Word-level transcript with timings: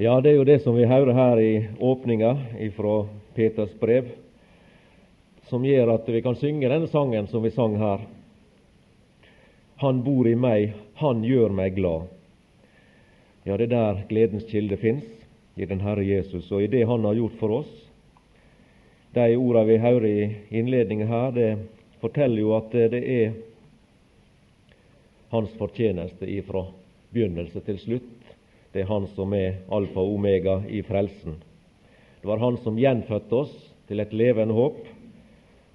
Ja, 0.00 0.20
det 0.20 0.30
er 0.30 0.36
jo 0.38 0.44
det 0.46 0.60
som 0.62 0.76
vi 0.78 0.84
hører 0.86 1.10
her 1.10 1.40
i 1.42 1.54
åpninga 1.82 2.28
fra 2.76 2.92
Peters 3.34 3.72
brev, 3.80 4.12
som 5.50 5.64
gjør 5.66 5.90
at 5.96 6.10
vi 6.14 6.20
kan 6.22 6.36
synge 6.38 6.68
denne 6.70 6.86
sangen 6.86 7.26
som 7.26 7.42
vi 7.42 7.50
sang 7.50 7.74
her. 7.80 8.04
Han 9.82 10.04
bor 10.06 10.28
i 10.30 10.36
meg, 10.38 10.76
han 11.02 11.24
gjør 11.26 11.50
meg 11.50 11.74
glad. 11.74 12.04
Ja, 13.42 13.56
det 13.58 13.66
er 13.66 13.72
der 13.72 14.04
gledens 14.06 14.46
kilde 14.46 14.78
fins, 14.78 15.08
i 15.58 15.66
den 15.66 15.82
Herre 15.82 16.04
Jesus, 16.06 16.46
og 16.52 16.62
i 16.62 16.70
det 16.70 16.84
Han 16.86 17.02
har 17.02 17.18
gjort 17.18 17.34
for 17.40 17.56
oss. 17.56 17.72
De 19.18 19.34
ordene 19.34 19.66
vi 19.66 19.80
hører 19.82 20.06
i 20.06 20.28
innledningen 20.60 21.10
her, 21.10 21.34
det 21.34 21.50
forteller 21.98 22.44
jo 22.44 22.54
at 22.54 22.70
det 22.94 23.02
er 23.02 23.34
Hans 25.34 25.50
fortjeneste 25.58 26.30
ifra 26.38 26.68
begynnelse 27.10 27.66
til 27.66 27.82
slutt 27.82 28.17
det 28.72 28.84
er 28.84 28.90
Han 28.90 29.06
som 29.14 29.32
er 29.34 29.62
alfa 29.72 30.02
og 30.02 30.18
omega 30.18 30.58
i 30.68 30.82
frelsen. 30.84 31.38
Det 32.20 32.28
var 32.28 32.42
Han 32.42 32.58
som 32.64 32.78
gjenfødte 32.78 33.42
oss 33.42 33.54
til 33.88 34.00
et 34.00 34.12
levende 34.12 34.54
håp 34.54 34.82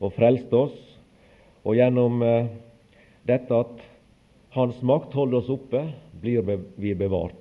og 0.04 0.14
frelste 0.14 0.60
oss. 0.68 0.78
Og 1.64 1.78
gjennom 1.80 2.22
eh, 2.24 2.52
dette 3.28 3.56
at 3.56 3.82
Hans 4.54 4.78
makt 4.86 5.16
holder 5.18 5.40
oss 5.40 5.50
oppe, 5.50 5.88
blir 6.22 6.46
vi 6.78 6.94
bevart. 6.94 7.40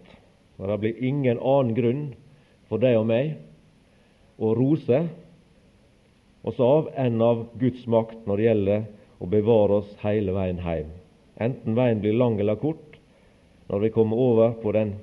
Og 0.56 0.68
Det 0.68 0.78
blir 0.80 1.02
ingen 1.04 1.38
annen 1.38 1.74
grunn 1.76 2.04
for 2.70 2.80
deg 2.80 2.96
og 2.96 3.08
meg 3.10 3.34
å 4.40 4.54
rose 4.56 5.02
oss 6.42 6.58
av 6.62 6.88
enn 6.98 7.20
av 7.22 7.44
Guds 7.60 7.84
makt 7.86 8.24
når 8.26 8.40
det 8.40 8.46
gjelder 8.46 8.86
å 9.22 9.28
bevare 9.30 9.82
oss 9.82 9.90
hele 10.02 10.32
veien 10.34 10.62
hjem. 10.62 10.88
Enten 11.42 11.76
veien 11.76 12.00
blir 12.00 12.16
lang 12.16 12.38
eller 12.40 12.56
kort, 12.56 12.96
når 13.68 13.84
vi 13.84 13.92
kommer 13.94 14.16
over 14.18 14.56
på 14.62 14.72
den 14.74 14.96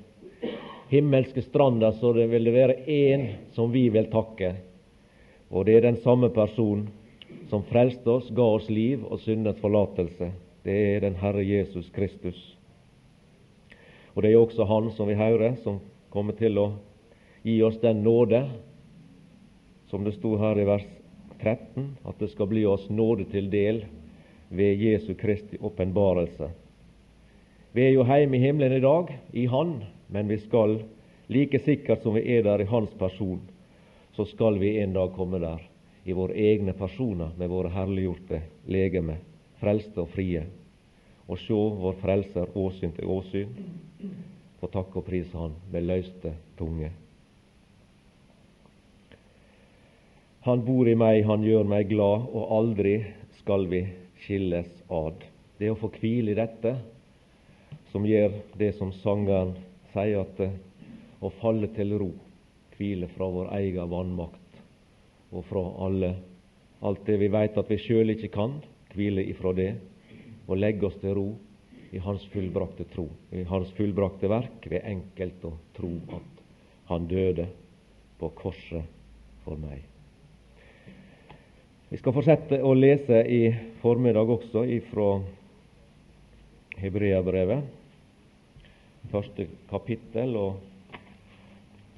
himmelske 0.90 1.42
stranda, 1.42 1.92
så 1.92 2.12
det 2.12 2.26
vil 2.32 2.44
det 2.44 2.54
være 2.54 2.74
én 2.90 3.26
som 3.54 3.70
vi 3.72 3.88
vil 3.94 4.10
takke. 4.10 4.56
Og 5.50 5.66
det 5.66 5.76
er 5.76 5.86
den 5.86 6.00
samme 6.02 6.30
person 6.34 6.88
som 7.50 7.62
frelste 7.66 8.10
oss, 8.10 8.30
ga 8.34 8.46
oss 8.56 8.66
liv 8.70 9.04
og 9.06 9.20
syndens 9.22 9.60
forlatelse. 9.62 10.32
Det 10.66 10.76
er 10.94 11.04
den 11.04 11.18
Herre 11.18 11.44
Jesus 11.46 11.90
Kristus. 11.94 12.38
Og 14.14 14.22
det 14.22 14.32
er 14.32 14.40
også 14.40 14.66
Han 14.66 14.90
som 14.96 15.08
vi 15.08 15.14
hører, 15.14 15.54
som 15.62 15.78
kommer 16.10 16.34
til 16.34 16.58
å 16.58 16.72
gi 17.46 17.60
oss 17.62 17.78
den 17.82 18.02
nåde, 18.02 18.42
som 19.90 20.04
det 20.04 20.16
sto 20.18 20.34
her 20.38 20.58
i 20.58 20.66
vers 20.66 20.86
13, 21.40 21.86
at 22.04 22.18
det 22.18 22.30
skal 22.34 22.50
bli 22.50 22.66
oss 22.66 22.90
nåde 22.90 23.24
til 23.30 23.46
del 23.50 23.84
ved 24.50 24.82
Jesu 24.82 25.14
Kristi 25.14 25.58
åpenbarelse. 25.62 26.50
Vi 27.72 27.86
er 27.86 27.94
jo 27.94 28.04
hjemme 28.04 28.36
i 28.36 28.42
himmelen 28.42 28.74
i 28.76 28.82
dag, 28.82 29.14
i 29.32 29.46
Han, 29.46 29.78
men 30.12 30.28
vi 30.28 30.38
skal, 30.42 30.80
like 31.26 31.58
sikkert 31.64 32.02
som 32.02 32.14
vi 32.14 32.24
er 32.36 32.42
der 32.46 32.62
i 32.62 32.68
Hans 32.70 32.90
person, 32.98 33.40
så 34.12 34.24
skal 34.24 34.58
vi 34.58 34.78
en 34.80 34.92
dag 34.92 35.12
komme 35.14 35.38
der 35.38 35.62
i 36.04 36.12
våre 36.16 36.34
egne 36.34 36.72
personer 36.74 37.30
med 37.38 37.50
våre 37.52 37.70
herliggjorte 37.74 38.40
legeme, 38.66 39.20
frelste 39.60 40.02
og 40.02 40.10
frie, 40.14 40.46
og 41.30 41.38
se 41.38 41.54
vår 41.54 41.94
Frelser 42.00 42.56
åsyn 42.58 42.90
til 42.96 43.06
åsyn, 43.06 43.52
få 44.58 44.68
takke 44.72 44.98
og 44.98 45.06
prise 45.06 45.36
Han 45.38 45.54
med 45.70 45.86
løyste 45.86 46.34
tunge. 46.58 46.90
Han 50.42 50.64
bor 50.64 50.88
i 50.88 50.96
meg, 50.96 51.22
han 51.28 51.44
gjør 51.44 51.68
meg 51.68 51.90
glad, 51.90 52.26
og 52.32 52.52
aldri 52.56 52.94
skal 53.42 53.68
vi 53.70 53.84
skilles 54.24 54.70
ad. 54.88 55.20
Det 55.60 55.68
å 55.70 55.76
få 55.78 55.92
hvile 56.00 56.32
i 56.32 56.38
dette, 56.38 56.78
som 57.92 58.06
gjør 58.08 58.40
det 58.58 58.72
som 58.78 58.92
sangeren 59.02 59.52
sier 59.92 60.22
at 60.22 60.40
eh, 60.44 60.56
å 61.20 61.30
falle 61.40 61.68
til 61.76 61.94
ro, 62.00 62.10
hvile 62.76 63.10
fra 63.12 63.28
vår 63.28 63.52
egen 63.58 63.90
vannmakt 63.90 64.60
og 65.30 65.44
fra 65.46 65.62
alle, 65.84 66.14
alt 66.80 67.04
det 67.06 67.18
vi 67.20 67.28
veit 67.30 67.58
at 67.60 67.70
vi 67.70 67.78
sjøl 67.78 68.14
ikke 68.14 68.32
kan, 68.34 68.56
hvile 68.96 69.22
ifra 69.30 69.52
det 69.54 69.74
og 70.48 70.58
legge 70.58 70.88
oss 70.88 70.96
til 71.02 71.14
ro 71.14 71.28
i 71.94 72.00
Hans 72.02 72.24
fullbrakte 72.32 72.86
tro, 72.90 73.08
i 73.34 73.44
Hans 73.46 73.70
fullbrakte 73.76 74.30
verk, 74.30 74.66
ved 74.70 74.86
enkelt 74.86 75.44
å 75.46 75.56
tro 75.76 75.92
at 76.16 76.36
Han 76.90 77.06
døde 77.06 77.46
på 78.18 78.30
korset 78.34 78.82
for 79.44 79.58
meg. 79.58 79.84
Vi 81.90 81.98
skal 81.98 82.14
fortsette 82.14 82.58
å 82.62 82.72
lese 82.74 83.20
i 83.26 83.44
formiddag 83.82 84.30
også 84.30 84.64
ifra 84.70 85.20
Hebreabrevet 86.78 87.79
første 89.10 89.46
kapittel. 89.70 90.36
og 90.36 90.54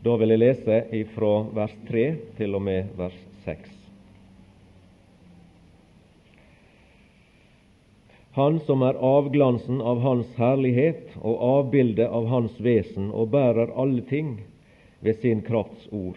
Da 0.05 0.17
vil 0.17 0.34
jeg 0.34 0.43
lese 0.43 0.81
fra 1.15 1.33
vers 1.55 1.77
3 1.89 2.09
til 2.39 2.59
og 2.59 2.62
med 2.67 2.91
vers 2.99 3.19
6. 3.45 3.83
Han 8.33 8.61
som 8.65 8.81
er 8.83 8.97
avglansen 8.97 9.83
av 9.84 10.00
Hans 10.00 10.28
herlighet 10.41 11.19
og 11.21 11.43
avbildet 11.45 12.09
av 12.09 12.31
Hans 12.31 12.55
vesen 12.65 13.11
og 13.12 13.29
bærer 13.34 13.75
alle 13.77 14.00
ting 14.09 14.39
ved 15.05 15.19
sin 15.21 15.43
krafts 15.44 15.84
ord, 15.93 16.17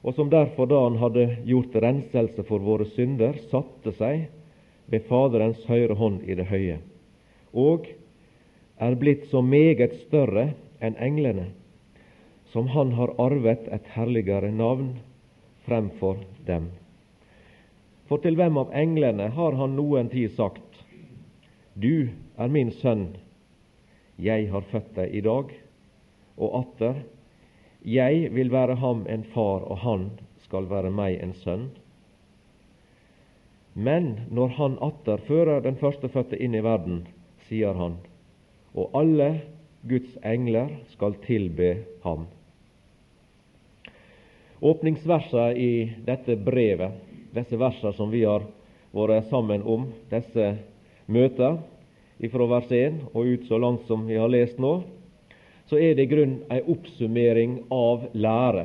og 0.00 0.14
som 0.16 0.30
derfor, 0.32 0.70
da 0.70 0.80
han 0.86 0.96
hadde 1.02 1.26
gjort 1.44 1.76
renselse 1.84 2.44
for 2.48 2.64
våre 2.64 2.86
synder, 2.94 3.36
satte 3.50 3.92
seg 3.98 4.28
ved 4.88 5.04
Faderens 5.10 5.60
høyre 5.68 5.98
hånd 6.00 6.22
i 6.24 6.38
det 6.38 6.46
høye, 6.48 6.78
og 7.52 7.90
er 8.78 8.94
blitt 8.94 9.26
så 9.30 9.42
meget 9.42 9.94
større 10.06 10.52
enn 10.80 10.96
englene, 11.02 11.48
som 12.52 12.70
han 12.72 12.92
har 12.98 13.14
arvet 13.18 13.66
et 13.74 13.88
herligere 13.94 14.50
navn 14.54 14.92
fremfor 15.66 16.22
dem. 16.46 16.70
For 18.08 18.22
til 18.24 18.38
hvem 18.38 18.56
av 18.56 18.72
englene 18.72 19.28
har 19.34 19.56
han 19.58 19.76
noen 19.76 20.08
tid 20.12 20.32
sagt:" 20.36 20.84
Du 21.74 22.08
er 22.38 22.48
min 22.48 22.70
sønn, 22.70 23.16
jeg 24.18 24.48
har 24.50 24.64
født 24.70 24.94
deg 24.96 25.14
i 25.14 25.20
dag, 25.20 25.52
og 26.36 26.58
atter:" 26.62 27.02
Jeg 27.84 28.34
vil 28.34 28.50
være 28.50 28.74
ham 28.74 29.04
en 29.08 29.22
far, 29.24 29.62
og 29.62 29.78
han 29.78 30.10
skal 30.42 30.66
være 30.70 30.90
meg 30.90 31.20
en 31.22 31.32
sønn. 31.32 31.68
Men 33.74 34.26
når 34.30 34.48
han 34.56 34.78
atter 34.82 35.22
fører 35.28 35.60
den 35.62 35.76
førstefødte 35.78 36.36
inn 36.42 36.54
i 36.58 36.62
verden, 36.64 37.06
sier 37.48 37.78
han:" 37.78 38.00
og 38.78 38.94
alle 38.94 39.28
Guds 39.88 40.14
engler 40.26 40.70
skal 40.92 41.16
tilbe 41.26 41.70
ham. 42.04 42.26
Åpningsversene 44.58 45.54
i 45.54 45.72
dette 46.06 46.34
brevet, 46.42 46.94
disse 47.34 47.58
versene 47.58 47.94
som 47.94 48.10
vi 48.10 48.24
har 48.26 48.46
vært 48.94 49.28
sammen 49.30 49.62
om, 49.62 49.90
disse 50.10 50.54
møtene, 51.06 51.62
fra 52.18 52.46
vers 52.50 52.72
1 52.74 52.96
og 53.12 53.28
ut 53.30 53.44
så 53.46 53.58
langt 53.62 53.84
som 53.86 54.08
vi 54.08 54.16
har 54.18 54.30
lest 54.32 54.58
nå, 54.58 54.80
så 55.70 55.78
er 55.78 55.94
det 55.94 56.08
i 56.08 56.10
grunn 56.10 56.38
en 56.50 56.70
oppsummering 56.72 57.52
av 57.70 58.08
lære. 58.16 58.64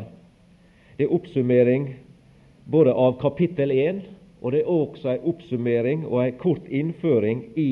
Det 0.97 1.06
er 1.06 1.13
oppsummering 1.13 1.91
både 2.66 2.94
av 2.97 3.19
kapittel 3.22 3.74
1, 3.75 4.01
og 4.41 4.56
det 4.56 4.63
er 4.63 4.72
også 4.72 5.12
en 5.12 5.28
oppsummering 5.30 6.07
og 6.07 6.24
en 6.24 6.40
kort 6.40 6.66
innføring 6.72 7.45
i 7.59 7.69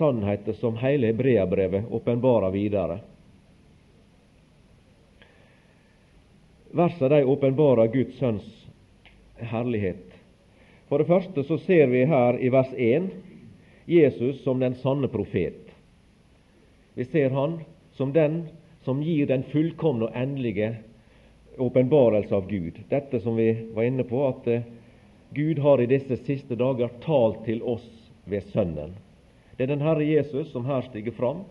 sannheter 0.00 0.56
som 0.56 0.78
hele 0.80 1.10
Hebreabrevet 1.12 1.84
åpenbarer 1.92 2.50
videre. 2.50 2.98
Versene 6.72 7.08
de 7.08 7.24
åpenbarer 7.24 7.90
Guds 7.92 8.16
Sønns 8.16 8.46
herlighet. 9.36 10.06
For 10.88 10.98
det 10.98 11.10
første 11.10 11.44
så 11.44 11.58
ser 11.66 11.90
vi 11.92 12.06
her 12.08 12.38
i 12.40 12.48
vers 12.48 12.72
1 12.76 13.10
Jesus 13.90 14.40
som 14.44 14.62
den 14.64 14.78
sanne 14.80 15.10
profet. 15.12 15.68
Vi 16.94 17.04
ser 17.04 17.36
han 17.36 17.60
som 17.98 18.16
den 18.16 18.46
som 18.88 19.02
gir 19.04 19.28
den 19.28 19.44
fullkomne 19.52 20.08
og 20.08 20.16
endelige 20.16 20.72
åpenbarelse 21.60 22.34
av 22.34 22.48
Gud. 22.48 22.80
Dette 22.88 23.20
som 23.20 23.36
vi 23.36 23.52
var 23.76 23.84
inne 23.84 24.08
på, 24.08 24.24
at 24.32 24.48
eh, 24.48 24.66
Gud 25.36 25.60
har 25.60 25.84
i 25.84 25.90
disse 25.92 26.16
siste 26.24 26.56
dager 26.56 26.88
talt 27.04 27.44
til 27.44 27.60
oss 27.62 27.86
ved 28.24 28.48
Sønnen. 28.54 28.96
Det 29.56 29.64
er 29.66 29.72
den 29.74 29.84
Herre 29.84 30.04
Jesus 30.06 30.52
som 30.52 30.64
her 30.68 30.84
stiger 30.88 31.14
fram, 31.16 31.44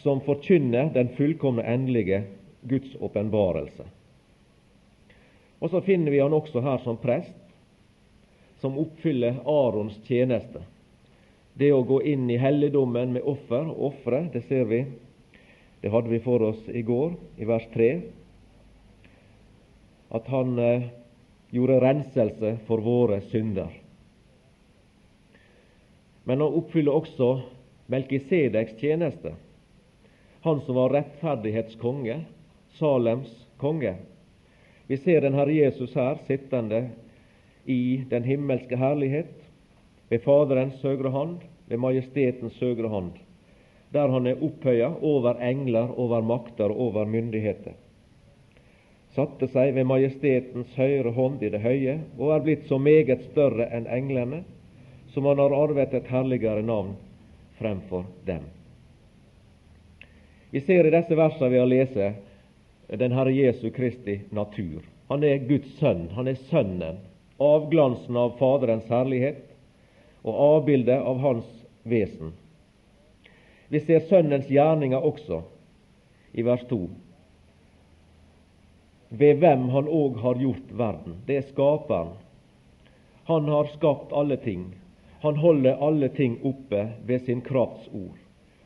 som 0.00 0.22
forkynner 0.24 0.92
den 0.94 1.10
fullkomne, 1.16 1.62
endelige 1.62 2.22
Guds 2.68 2.94
åpenbarelse. 3.00 3.84
Og 5.62 5.70
så 5.70 5.80
finner 5.80 6.10
vi 6.10 6.20
han 6.22 6.34
også 6.34 6.62
her 6.64 6.80
som 6.82 6.98
prest, 6.98 7.36
som 8.62 8.78
oppfyller 8.78 9.42
Arons 9.46 9.98
tjeneste. 10.06 10.62
Det 11.54 11.72
å 11.74 11.84
gå 11.84 12.00
inn 12.08 12.30
i 12.30 12.40
helligdommen 12.40 13.12
med 13.12 13.26
offer 13.28 13.68
og 13.68 13.92
ofre, 13.92 14.24
det 14.32 14.44
ser 14.48 14.64
vi, 14.70 14.84
det 15.82 15.90
hadde 15.90 16.10
vi 16.10 16.22
for 16.22 16.42
oss 16.46 16.62
i 16.70 16.84
går, 16.86 17.14
i 17.36 17.46
vers 17.46 17.66
3, 17.74 17.88
at 20.12 20.28
han 20.30 20.58
eh, 20.62 20.88
gjorde 21.50 21.80
renselse 21.82 22.56
for 22.68 22.84
våre 22.84 23.20
synder. 23.32 23.81
Men 26.24 26.40
han 26.40 26.54
oppfyller 26.60 26.92
også 26.92 27.32
Melkisedeks 27.86 28.76
tjeneste. 28.80 29.34
Han 30.42 30.60
som 30.60 30.78
var 30.78 30.94
rettferdighetskonge, 30.94 32.20
Salems 32.78 33.32
konge. 33.56 33.94
Vi 34.86 34.96
ser 34.96 35.20
den 35.20 35.34
Herre 35.34 35.52
Jesus 35.52 35.94
her 35.94 36.18
sittende 36.26 36.88
i 37.64 38.04
den 38.10 38.24
himmelske 38.24 38.76
herlighet, 38.76 39.34
ved 40.08 40.22
Faderens 40.24 40.82
høyre 40.82 41.12
hånd, 41.14 41.36
ved 41.68 41.78
majestetens 41.78 42.58
høyre 42.60 42.88
hånd, 42.88 43.12
der 43.92 44.10
han 44.12 44.26
er 44.26 44.42
opphøya 44.42 44.90
over 45.00 45.38
engler, 45.40 45.92
over 45.96 46.20
makter 46.20 46.72
og 46.72 46.80
over 46.88 47.06
myndigheter. 47.06 47.76
Satte 49.12 49.46
seg 49.52 49.74
ved 49.76 49.84
majestetens 49.84 50.74
høyre 50.76 51.12
hånd 51.12 51.42
i 51.44 51.52
det 51.52 51.60
høye, 51.60 51.98
og 52.18 52.34
er 52.34 52.44
blitt 52.44 52.66
så 52.68 52.78
meget 52.80 53.24
større 53.30 53.68
enn 53.72 53.86
englene, 53.86 54.42
som 55.12 55.24
han 55.28 55.38
har 55.38 55.54
arvet 55.64 55.94
et 55.94 56.08
herligere 56.08 56.62
navn 56.62 56.94
fremfor 57.58 58.04
dem. 58.24 58.42
Vi 60.50 60.60
ser 60.60 60.86
i 60.86 60.92
disse 60.92 61.16
versene 61.16 61.50
vi 61.52 61.60
har 61.60 61.68
lese, 61.68 62.12
den 62.88 63.12
Herre 63.16 63.32
Jesu 63.32 63.70
Kristi 63.70 64.20
natur. 64.30 64.82
Han 65.08 65.24
er 65.24 65.44
Guds 65.48 65.78
sønn. 65.78 66.08
Han 66.16 66.28
er 66.28 66.36
Sønnen, 66.48 66.98
avglansen 67.40 68.16
av 68.16 68.34
Faderens 68.40 68.88
herlighet 68.92 69.42
og 70.22 70.36
avbildet 70.36 71.00
av 71.00 71.20
Hans 71.20 71.48
vesen. 71.88 72.34
Vi 73.72 73.80
ser 73.80 74.04
Sønnens 74.08 74.50
gjerninger 74.52 75.00
også 75.00 75.40
i 76.36 76.44
vers 76.44 76.64
2. 76.68 76.82
Ved 79.08 79.40
hvem 79.40 79.68
Han 79.72 79.88
òg 79.88 80.20
har 80.20 80.40
gjort 80.40 80.76
verden. 80.76 81.16
Det 81.26 81.36
er 81.36 81.48
Skaperen. 81.48 82.12
Han 83.28 83.48
har 83.48 83.72
skapt 83.72 84.12
alle 84.12 84.36
ting. 84.36 84.68
Han 85.22 85.36
holder 85.36 85.78
alle 85.78 86.08
ting 86.08 86.38
oppe 86.42 86.88
ved 87.06 87.22
sin 87.26 87.40
krafts 87.46 87.88
ord. 87.94 88.18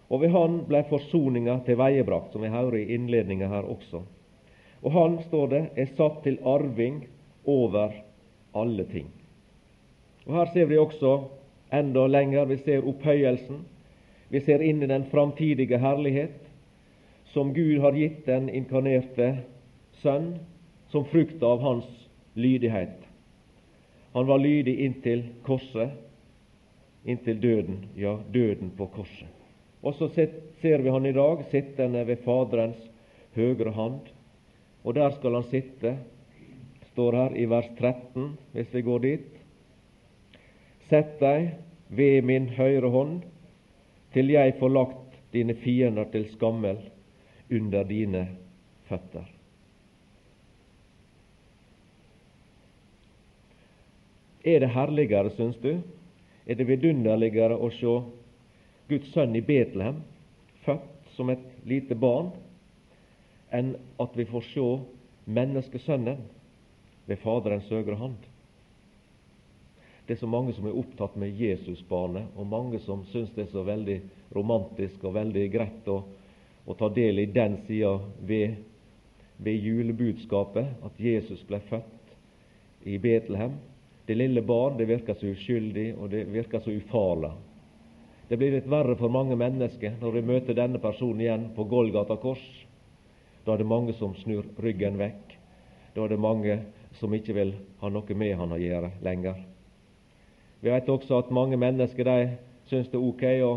Og 0.08 0.20
ved 0.22 0.30
Han 0.32 0.62
ble 0.68 0.84
forsoninga 0.88 1.58
tilveiebrakt, 1.66 2.32
som 2.32 2.42
vi 2.42 2.48
hører 2.48 2.78
i 2.80 2.94
innledninga 2.94 3.48
her 3.50 3.68
også. 3.68 4.02
Og 4.82 4.92
han, 4.92 5.18
står 5.28 5.46
det, 5.50 5.62
er 5.76 5.92
satt 5.96 6.22
til 6.24 6.38
arving 6.46 7.02
over 7.44 7.92
alle 8.54 8.84
ting. 8.88 9.08
Og 10.26 10.34
Her 10.34 10.52
ser 10.52 10.70
vi 10.70 10.78
også 10.78 11.18
enda 11.72 12.06
lenger. 12.06 12.44
Vi 12.44 12.56
ser 12.56 12.86
opphøyelsen. 12.86 13.64
Vi 14.28 14.40
ser 14.40 14.62
inn 14.62 14.82
i 14.82 14.90
den 14.90 15.04
framtidige 15.10 15.78
herlighet 15.78 16.40
som 17.34 17.52
Gud 17.54 17.80
har 17.80 17.92
gitt 17.92 18.24
den 18.26 18.48
inkarnerte 18.48 19.42
Sønn 20.00 20.36
som 20.92 21.04
frukt 21.10 21.42
av 21.42 21.60
hans 21.60 21.86
lydighet. 22.34 22.96
Han 24.14 24.26
var 24.26 24.40
lydig 24.40 24.78
inntil 24.84 25.22
korset, 25.44 25.92
inntil 27.06 27.40
døden, 27.40 27.84
ja, 27.94 28.16
døden 28.32 28.72
på 28.76 28.88
korset. 28.94 29.30
Og 29.82 29.94
så 29.94 30.08
ser 30.10 30.82
vi 30.82 30.90
han 30.90 31.06
i 31.06 31.14
dag 31.14 31.44
sittende 31.52 32.02
ved 32.08 32.22
Faderens 32.24 32.80
høyre 33.36 33.72
hand, 33.76 34.08
og 34.84 34.94
der 34.94 35.14
skal 35.14 35.38
han 35.38 35.46
sitte, 35.50 35.96
står 36.92 37.16
her 37.20 37.36
i 37.36 37.46
vers 37.50 37.68
13, 37.78 38.32
hvis 38.52 38.74
vi 38.74 38.82
går 38.82 39.04
dit. 39.04 39.32
Sett 40.90 41.18
deg 41.20 41.52
ved 41.88 42.26
min 42.26 42.48
høyre 42.56 42.90
hånd, 42.90 43.20
til 44.14 44.32
jeg 44.32 44.56
får 44.58 44.72
lagt 44.72 45.18
dine 45.34 45.54
fiender 45.60 46.08
til 46.10 46.26
skammel 46.32 46.78
under 47.52 47.84
dine 47.86 48.26
føtter. 48.88 49.26
Er 54.46 54.62
det 54.62 54.70
herligere, 54.70 55.30
syns 55.34 55.58
du? 55.58 55.74
Er 56.46 56.54
det 56.54 56.68
vidunderligere 56.68 57.58
å 57.58 57.70
se 57.74 57.96
Guds 58.86 59.10
sønn 59.14 59.34
i 59.34 59.42
Betlehem, 59.42 59.98
født 60.62 61.10
som 61.16 61.30
et 61.32 61.42
lite 61.66 61.96
barn, 61.98 62.30
enn 63.50 63.74
at 64.02 64.14
vi 64.18 64.26
får 64.30 64.46
se 64.52 64.66
menneskesønnen 65.26 66.22
ved 67.06 67.22
Faderens 67.22 67.68
høyre 67.70 67.98
hånd. 67.98 68.18
Det 70.06 70.14
er 70.14 70.20
så 70.20 70.30
mange 70.30 70.54
som 70.54 70.68
er 70.68 70.78
opptatt 70.78 71.16
med 71.18 71.34
Jesusbarnet, 71.34 72.30
og 72.38 72.46
mange 72.46 72.78
som 72.84 73.02
syns 73.10 73.32
det 73.34 73.46
er 73.46 73.50
så 73.50 73.64
veldig 73.66 73.96
romantisk 74.36 75.02
og 75.02 75.16
veldig 75.16 75.46
greit 75.50 75.88
å, 75.90 76.00
å 76.62 76.76
ta 76.78 76.90
del 76.94 77.18
i 77.18 77.30
den 77.34 77.58
sida 77.66 77.96
ved, 78.22 78.60
ved 79.42 79.66
julebudskapet, 79.66 80.76
at 80.86 81.00
Jesus 81.02 81.42
ble 81.48 81.58
født 81.66 82.14
i 82.86 83.00
Betlehem. 83.02 83.58
Det 84.06 84.14
lille 84.14 84.42
barn 84.42 84.76
det 84.78 84.86
virker 84.86 85.14
så 85.18 85.26
uskyldig, 85.32 85.94
og 85.98 86.10
det 86.10 86.24
virker 86.30 86.62
så 86.62 86.70
ufarlig. 86.70 87.32
Det 88.28 88.38
blir 88.38 88.56
litt 88.56 88.70
verre 88.70 88.96
for 88.98 89.10
mange 89.12 89.36
mennesker 89.38 89.98
når 90.00 90.16
de 90.16 90.22
møter 90.26 90.58
denne 90.58 90.80
personen 90.82 91.22
igjen 91.22 91.50
på 91.54 91.66
Golgata 91.70 92.16
kors. 92.18 92.42
Da 93.46 93.54
er 93.54 93.62
det 93.62 93.68
mange 93.70 93.94
som 93.98 94.16
snur 94.18 94.46
ryggen 94.62 94.98
vekk. 94.98 95.36
Da 95.94 96.04
er 96.04 96.14
det 96.14 96.22
mange 96.22 96.58
som 96.98 97.14
ikke 97.14 97.36
vil 97.36 97.54
ha 97.82 97.90
noe 97.92 98.18
med 98.18 98.34
han 98.38 98.54
å 98.54 98.58
gjøre 98.58 98.90
lenger. 99.06 99.38
Vi 100.60 100.72
vet 100.72 100.90
også 100.90 101.20
at 101.20 101.30
mange 101.34 101.58
mennesker 101.60 102.08
de 102.08 102.18
syns 102.66 102.90
det 102.90 102.98
er 102.98 103.06
ok 103.06 103.24
å, 103.46 103.52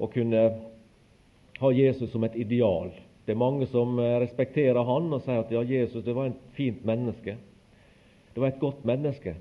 å 0.00 0.08
kunne 0.12 0.42
ha 1.60 1.72
Jesus 1.76 2.12
som 2.12 2.24
et 2.24 2.36
ideal. 2.40 2.92
Det 3.26 3.34
er 3.34 3.40
mange 3.42 3.68
som 3.68 3.98
eh, 4.00 4.16
respekterer 4.22 4.80
han 4.86 5.12
og 5.12 5.20
sier 5.26 5.42
at 5.42 5.52
ja, 5.52 5.60
Jesus 5.66 6.04
det 6.06 6.16
var 6.16 6.30
et 6.30 6.40
fint 6.56 6.80
menneske. 6.88 7.36
Det 8.32 8.40
var 8.40 8.54
et 8.54 8.62
godt 8.62 8.86
menneske. 8.88 9.36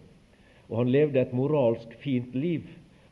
Og 0.70 0.78
han 0.84 0.92
levde 0.94 1.22
et 1.22 1.34
moralsk 1.34 1.94
fint 2.04 2.36
liv 2.38 2.68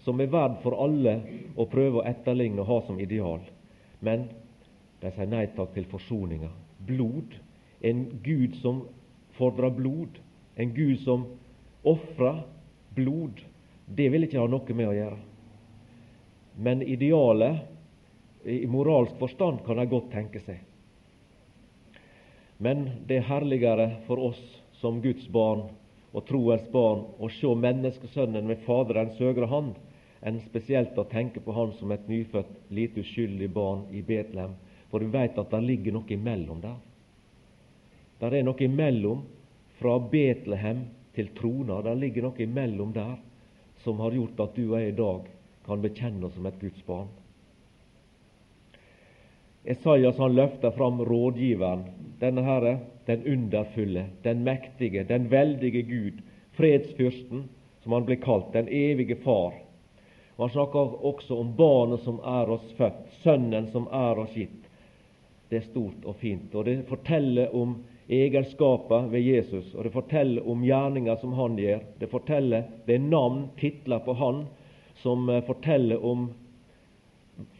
som 0.05 0.21
er 0.21 0.29
verd 0.31 0.59
for 0.63 0.77
alle 0.79 1.17
å 1.57 1.65
prøve 1.69 1.99
å 2.01 2.05
etterligne 2.07 2.61
og 2.61 2.69
ha 2.69 2.77
som 2.85 2.99
ideal. 3.01 3.41
Men 3.99 4.27
de 5.01 5.11
sier 5.13 5.29
nei 5.29 5.47
takk 5.57 5.73
til 5.75 5.87
forsoninga. 5.89 6.51
Blod. 6.87 7.33
En 7.81 8.05
Gud 8.23 8.55
som 8.61 8.85
fordrer 9.37 9.73
blod. 9.73 10.21
En 10.55 10.73
Gud 10.73 11.01
som 11.03 11.25
ofrer 11.83 12.43
blod. 12.95 13.41
Det 13.87 14.07
vil 14.13 14.27
ikke 14.27 14.41
ha 14.41 14.47
noe 14.49 14.77
med 14.77 14.89
å 14.91 14.95
gjøre. 14.95 15.19
Men 16.57 16.81
idealet 16.81 18.47
i 18.47 18.65
moralsk 18.69 19.17
forstand 19.19 19.63
kan 19.65 19.81
de 19.81 19.85
godt 19.89 20.11
tenke 20.13 20.41
seg. 20.45 20.61
Men 22.57 22.87
det 23.05 23.19
er 23.19 23.29
herligere 23.29 23.89
for 24.07 24.31
oss 24.31 24.39
som 24.79 25.01
Guds 25.03 25.27
barn 25.33 25.67
og 26.13 26.25
troens 26.27 26.67
barn 26.71 27.03
å 27.19 27.29
se 27.33 27.51
menneskesønnen 27.65 28.47
med 28.47 28.63
Faderens 28.65 29.19
høyre 29.19 29.49
hand 29.51 29.75
enn 30.25 30.39
spesielt 30.47 30.97
å 30.97 31.05
tenke 31.11 31.43
på 31.43 31.53
han 31.53 31.73
som 31.77 31.91
et 31.93 32.07
nyfødt, 32.09 32.53
lite 32.69 33.03
uskyldig 33.03 33.51
barn 33.53 33.85
i 33.93 34.01
Betlehem 34.01 34.55
for 34.89 35.03
vi 35.03 35.11
veit 35.11 35.37
at 35.37 35.51
det 35.51 35.63
ligger 35.63 35.97
noe 35.97 36.13
imellom 36.15 36.61
der. 36.63 36.77
Der 38.21 38.33
er 38.39 38.45
noe 38.47 38.63
imellom 38.63 39.23
fra 39.81 39.97
Betlehem 39.99 40.85
til 41.15 41.29
trona. 41.37 41.81
Der 41.85 41.99
ligger 41.99 42.29
noe 42.29 42.43
imellom 42.43 42.93
der 42.95 43.17
som 43.83 43.99
har 44.01 44.15
gjort 44.15 44.39
at 44.47 44.55
du 44.55 44.63
og 44.69 44.77
jeg 44.79 44.93
i 44.93 44.97
dag 44.97 45.27
kan 45.67 45.83
bekjenne 45.83 46.27
oss 46.27 46.35
som 46.37 46.47
et 46.47 46.59
Guds 46.61 46.83
barn. 46.87 47.09
Esaias 49.67 50.19
han 50.21 50.35
løfter 50.35 50.71
fram 50.71 51.01
rådgiveren, 51.03 51.83
denne 52.21 52.43
herre, 52.45 52.77
den 53.07 53.23
underfulle, 53.27 54.05
den 54.23 54.43
mektige, 54.43 55.03
den 55.07 55.29
veldige 55.31 55.81
Gud, 55.87 56.21
fredsfyrsten, 56.57 57.47
som 57.83 57.95
han 57.95 58.05
blir 58.05 58.19
kalt, 58.21 58.53
den 58.53 58.67
evige 58.67 59.15
Far. 59.23 59.53
Og 60.35 60.45
Han 60.45 60.53
snakker 60.53 61.05
også 61.05 61.39
om 61.39 61.55
barnet 61.57 62.03
som 62.05 62.19
er 62.19 62.49
oss 62.51 62.73
født, 62.77 63.05
sønnen 63.23 63.71
som 63.71 63.87
er 63.91 64.19
oss 64.19 64.35
gitt 64.35 64.67
det 65.49 65.61
er 65.61 65.67
stort 65.69 66.05
og 66.05 66.15
fint. 66.19 66.55
Og 66.55 66.65
det 66.67 66.81
forteller 66.89 67.53
om 67.55 67.77
egenskaper 68.09 69.07
ved 69.11 69.23
Jesus, 69.23 69.73
og 69.75 69.83
det 69.83 69.93
forteller 69.93 70.47
om 70.49 70.63
gjerninger 70.63 71.15
som 71.21 71.33
han 71.37 71.57
gjør. 71.59 71.83
Det 71.99 72.09
forteller, 72.11 72.67
det 72.85 72.95
er 72.95 73.07
navn, 73.07 73.47
titler 73.59 74.03
på 74.03 74.15
han, 74.19 74.45
som 75.03 75.29
eh, 75.29 75.43
forteller 75.47 76.03
om 76.03 76.29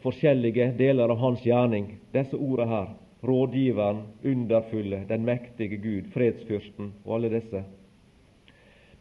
forskjellige 0.04 0.72
deler 0.78 1.12
av 1.12 1.20
hans 1.22 1.44
gjerning. 1.46 1.94
Disse 2.16 2.36
ordene 2.36 2.72
her. 2.72 2.88
Rådgiveren, 3.24 4.04
underfulle, 4.24 5.06
den 5.10 5.26
mektige 5.26 5.78
Gud, 5.82 6.12
fredsfyrsten 6.14 6.94
og 7.06 7.16
alle 7.16 7.32
disse. 7.34 7.64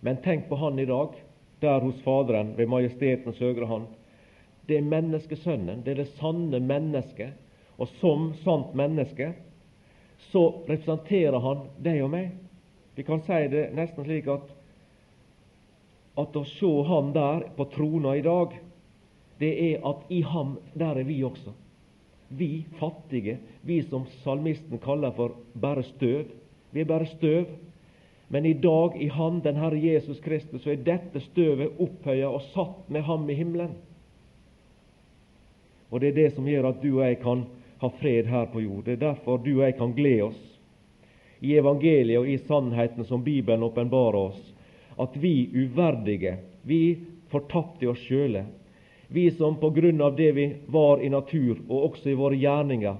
Men 0.01 0.21
tenk 0.25 0.49
på 0.49 0.57
han 0.57 0.79
i 0.79 0.87
dag, 0.89 1.17
der 1.61 1.81
hos 1.81 2.01
Faderen 2.05 2.55
ved 2.57 2.69
majestetens 2.69 3.39
høyre 3.39 3.67
hånd. 3.67 3.87
Det 4.69 4.79
er 4.79 4.89
menneskesønnen, 4.89 5.83
det 5.85 5.93
er 5.95 6.03
det 6.03 6.15
sanne 6.17 6.61
mennesket 6.61 7.37
og 7.77 7.89
som 8.01 8.31
sant 8.45 8.75
menneske, 8.75 9.33
så 10.33 10.43
representerer 10.69 11.39
han 11.45 11.67
deg 11.85 12.01
og 12.05 12.13
meg. 12.13 12.31
Vi 12.97 13.05
kan 13.05 13.21
si 13.25 13.43
det 13.53 13.69
nesten 13.77 14.07
slik 14.07 14.29
at 14.33 14.53
at 16.17 16.37
å 16.37 16.45
se 16.49 16.71
ham 16.89 17.11
der 17.13 17.43
på 17.59 17.67
trona 17.75 18.15
i 18.17 18.25
dag, 18.25 18.55
det 19.37 19.51
er 19.67 19.83
at 19.85 20.07
i 20.09 20.23
ham, 20.25 20.55
der 20.73 20.97
er 20.97 21.05
vi 21.05 21.19
også. 21.25 21.53
Vi 22.29 22.67
fattige, 22.79 23.39
vi 23.63 23.83
som 23.83 24.07
salmisten 24.25 24.79
kaller 24.83 25.15
for 25.15 25.37
bare 25.55 25.83
støv. 25.83 26.33
Vi 26.71 26.81
er 26.81 26.89
bare 26.89 27.07
støv. 27.07 27.47
Men 28.29 28.47
i 28.47 28.53
dag, 28.53 28.97
i 29.03 29.09
Han, 29.09 29.41
den 29.45 29.57
Herre 29.57 29.79
Jesus 29.79 30.21
Kristus, 30.21 30.63
så 30.63 30.71
er 30.71 30.83
dette 30.83 31.21
støvet 31.21 31.79
opphøya 31.79 32.27
og 32.29 32.43
satt 32.51 32.89
med 32.91 33.07
ham 33.07 33.31
i 33.31 33.37
himmelen. 33.39 33.77
Og 35.91 36.01
det 36.01 36.09
er 36.09 36.17
det 36.17 36.33
som 36.35 36.49
gjør 36.49 36.73
at 36.73 36.83
du 36.83 36.89
og 36.97 37.05
jeg 37.07 37.21
kan 37.23 37.45
ha 37.79 37.91
fred 38.01 38.27
her 38.27 38.49
på 38.51 38.61
jord. 38.65 38.85
Det 38.85 38.97
er 38.97 39.05
derfor 39.13 39.39
du 39.39 39.53
og 39.61 39.65
jeg 39.69 39.77
kan 39.79 39.95
glede 39.95 40.27
oss 40.33 40.43
i 41.41 41.55
evangeliet 41.61 42.19
og 42.19 42.29
i 42.29 42.39
sannheten 42.43 43.05
som 43.05 43.25
Bibelen 43.25 43.63
åpenbarer 43.63 44.19
oss, 44.33 44.41
at 44.99 45.17
vi 45.21 45.49
uverdige, 45.55 46.37
vi 46.63 46.81
fortapte 47.31 47.89
oss 47.91 48.03
sjøle, 48.09 48.47
vi 49.09 49.31
som 49.31 49.57
på 49.61 49.71
grunn 49.71 50.01
av 50.01 50.17
det 50.17 50.33
vi 50.33 50.47
var 50.67 51.03
i 51.03 51.09
natur 51.09 51.61
og 51.69 51.91
også 51.91 52.11
i 52.11 52.19
våre 52.19 52.39
gjerninger, 52.41 52.97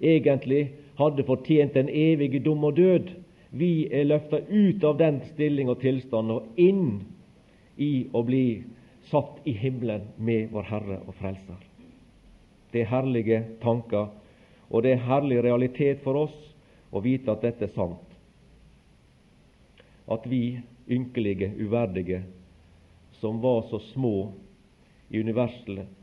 egentlig 0.00 0.62
hadde 0.96 1.24
fortjent 1.28 1.76
den 1.76 1.88
evige 1.92 2.40
dom 2.44 2.64
og 2.64 2.76
død, 2.76 3.12
vi 3.50 3.86
er 3.92 4.08
løfta 4.08 4.40
ut 4.48 4.84
av 4.84 4.98
den 4.98 5.20
stilling 5.32 5.70
og 5.72 5.80
tilstand 5.80 6.32
og 6.32 6.60
inn 6.60 7.04
i 7.76 8.06
å 8.12 8.22
bli 8.26 8.64
satt 9.10 9.44
i 9.44 9.54
himmelen 9.56 10.08
med 10.16 10.50
vår 10.52 10.68
Herre 10.70 10.98
og 11.06 11.14
Frelser. 11.20 11.60
Det 12.72 12.82
er 12.82 12.90
herlige 12.90 13.42
tanker, 13.62 14.08
og 14.68 14.82
det 14.82 14.96
er 14.96 15.06
herlig 15.06 15.42
realitet 15.44 16.02
for 16.04 16.26
oss 16.26 16.36
å 16.90 17.00
vite 17.04 17.30
at 17.32 17.44
dette 17.44 17.68
er 17.68 17.74
sant. 17.76 18.02
At 20.10 20.26
vi 20.28 20.58
ynkelige, 20.90 21.52
uverdige, 21.58 22.22
som 23.20 23.38
var 23.42 23.64
så 23.70 23.80
små 23.92 24.32
i 25.08 25.20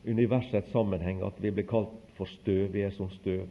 universets 0.06 0.72
sammenheng 0.72 1.22
at 1.22 1.40
vi 1.42 1.52
blir 1.52 1.68
kalt 1.68 2.00
for 2.18 2.30
støv, 2.30 2.72
vi 2.72 2.86
er 2.86 2.94
som 2.96 3.10
støv. 3.10 3.48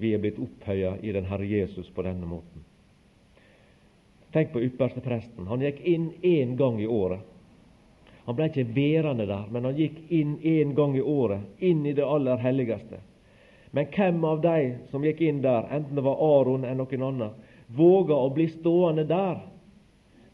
Vi 0.00 0.14
er 0.14 0.22
blitt 0.22 0.38
opphøya 0.40 0.94
i 1.02 1.12
den 1.12 1.26
Herre 1.28 1.46
Jesus 1.46 1.90
på 1.92 2.02
denne 2.06 2.26
måten. 2.26 2.64
Tenk 4.32 4.52
på 4.52 4.62
ypperste 4.62 5.02
presten. 5.04 5.48
Han 5.50 5.60
gikk 5.60 5.82
inn 5.84 6.12
én 6.22 6.54
gang 6.56 6.78
i 6.80 6.86
året. 6.86 7.20
Han 8.24 8.36
ble 8.38 8.46
ikke 8.46 8.68
værende 8.76 9.26
der, 9.26 9.48
men 9.50 9.66
han 9.66 9.76
gikk 9.76 9.98
inn 10.14 10.36
én 10.46 10.74
gang 10.78 10.94
i 10.96 11.02
året, 11.02 11.42
inn 11.58 11.82
i 11.86 11.94
det 11.96 12.06
aller 12.06 12.38
helligste. 12.38 13.00
Men 13.74 13.90
hvem 13.90 14.24
av 14.24 14.40
de 14.42 14.56
som 14.90 15.04
gikk 15.04 15.20
inn 15.26 15.42
der, 15.42 15.66
enten 15.70 15.98
det 15.98 16.04
var 16.06 16.22
Aron 16.22 16.64
eller 16.64 16.84
noen 16.84 17.06
annen, 17.06 17.36
våga 17.66 18.14
å 18.14 18.30
bli 18.34 18.48
stående 18.50 19.04
der, 19.08 19.40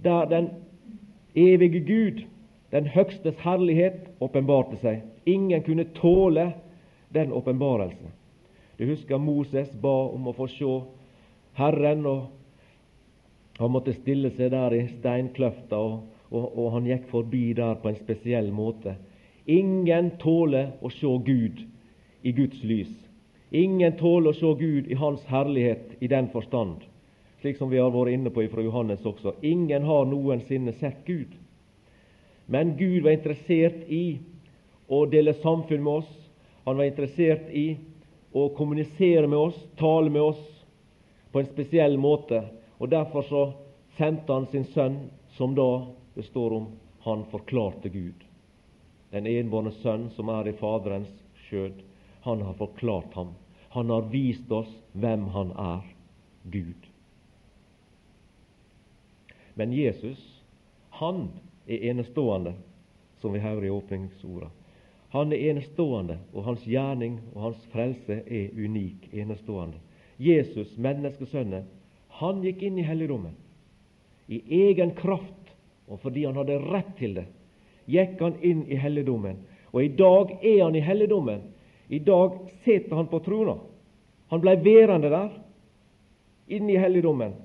der 0.04 0.28
den 0.30 0.50
evige 1.37 1.80
Gud, 1.88 2.23
den 2.70 2.88
høgstes 2.90 3.38
herlighet, 3.44 4.08
åpenbarte 4.20 4.78
seg? 4.82 5.02
Ingen 5.26 5.62
kunne 5.66 5.87
tåle 5.96 6.52
den 7.14 7.32
åpenbarelsen. 7.32 8.12
Du 8.76 8.85
husker 8.87 9.18
Moses 9.18 9.70
ba 9.80 9.94
om 10.12 10.28
å 10.28 10.35
få 10.37 10.49
se 10.52 10.73
Herren, 11.56 12.04
og 12.06 12.26
han 13.58 13.73
måtte 13.73 13.94
stille 13.96 14.30
seg 14.37 14.52
der 14.52 14.75
i 14.76 14.82
steinkløfta, 14.99 15.78
og, 15.78 16.02
og, 16.30 16.50
og 16.58 16.73
han 16.75 16.88
gikk 16.90 17.06
forbi 17.12 17.46
der 17.56 17.78
på 17.80 17.90
en 17.90 18.00
spesiell 18.02 18.50
måte. 18.52 18.96
Ingen 19.46 20.16
tåler 20.20 20.75
å 20.82 20.90
se 20.90 21.08
Gud 21.25 21.62
i 22.26 22.32
Guds 22.37 22.62
lys. 22.66 22.92
Ingen 23.54 23.94
tåler 23.96 24.35
å 24.35 24.37
se 24.37 24.52
Gud 24.58 24.90
i 24.90 24.99
Hans 24.99 25.23
herlighet 25.30 25.96
i 26.02 26.11
den 26.11 26.28
forstand, 26.32 26.82
slik 27.40 27.56
som 27.56 27.70
vi 27.70 27.78
har 27.78 27.94
vært 27.94 28.16
inne 28.16 28.32
på 28.35 28.44
fra 28.50 28.64
Johannes 28.64 29.06
også. 29.06 29.37
Ingen 29.46 29.87
har 29.87 30.08
noensinne 30.11 30.75
sett 30.80 31.04
Gud. 31.06 31.30
Men 32.46 32.76
Gud 32.76 33.02
var 33.02 33.10
interessert 33.16 33.88
i 33.88 34.18
å 34.86 35.02
dele 35.10 35.34
samfunn 35.34 35.82
med 35.82 35.92
oss. 36.02 36.12
Han 36.64 36.78
var 36.78 36.84
interessert 36.86 37.50
i 37.50 37.76
å 38.32 38.48
kommunisere 38.54 39.26
med 39.26 39.38
oss, 39.38 39.58
tale 39.78 40.10
med 40.10 40.22
oss 40.22 40.42
på 41.32 41.40
en 41.40 41.50
spesiell 41.50 41.98
måte. 41.98 42.44
Og 42.78 42.90
Derfor 42.92 43.26
så 43.26 43.42
sendte 43.96 44.32
han 44.32 44.46
sin 44.52 44.66
sønn, 44.74 44.98
som 45.36 45.54
da 45.56 45.86
det 46.14 46.26
står 46.28 46.54
om 46.56 46.68
han 47.06 47.24
forklarte 47.30 47.88
Gud. 47.92 48.22
Den 49.10 49.26
enbårne 49.30 49.72
sønn 49.82 50.08
som 50.16 50.30
er 50.32 50.48
i 50.50 50.56
Faderens 50.58 51.12
skjød, 51.46 51.82
han 52.26 52.42
har 52.42 52.56
forklart 52.58 53.14
ham. 53.14 53.34
Han 53.74 53.90
har 53.90 54.08
vist 54.10 54.50
oss 54.52 54.70
hvem 54.92 55.28
han 55.34 55.52
er 55.60 55.84
Gud. 56.50 56.88
Men 59.54 59.72
Jesus, 59.72 60.20
han 60.98 61.28
er 61.66 61.90
enestående, 61.90 62.54
som 63.20 63.32
vi 63.32 63.42
hører 63.42 63.64
i 63.64 63.70
åpningsorda. 63.70 64.50
Han 65.14 65.32
er 65.32 65.50
enestående, 65.50 66.18
og 66.35 66.44
hans 66.44 66.64
gjerning 66.66 67.20
og 67.35 67.42
hans 67.42 67.66
frelse 67.73 68.20
er 68.26 68.52
unik, 68.54 69.08
enestående. 69.12 69.78
Jesus, 70.18 70.76
menneskesønnen, 70.76 71.66
han 72.20 72.42
gikk 72.44 72.62
inn 72.66 72.78
i 72.80 72.87
helligdommen. 72.87 73.35
I 74.28 74.40
egen 74.66 74.94
kraft, 74.96 75.52
og 75.87 76.00
fordi 76.02 76.25
han 76.26 76.37
hadde 76.37 76.58
rett 76.64 76.94
til 76.99 77.14
det, 77.20 77.26
gikk 77.87 78.20
han 78.20 78.38
inn 78.42 78.64
i 78.66 78.78
helligdommen. 78.80 79.38
Og 79.73 79.85
i 79.85 79.92
dag 79.94 80.32
er 80.40 80.62
han 80.64 80.76
i 80.76 80.82
helligdommen. 80.82 81.44
I 81.88 82.00
dag 82.02 82.38
sitter 82.64 82.96
han 82.96 83.11
på 83.11 83.20
trona. 83.23 83.58
Han 84.32 84.42
blei 84.42 84.56
værende 84.58 85.11
der, 85.12 85.30
inne 86.49 86.75
i 86.75 86.80
helligdommen. 86.80 87.37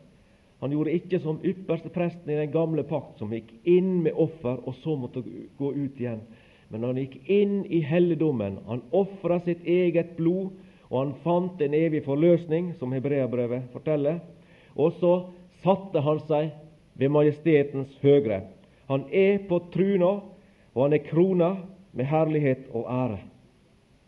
Han 0.61 0.71
gjorde 0.71 0.93
ikke 0.93 1.17
som 1.23 1.39
ypperste 1.41 1.89
presten 1.89 2.29
i 2.29 2.37
den 2.37 2.51
gamle 2.53 2.83
pakt, 2.85 3.17
som 3.17 3.33
gikk 3.33 3.49
inn 3.65 4.03
med 4.05 4.13
offer 4.13 4.59
og 4.61 4.75
så 4.83 4.93
måtte 4.93 5.23
gå 5.57 5.71
ut 5.73 5.97
igjen. 5.97 6.21
Men 6.69 6.85
han 6.85 6.99
gikk 7.01 7.17
inn 7.33 7.63
i 7.65 7.81
helligdommen. 7.83 8.59
Han 8.67 8.83
ofra 8.93 9.39
sitt 9.41 9.65
eget 9.65 10.13
blod, 10.19 10.53
og 10.91 10.97
han 10.99 11.15
fant 11.23 11.61
en 11.65 11.73
evig 11.73 12.03
forløsning, 12.05 12.75
som 12.79 12.93
hebreabrevet 12.93 13.71
forteller. 13.73 14.21
Og 14.77 14.93
så 15.01 15.15
satte 15.65 16.05
han 16.05 16.21
seg 16.29 16.53
ved 16.93 17.09
majestetens 17.09 17.97
høgre. 18.05 18.43
Han 18.91 19.07
er 19.09 19.41
på 19.49 19.63
truna, 19.73 20.13
og 20.75 20.83
han 20.85 20.93
er 20.93 21.05
krona 21.09 21.51
med 21.91 22.05
herlighet 22.05 22.69
og 22.69 22.85
ære. 22.85 23.21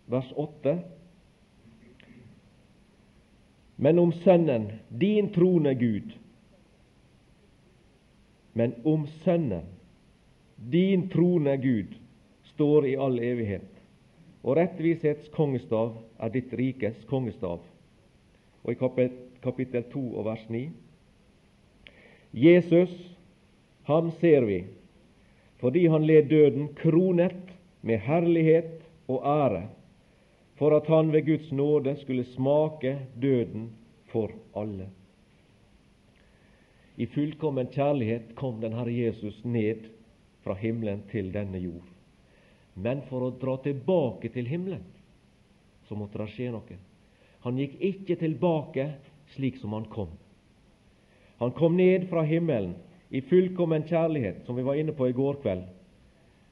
Vers 0.07 0.29
8. 0.37 0.77
Men 3.77 3.99
om 3.99 4.11
Sønnen, 4.21 4.71
din 5.01 5.33
trone, 5.33 5.73
Gud. 5.75 6.13
Men 8.53 8.73
om 8.83 9.07
Sønnen, 9.23 9.65
din 10.55 11.09
trone, 11.09 11.57
Gud, 11.57 11.95
står 12.53 12.87
i 12.87 12.95
all 12.95 13.19
evighet. 13.19 13.69
Og 14.43 14.57
rettvisets 14.59 15.29
kongestav 15.33 15.95
er 16.19 16.31
ditt 16.33 16.53
rikes 16.53 17.05
kongestav. 17.09 17.63
Og 18.63 18.71
i 18.71 18.77
kapittel 19.43 19.85
2 19.91 20.03
og 20.19 20.25
vers 20.27 20.43
9 20.51 20.67
Jesus, 22.33 22.93
ham 23.85 24.09
ser 24.17 24.45
vi, 24.47 24.63
fordi 25.61 25.85
han 25.87 26.05
led 26.07 26.29
døden 26.31 26.71
kronet 26.79 27.53
med 27.81 28.01
herlighet 28.01 28.81
og 29.07 29.21
ære, 29.27 29.67
for 30.57 30.73
at 30.77 30.87
han 30.87 31.11
ved 31.13 31.25
Guds 31.27 31.51
nåde 31.51 31.95
skulle 32.01 32.25
smake 32.25 32.97
døden 33.21 33.69
for 34.09 34.31
alle. 34.55 34.89
I 36.97 37.07
fullkommen 37.09 37.71
kjærlighet 37.73 38.35
kom 38.37 38.59
den 38.61 38.75
Herre 38.77 38.93
Jesus 38.93 39.39
ned 39.43 39.87
fra 40.43 40.53
himmelen 40.59 41.01
til 41.11 41.31
denne 41.33 41.57
jord. 41.57 41.87
Men 42.75 43.01
for 43.09 43.25
å 43.25 43.35
dra 43.41 43.57
tilbake 43.63 44.29
til 44.33 44.49
himmelen, 44.49 44.83
så 45.87 45.97
måtte 45.97 46.21
det 46.21 46.29
skje 46.33 46.51
noe. 46.53 46.77
Han 47.43 47.57
gikk 47.59 47.79
ikke 47.81 48.17
tilbake 48.21 48.87
slik 49.33 49.57
som 49.61 49.73
han 49.75 49.87
kom. 49.91 50.11
Han 51.41 51.53
kom 51.57 51.77
ned 51.77 52.07
fra 52.11 52.23
himmelen 52.27 52.75
i 53.13 53.21
fullkommen 53.25 53.85
kjærlighet, 53.89 54.45
som 54.45 54.55
vi 54.55 54.65
var 54.65 54.77
inne 54.79 54.93
på 54.95 55.09
i 55.09 55.15
går 55.17 55.41
kveld. 55.43 55.65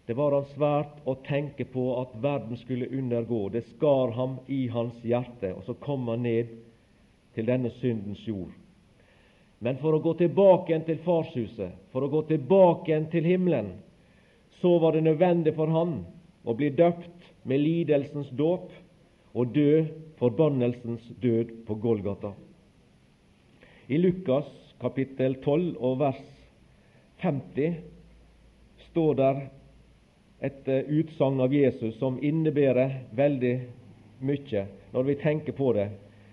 Det 0.06 0.18
var 0.18 0.34
han 0.36 0.50
svært 0.56 0.98
å 1.08 1.16
tenke 1.26 1.66
på 1.70 1.86
at 2.02 2.18
verden 2.22 2.58
skulle 2.60 2.90
undergå. 2.90 3.46
Det 3.54 3.64
skar 3.76 4.12
ham 4.18 4.40
i 4.50 4.66
hans 4.74 4.98
hjerte, 5.06 5.54
og 5.56 5.64
så 5.70 5.78
kom 5.80 6.10
han 6.12 6.26
ned 6.26 6.52
til 7.38 7.48
denne 7.48 7.72
syndens 7.78 8.26
jord. 8.28 8.52
Men 9.62 9.78
for 9.78 9.94
å 9.94 10.02
gå 10.02 10.16
tilbake 10.18 10.72
igjen 10.72 10.86
til 10.88 11.02
farshuset, 11.06 11.74
for 11.94 12.02
å 12.02 12.10
gå 12.10 12.24
tilbake 12.32 12.90
igjen 12.90 13.10
til 13.14 13.28
himmelen, 13.30 13.76
så 14.62 14.78
var 14.82 14.96
det 14.96 15.04
nødvendig 15.06 15.54
for 15.58 15.70
han 15.74 16.00
å 16.46 16.56
bli 16.58 16.72
døpt 16.74 17.30
med 17.46 17.62
lidelsens 17.62 18.30
dåp 18.38 18.72
og 19.38 19.54
dø 19.54 19.84
forbannelsens 20.22 21.06
død 21.22 21.54
på 21.68 21.78
Golgata. 21.82 22.34
I 23.88 23.98
Lukas 24.02 24.50
kapittel 24.82 25.38
12 25.44 25.78
og 25.78 26.00
vers 26.02 26.22
50 27.22 27.78
står 28.90 29.18
der 29.22 29.42
et 30.42 30.68
eh, 30.68 30.90
utsagn 30.90 31.42
av 31.42 31.54
Jesus 31.54 32.00
som 32.02 32.18
innebærer 32.18 33.04
veldig 33.14 33.54
mye 34.26 34.66
når 34.92 35.06
vi 35.06 35.18
tenker 35.22 35.58
på 35.58 35.70
det. 35.78 35.92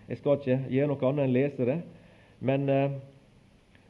Jeg 0.09 0.21
skal 0.23 0.41
ikke 0.41 0.59
gjøre 0.73 0.91
noe 0.95 1.09
annet 1.11 1.27
enn 1.27 1.35
lese 1.37 1.69
det, 1.69 1.79
men 2.41 2.65
uh, 2.73 2.97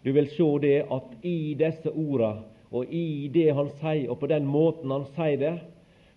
du 0.04 0.12
vil 0.12 0.28
se 0.30 0.48
det 0.62 0.76
at 0.94 1.26
i 1.26 1.54
disse 1.58 1.90
ordene 1.90 2.46
og 2.70 2.90
i 2.92 3.30
det 3.32 3.48
han 3.56 3.70
sier, 3.80 4.10
og 4.12 4.18
på 4.20 4.28
den 4.28 4.44
måten 4.44 4.92
han 4.92 5.06
sier 5.16 5.38
det, 5.40 5.54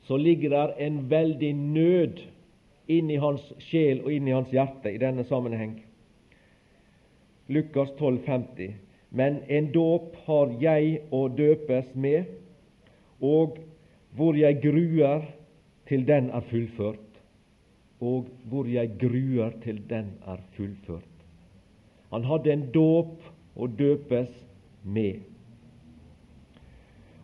så 0.03 0.17
ligger 0.19 0.51
der 0.51 0.73
en 0.83 0.97
veldig 1.09 1.51
nød 1.55 2.19
inni 2.91 3.15
hans 3.21 3.45
sjel 3.63 4.01
og 4.03 4.11
inni 4.11 4.33
hans 4.35 4.51
hjerte 4.51 4.91
i 4.91 4.99
denne 4.99 5.23
sammenheng. 5.29 5.77
Lukas 7.47 7.93
12, 7.99 8.19
50. 8.25 8.73
Men 9.11 9.39
en 9.47 9.69
dåp 9.71 10.17
har 10.25 10.51
jeg 10.59 11.01
å 11.11 11.27
døpes 11.31 11.93
med, 11.95 12.27
og 13.23 13.59
hvor 14.15 14.35
jeg 14.35 14.59
gruer 14.63 15.23
til 15.87 16.03
den 16.07 16.29
er 16.35 16.43
fullført. 16.51 17.07
og 18.01 18.29
hvor 18.49 18.65
jeg 18.65 18.95
gruer 18.97 19.51
til 19.63 19.77
den 19.89 20.07
er 20.25 20.39
fullført. 20.55 21.25
Han 22.09 22.23
hadde 22.25 22.53
en 22.53 22.63
dåp 22.73 23.21
å 23.55 23.67
døpes 23.67 24.31
med. 24.83 25.21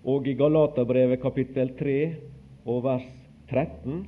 Og 0.07 0.27
i 0.27 0.35
Galaterbrevet 0.39 1.21
kapittel 1.21 1.73
3 1.79 1.97
og 2.67 2.83
vers 2.85 3.07
13 3.51 4.05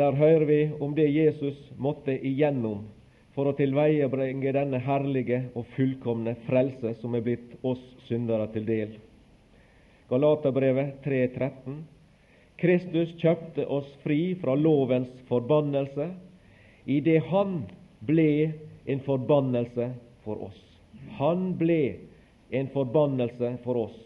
der 0.00 0.16
hører 0.16 0.46
vi 0.48 0.60
om 0.80 0.94
det 0.96 1.10
Jesus 1.12 1.58
måtte 1.76 2.14
igjennom 2.14 2.86
for 3.34 3.50
å 3.50 3.56
tilveiebringe 3.58 4.52
denne 4.54 4.80
herlige 4.82 5.42
og 5.58 5.68
fullkomne 5.74 6.34
frelse 6.46 6.94
som 7.02 7.14
er 7.14 7.24
blitt 7.26 7.52
oss 7.66 7.82
syndere 8.08 8.48
til 8.54 8.66
del. 8.68 8.94
Galaterbrevet 10.10 11.04
3,13. 11.04 11.82
Kristus 12.60 13.12
kjøpte 13.20 13.66
oss 13.72 13.88
fri 14.02 14.34
fra 14.40 14.56
lovens 14.58 15.10
forbannelse 15.28 16.10
idet 16.90 17.20
Han 17.30 17.62
ble 18.04 18.30
en 18.92 19.00
forbannelse 19.06 19.90
for 20.24 20.42
oss. 20.48 20.60
Han 21.18 21.52
ble 21.58 21.96
en 22.50 22.70
forbannelse 22.74 23.56
for 23.64 23.86
oss, 23.86 23.98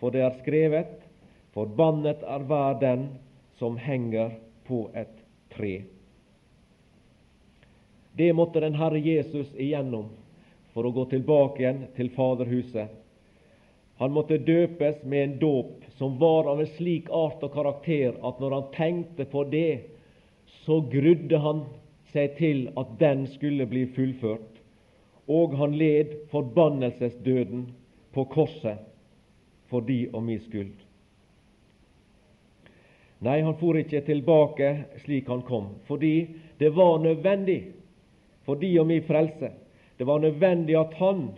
for 0.00 0.14
det 0.14 0.24
er 0.26 0.38
skrevet:" 0.42 0.98
Forbannet 1.52 2.22
er 2.24 2.44
hver 2.48 2.78
den 2.80 3.02
som 3.60 3.76
henger 3.76 4.30
på 4.64 4.86
et 4.96 5.18
tre. 5.52 5.82
Det 8.16 8.32
måtte 8.32 8.60
den 8.60 8.74
Herre 8.74 9.00
Jesus 9.00 9.52
igjennom 9.52 10.08
for 10.72 10.88
å 10.88 10.94
gå 10.96 11.04
tilbake 11.10 11.60
igjen 11.60 11.82
til 11.96 12.08
Faderhuset. 12.16 12.88
Han 14.00 14.16
måtte 14.16 14.40
døpes 14.40 15.04
med 15.04 15.24
en 15.24 15.38
dåp 15.38 15.84
som 15.98 16.16
var 16.18 16.48
av 16.48 16.60
en 16.60 16.72
slik 16.78 17.10
art 17.12 17.44
og 17.44 17.52
karakter 17.52 18.16
at 18.16 18.40
når 18.40 18.56
han 18.56 18.70
tenkte 18.76 19.28
på 19.28 19.44
det, 19.52 19.84
så 20.64 20.80
grudde 20.88 21.38
han 21.38 21.66
seg 22.12 22.36
til 22.38 22.64
at 22.78 22.96
den 23.00 23.26
skulle 23.34 23.66
bli 23.66 23.86
fullført. 23.96 24.60
Og 25.28 25.56
han 25.56 25.76
led 25.78 26.16
forbannelsesdøden 26.32 27.66
på 28.12 28.24
korset 28.24 28.80
for 29.70 29.84
de 29.86 30.06
og 30.12 30.24
mi 30.26 30.38
skyld. 30.42 30.74
Nei, 33.22 33.38
han 33.40 33.54
for 33.60 33.78
ikke 33.78 34.02
tilbake 34.02 34.72
slik 35.04 35.28
han 35.30 35.44
kom, 35.46 35.76
fordi 35.86 36.26
det 36.58 36.72
var 36.74 36.98
nødvendig 36.98 37.60
for 38.44 38.58
de 38.58 38.72
og 38.82 38.88
mi 38.90 38.98
frelse. 39.06 39.52
Det 39.98 40.06
var 40.06 40.18
nødvendig 40.18 40.74
at 40.76 40.94
han, 40.98 41.28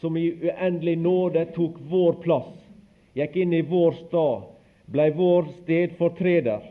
som 0.00 0.16
i 0.16 0.28
uendelig 0.32 0.98
nåde 1.00 1.46
tok 1.56 1.78
vår 1.88 2.18
plass, 2.20 2.52
gikk 3.16 3.38
inn 3.40 3.54
i 3.56 3.62
vår 3.64 3.96
stad, 4.02 4.44
blei 4.92 5.08
vår 5.16 5.48
stedfortreder, 5.62 6.68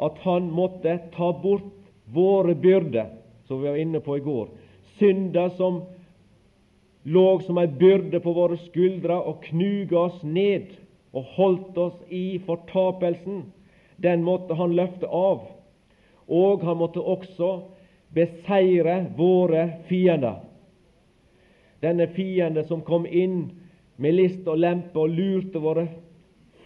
at 0.00 0.22
han 0.22 0.46
måtte 0.54 0.94
ta 1.16 1.32
bort 1.42 1.79
våre 2.12 2.54
byrder, 2.54 3.06
som 3.46 3.62
vi 3.62 3.68
var 3.68 3.76
inne 3.76 4.00
på 4.00 4.16
i 4.16 4.20
går, 4.20 4.48
synder 4.98 5.48
som 5.56 5.82
lå 7.02 7.40
som 7.46 7.58
ei 7.58 7.66
byrde 7.66 8.20
på 8.20 8.32
våre 8.36 8.58
skuldre 8.66 9.16
og 9.16 9.44
knuga 9.48 9.98
oss 10.08 10.20
ned 10.22 10.74
og 11.16 11.32
holdt 11.36 11.78
oss 11.80 11.96
i 12.08 12.38
fortapelsen, 12.46 13.44
den 13.96 14.22
måtte 14.24 14.54
han 14.54 14.76
løfte 14.76 15.08
av. 15.08 15.42
Og 16.30 16.62
han 16.62 16.78
måtte 16.78 17.02
også 17.02 17.50
beseire 18.14 19.02
våre 19.16 19.66
fiender. 19.88 20.38
Denne 21.82 22.06
fiende 22.14 22.64
som 22.68 22.84
kom 22.86 23.06
inn 23.06 23.48
med 24.00 24.14
list 24.16 24.46
og 24.48 24.60
lempe 24.60 25.00
og 25.00 25.16
lurte 25.16 25.60
våre 25.60 25.86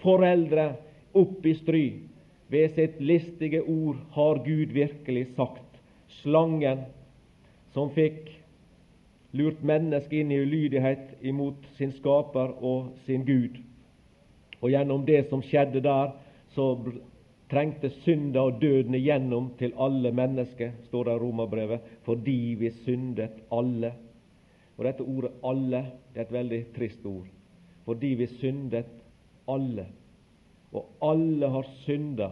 foreldre 0.02 0.74
opp 1.16 1.46
i 1.46 1.54
stry. 1.56 1.84
Ved 2.48 2.74
sitt 2.76 3.00
listige 3.00 3.62
ord 3.62 3.96
har 4.10 4.40
Gud 4.44 4.72
virkelig 4.72 5.26
sagt. 5.36 5.80
Slangen 6.20 6.84
som 7.74 7.90
fikk 7.94 8.28
lurt 9.34 9.62
mennesket 9.66 10.21
inn 10.21 10.32
i 10.32 10.42
ulydighet 10.45 11.25
imot 11.26 11.64
sin 11.78 11.92
skaper 11.97 12.52
og 12.62 12.92
sin 13.06 13.25
Gud. 13.26 13.58
Og 14.60 14.71
gjennom 14.71 15.02
det 15.06 15.25
som 15.28 15.42
skjedde 15.42 15.82
der, 15.84 16.14
så 16.54 16.69
trengte 17.50 17.90
synda 18.04 18.45
og 18.47 18.60
døden 18.62 18.95
igjennom 18.95 19.50
til 19.58 19.75
alle 19.76 20.12
mennesker, 20.14 20.76
står 20.86 21.08
det 21.08 21.16
i 21.16 21.23
Romerbrevet, 21.25 21.90
fordi 22.06 22.38
vi 22.60 22.71
syndet 22.84 23.42
alle. 23.52 23.92
Og 24.76 24.84
Dette 24.84 25.02
ordet 25.02 25.30
'alle' 25.42 25.84
det 26.14 26.21
er 26.21 26.23
et 26.23 26.32
veldig 26.32 26.64
trist 26.76 27.06
ord. 27.06 27.26
Fordi 27.84 28.06
vi 28.06 28.26
syndet 28.26 28.86
alle. 29.49 29.86
Og 30.75 30.91
alle 31.02 31.49
har 31.49 31.69
synda, 31.84 32.30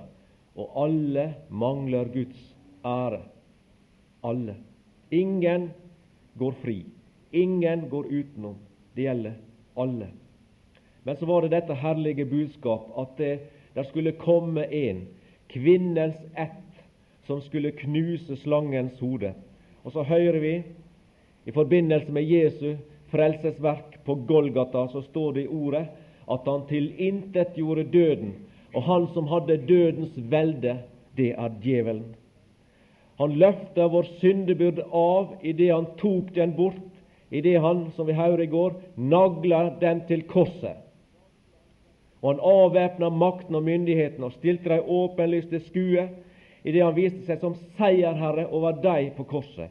og 0.59 0.75
alle 0.85 1.29
mangler 1.49 2.11
Guds 2.13 2.43
ære. 2.85 3.23
Alle. 4.25 4.57
Ingen 5.11 5.71
går 6.39 6.59
fri. 6.63 6.83
Ingen 7.33 7.89
går 7.91 8.11
utenom. 8.11 8.59
Det 8.97 9.07
gjelder 9.07 9.39
alle. 9.77 10.11
Men 11.03 11.17
så 11.17 11.27
var 11.27 11.43
det 11.43 11.55
dette 11.55 11.75
herlige 11.75 12.27
budskap 12.31 12.93
at 12.99 13.17
det, 13.19 13.33
der 13.75 13.89
skulle 13.89 14.13
komme 14.13 14.67
en, 14.75 15.07
kvinnens 15.49 16.19
ett, 16.39 16.85
som 17.27 17.41
skulle 17.41 17.73
knuse 17.73 18.37
slangens 18.37 19.01
hode. 19.01 19.33
Og 19.85 19.93
så 19.93 20.03
hører 20.03 20.39
vi 20.41 20.55
i 21.47 21.55
forbindelse 21.55 22.13
med 22.13 22.23
Jesu 22.23 22.77
frelsesverk 23.11 23.99
på 24.05 24.15
Golgata, 24.15 24.87
så 24.93 25.03
står 25.03 25.33
det 25.33 25.45
i 25.45 25.49
ordet 25.49 25.87
at 26.31 26.47
han 26.47 26.67
tilintetgjorde 26.69 27.85
døden, 27.93 28.35
og 28.75 28.83
han 28.83 29.07
som 29.15 29.29
hadde 29.29 29.61
dødens 29.69 30.17
velde, 30.17 30.79
det 31.17 31.35
er 31.37 31.57
djevelen. 31.63 32.15
Han 33.21 33.37
løfta 33.39 33.87
vår 33.93 34.09
syndebyrde 34.21 34.87
av 34.97 35.35
idet 35.43 35.73
han 35.75 35.91
tok 36.01 36.33
den 36.35 36.55
bort, 36.57 36.81
idet 37.31 37.61
han, 37.61 37.87
som 37.97 38.09
vi 38.09 38.17
hørte 38.17 38.47
i 38.47 38.51
går, 38.53 38.75
nagla 38.97 39.67
den 39.81 40.03
til 40.09 40.25
korset. 40.29 40.81
Og 42.23 42.33
han 42.33 42.43
avvæpna 42.47 43.11
makten 43.11 43.59
og 43.59 43.65
myndigheten 43.67 44.25
og 44.25 44.35
stilte 44.37 44.71
dem 44.71 44.89
åpenlyst 44.89 45.51
til 45.51 45.65
skue 45.67 46.09
idet 46.63 46.85
han 46.85 46.95
viste 46.97 47.25
seg 47.27 47.41
som 47.43 47.57
seierherre 47.79 48.47
over 48.55 48.77
dem 48.83 49.11
på 49.17 49.27
korset. 49.27 49.71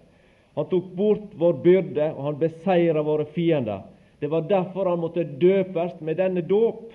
Han 0.58 0.68
tok 0.68 0.90
bort 0.98 1.36
vår 1.40 1.62
byrde, 1.64 2.10
og 2.12 2.26
han 2.26 2.40
beseira 2.42 3.04
våre 3.08 3.26
fiender. 3.32 3.86
Det 4.22 4.30
var 4.30 4.46
derfor 4.46 4.86
han 4.86 5.02
måtte 5.02 5.24
døpes 5.26 5.96
med 6.00 6.20
denne 6.22 6.44
dåp, 6.46 6.92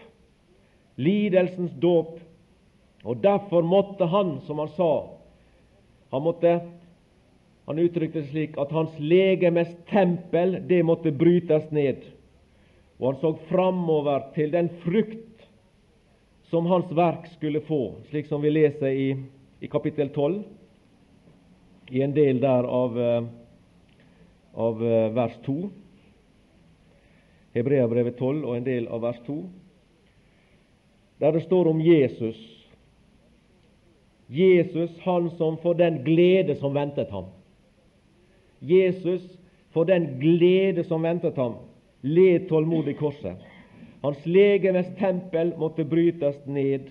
lidelsens 0.94 1.72
dåp. 1.82 2.20
Og 3.02 3.18
derfor 3.22 3.66
måtte 3.66 4.06
han, 4.06 4.36
som 4.46 4.62
han 4.62 4.70
sa, 4.76 4.90
han 6.14 6.22
måtte 6.22 6.52
han 7.66 7.78
uttrykte 7.82 8.20
det 8.22 8.30
slik 8.30 8.54
at 8.62 8.70
hans 8.70 8.94
legemes 9.02 9.72
tempel 9.90 10.60
det 10.70 10.84
måtte 10.86 11.10
brytes 11.10 11.66
ned. 11.74 12.04
Og 13.00 13.08
han 13.08 13.18
så 13.20 13.32
framover 13.48 14.28
til 14.36 14.52
den 14.54 14.70
frukt 14.84 15.42
som 16.46 16.68
hans 16.70 16.92
verk 16.94 17.26
skulle 17.32 17.64
få, 17.66 17.96
slik 18.10 18.30
som 18.30 18.44
vi 18.46 18.54
leser 18.54 18.94
i, 18.94 19.08
i 19.58 19.70
kapittel 19.70 20.12
12, 20.14 20.44
i 21.90 22.04
en 22.06 22.14
del 22.14 22.38
der 22.42 22.70
av, 22.70 22.94
eh, 23.02 23.26
av 24.54 24.86
eh, 24.86 25.10
vers 25.18 25.34
2. 25.42 25.56
Hebreabrevet 27.56 28.18
12 28.18 28.44
og 28.44 28.56
en 28.58 28.66
del 28.66 28.88
av 28.92 29.00
vers 29.06 29.18
2, 29.24 29.38
der 31.24 31.32
det 31.32 31.46
står 31.46 31.70
om 31.70 31.80
Jesus. 31.80 32.36
Jesus, 34.28 34.92
han 35.06 35.30
som 35.38 35.56
for 35.62 35.78
den 35.78 36.02
glede 36.04 36.58
som 36.60 36.74
ventet 36.76 37.10
ham. 37.14 37.30
Jesus, 38.60 39.22
for 39.72 39.88
den 39.88 40.18
glede 40.20 40.84
som 40.84 41.04
ventet 41.06 41.38
ham, 41.40 41.56
led 42.02 42.48
tålmodig 42.50 42.98
korset. 42.98 43.40
Hans 44.02 44.20
legemes 44.26 44.88
tempel 44.98 45.54
måtte 45.58 45.86
brytes 45.88 46.36
ned. 46.46 46.90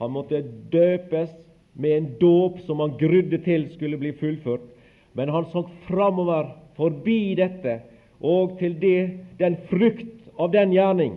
Han 0.00 0.14
måtte 0.14 0.40
døpes 0.72 1.30
med 1.78 1.96
en 1.96 2.08
dåp 2.20 2.62
som 2.66 2.80
han 2.80 2.96
grudde 2.98 3.38
til 3.44 3.68
skulle 3.74 3.98
bli 4.00 4.14
fullført. 4.16 4.64
Men 5.12 5.28
han 5.28 5.46
så 5.52 5.64
framover, 5.86 6.54
forbi 6.78 7.34
dette, 7.38 7.80
og 8.20 8.58
til 8.58 8.74
det, 8.80 9.00
den 9.38 9.56
frukt 9.70 10.30
av 10.38 10.52
den 10.52 10.72
gjerning. 10.74 11.16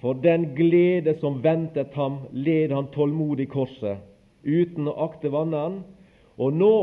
For 0.00 0.16
den 0.16 0.52
glede 0.56 1.16
som 1.20 1.42
ventet 1.44 1.94
ham, 1.98 2.22
led 2.32 2.72
han 2.72 2.88
tålmodig 2.94 3.50
korset, 3.52 4.00
uten 4.46 4.88
å 4.88 4.96
akte 5.06 5.32
vanneren. 5.32 5.82
Og 6.40 6.54
nå 6.56 6.74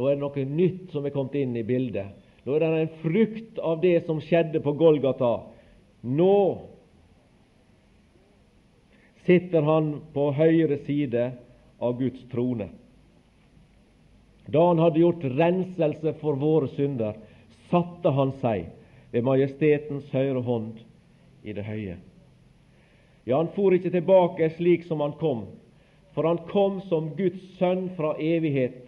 nå 0.00 0.06
er 0.08 0.16
det 0.16 0.22
noe 0.22 0.44
nytt 0.48 0.92
som 0.94 1.04
er 1.04 1.12
kommet 1.12 1.34
inn 1.36 1.56
i 1.60 1.66
bildet. 1.66 2.14
Nå 2.46 2.54
er 2.56 2.62
det 2.62 2.68
en 2.86 3.00
frukt 3.02 3.58
av 3.60 3.82
det 3.82 3.98
som 4.06 4.22
skjedde 4.24 4.62
på 4.64 4.72
Golgata. 4.80 5.42
Nå 6.00 6.36
sitter 9.26 9.66
han 9.66 9.90
på 10.14 10.30
høyre 10.38 10.80
side 10.86 11.26
av 11.84 11.98
Guds 12.00 12.22
trone. 12.32 12.70
Da 14.50 14.66
han 14.66 14.78
hadde 14.82 15.02
gjort 15.02 15.24
renselse 15.24 16.14
for 16.20 16.38
våre 16.40 16.68
synder, 16.74 17.14
satte 17.70 18.10
han 18.10 18.32
seg 18.42 18.70
ved 19.14 19.26
majestetens 19.26 20.10
høyre 20.14 20.42
hånd 20.46 20.80
i 21.46 21.54
det 21.54 21.64
høye. 21.66 21.96
Ja, 23.28 23.36
han 23.36 23.50
for 23.54 23.74
ikke 23.74 23.92
tilbake 23.94 24.50
slik 24.56 24.86
som 24.88 25.02
han 25.04 25.14
kom, 25.20 25.44
for 26.14 26.26
han 26.26 26.42
kom 26.50 26.80
som 26.88 27.12
Guds 27.18 27.42
sønn 27.58 27.90
fra 27.96 28.16
evighet. 28.18 28.82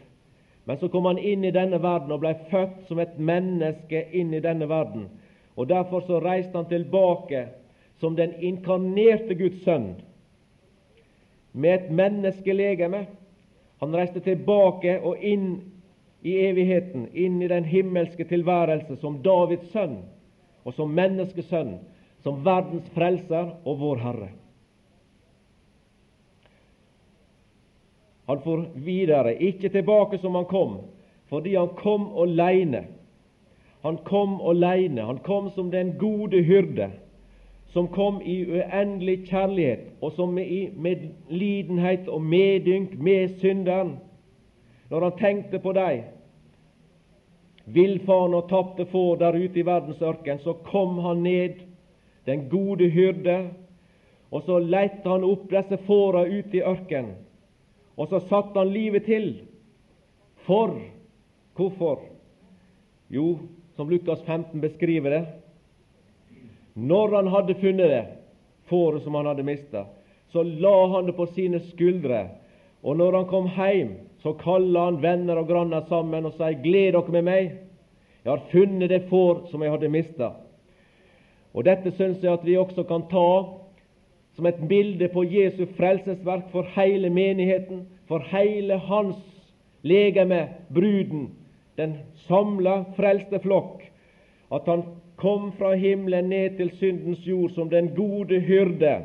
Men 0.65 0.79
så 0.79 0.89
kom 0.89 1.07
han 1.07 1.19
inn 1.19 1.45
i 1.45 1.55
denne 1.55 1.79
verden 1.83 2.15
og 2.15 2.23
ble 2.23 2.35
født 2.51 2.87
som 2.89 3.01
et 3.03 3.19
menneske 3.19 4.05
inn 4.15 4.35
i 4.35 4.43
denne 4.43 4.69
verden. 4.71 5.09
Og 5.59 5.69
Derfor 5.69 6.03
så 6.07 6.21
reiste 6.23 6.57
han 6.57 6.71
tilbake 6.71 7.47
som 8.01 8.17
den 8.17 8.35
inkarnerte 8.41 9.35
Guds 9.39 9.63
sønn 9.67 9.93
med 11.53 11.75
et 11.75 11.91
menneskelegeme. 11.93 13.07
Han 13.83 13.95
reiste 13.99 14.21
tilbake 14.23 15.01
og 15.03 15.19
inn 15.27 15.57
i 16.23 16.37
evigheten, 16.47 17.09
inn 17.19 17.41
i 17.43 17.49
den 17.51 17.65
himmelske 17.67 18.25
tilværelse 18.31 18.95
som 19.01 19.17
Davids 19.25 19.73
sønn 19.75 19.97
og 20.63 20.77
som 20.77 20.93
menneskesønn, 20.95 21.81
som 22.23 22.45
verdens 22.47 22.87
frelser 22.95 23.57
og 23.67 23.81
vår 23.81 23.99
Herre. 24.05 24.29
Han 28.31 28.39
får 28.45 28.63
videre, 28.87 29.35
ikke 29.35 29.73
tilbake 29.75 30.23
som 30.23 30.39
han 30.39 30.47
kom, 30.47 30.77
fordi 31.27 31.57
han 31.59 31.75
kom 31.83 32.07
aleine. 32.23 32.85
Han 33.83 33.99
kom 34.07 34.39
aleine. 34.47 35.03
Han 35.11 35.19
kom 35.27 35.51
som 35.51 35.75
den 35.75 35.97
gode 35.99 36.39
hyrde, 36.47 36.93
som 37.73 37.89
kom 37.89 38.21
i 38.23 38.43
uendelig 38.45 39.27
kjærlighet, 39.31 39.85
og 40.01 40.13
som 40.13 40.39
i 40.39 40.69
medlidenhet 40.77 42.09
og 42.09 42.21
medynk 42.23 42.99
med 43.01 43.39
synderen. 43.41 43.95
Når 44.91 45.07
han 45.07 45.19
tenkte 45.19 45.59
på 45.59 45.73
deg, 45.73 46.03
villfarne 47.65 48.43
og 48.43 48.51
tapte 48.51 48.85
får 48.93 49.17
der 49.23 49.39
ute 49.39 49.63
i 49.63 49.67
verdensørken, 49.67 50.43
så 50.45 50.53
kom 50.69 50.99
han 51.01 51.23
ned, 51.25 51.63
den 52.27 52.49
gode 52.51 52.91
hyrde, 52.93 53.39
og 54.31 54.45
så 54.45 54.59
lette 54.61 55.09
han 55.09 55.25
opp 55.25 55.49
disse 55.51 55.79
fåra 55.87 56.27
ute 56.29 56.61
i 56.61 56.65
ørkenen. 56.65 57.17
Og 57.97 58.09
så 58.09 58.21
satte 58.29 58.59
han 58.59 58.73
livet 58.73 59.05
til. 59.05 59.33
For 60.47 60.77
hvorfor? 61.57 62.05
Jo, 63.13 63.39
som 63.77 63.91
Lukas 63.91 64.23
15 64.25 64.61
beskriver 64.61 65.11
det, 65.11 65.25
når 66.75 67.17
han 67.17 67.31
hadde 67.33 67.59
funnet 67.61 67.91
det, 67.91 68.05
fåret 68.71 69.03
som 69.05 69.15
han 69.15 69.29
hadde 69.29 69.45
mista, 69.47 69.85
så 70.33 70.43
la 70.43 70.77
han 70.95 71.07
det 71.11 71.17
på 71.17 71.27
sine 71.35 71.61
skuldre. 71.73 72.23
Og 72.83 72.97
når 72.97 73.19
han 73.19 73.27
kom 73.31 73.51
hjem, 73.53 73.97
så 74.23 74.33
kalla 74.39 74.87
han 74.89 75.03
venner 75.03 75.41
og 75.41 75.51
granner 75.51 75.85
sammen 75.91 76.27
og 76.27 76.39
sa 76.39 76.53
gled 76.55 76.95
dere 76.95 77.15
med 77.15 77.27
meg, 77.27 77.51
jeg 78.23 78.31
har 78.31 78.45
funnet 78.53 78.91
det 78.91 79.03
får 79.11 79.49
som 79.51 79.63
jeg 79.65 79.73
hadde 79.75 79.91
mista. 79.91 80.31
Og 81.53 81.67
dette 81.67 81.91
syns 81.97 82.23
jeg 82.23 82.33
at 82.33 82.47
vi 82.47 82.57
også 82.57 82.87
kan 82.89 83.09
ta 83.11 83.29
som 84.37 84.47
et 84.49 84.61
bilde 84.69 85.09
på 85.13 85.25
Jesu 85.29 85.67
frelsesverk 85.77 86.49
for 86.53 86.69
hele 86.77 87.11
menigheten, 87.13 87.85
for 88.09 88.25
hele 88.31 88.79
hans 88.89 89.19
legeme, 89.83 90.47
bruden, 90.73 91.33
den 91.77 91.99
samla, 92.29 92.85
frelste 92.97 93.43
flokk, 93.43 93.83
at 94.53 94.69
han 94.71 94.87
kom 95.23 95.53
fra 95.59 95.75
himmelen 95.79 96.29
ned 96.29 96.57
til 96.59 96.73
syndens 96.81 97.27
jord 97.27 97.53
som 97.55 97.71
den 97.71 97.93
gode 97.95 98.41
hyrde 98.43 98.97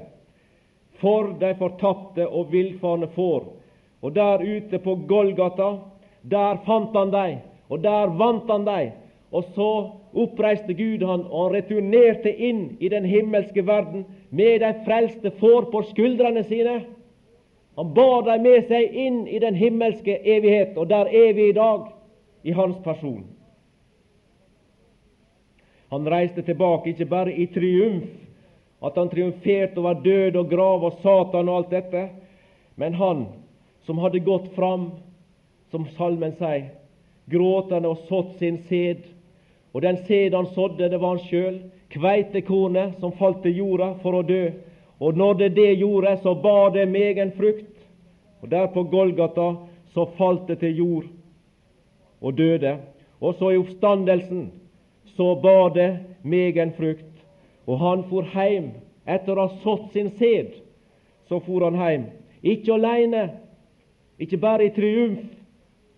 for 1.01 1.35
de 1.39 1.53
fortapte 1.59 2.25
og 2.27 2.51
villfarne 2.51 3.07
får. 3.13 3.43
Og 4.01 4.15
der 4.15 4.41
ute 4.41 4.79
på 4.81 4.95
Golgata, 5.07 5.69
der 6.31 6.57
fant 6.65 6.97
han 6.97 7.13
dem, 7.13 7.37
og 7.69 7.83
der 7.83 8.17
vant 8.17 8.49
han 8.51 8.65
dem. 8.65 8.91
Og 9.31 9.43
så 9.53 9.71
oppreiste 10.17 10.73
Gud 10.73 11.05
han, 11.05 11.25
og 11.29 11.49
han 11.49 11.55
returnerte 11.59 12.33
inn 12.33 12.77
i 12.79 12.89
den 12.89 13.05
himmelske 13.05 13.65
verden 13.67 14.05
med 14.29 14.61
de 14.63 14.73
frelste 14.85 15.31
får 15.39 15.69
på 15.71 15.83
skuldrene 15.91 16.43
sine. 16.47 16.79
Han 17.77 17.93
bar 17.93 18.23
dem 18.25 18.45
med 18.47 18.69
seg 18.71 18.93
inn 19.05 19.25
i 19.27 19.39
den 19.43 19.55
himmelske 19.55 20.17
evighet, 20.23 20.77
og 20.77 20.89
der 20.89 21.11
er 21.13 21.33
vi 21.37 21.49
i 21.51 21.57
dag, 21.57 21.91
i 22.43 22.55
hans 22.57 22.77
person. 22.81 23.25
Han 25.89 26.07
reiste 26.09 26.43
tilbake 26.43 26.91
ikke 26.91 27.07
bare 27.09 27.33
i 27.33 27.47
triumf, 27.47 28.07
at 28.83 28.97
han 28.99 29.09
triumferte 29.09 29.79
over 29.81 30.01
død 30.03 30.35
og 30.35 30.49
grav 30.49 30.83
og 30.85 30.97
Satan 31.01 31.49
og 31.49 31.61
alt 31.61 31.71
dette, 31.73 32.03
men 32.75 32.93
han 32.93 33.25
som 33.87 34.01
hadde 34.03 34.19
gått 34.25 34.51
fram, 34.55 34.91
som 35.71 35.87
salmen 35.97 36.35
sier, 36.37 36.67
gråtende 37.31 37.89
og 37.89 38.03
sådd 38.07 38.35
sin 38.39 38.59
sæd. 38.67 39.01
Og 39.73 39.81
den 39.81 39.97
sæd 40.07 40.35
han 40.35 40.49
sådde, 40.53 40.89
det 40.91 40.99
var 41.01 41.15
han 41.15 41.25
sjøl, 41.25 41.57
kveitekornet 41.91 42.99
som 42.99 43.15
falt 43.17 43.41
til 43.43 43.57
jorda 43.61 43.93
for 44.03 44.19
å 44.19 44.25
dø. 44.27 44.43
Og 44.99 45.17
når 45.17 45.33
det 45.41 45.49
det 45.55 45.71
gjorde, 45.79 46.17
så 46.23 46.35
bar 46.35 46.71
det 46.75 46.87
megen 46.89 47.31
frukt. 47.37 47.73
Og 48.41 48.51
der 48.51 48.67
på 48.73 48.83
Golgata 48.83 49.53
så 49.93 50.05
falt 50.17 50.47
det 50.47 50.59
til 50.61 50.77
jord 50.77 51.09
og 52.21 52.37
døde. 52.37 52.77
Og 53.21 53.35
så 53.39 53.51
i 53.53 53.59
oppstandelsen 53.59 54.49
så 55.17 55.35
bar 55.41 55.73
det 55.75 55.89
megen 56.21 56.71
frukt. 56.77 57.13
Og 57.67 57.79
han 57.81 58.05
for 58.09 58.27
heim 58.35 58.71
etter 59.07 59.35
å 59.35 59.47
ha 59.47 59.61
sådd 59.63 59.89
sin 59.95 60.11
sæd. 60.19 60.53
Så 61.27 61.41
for 61.43 61.65
han 61.65 61.79
heim, 61.79 62.05
ikke 62.45 62.77
aleine, 62.77 63.25
ikke 64.21 64.39
bare 64.39 64.69
i 64.69 64.73
triumf 64.75 65.25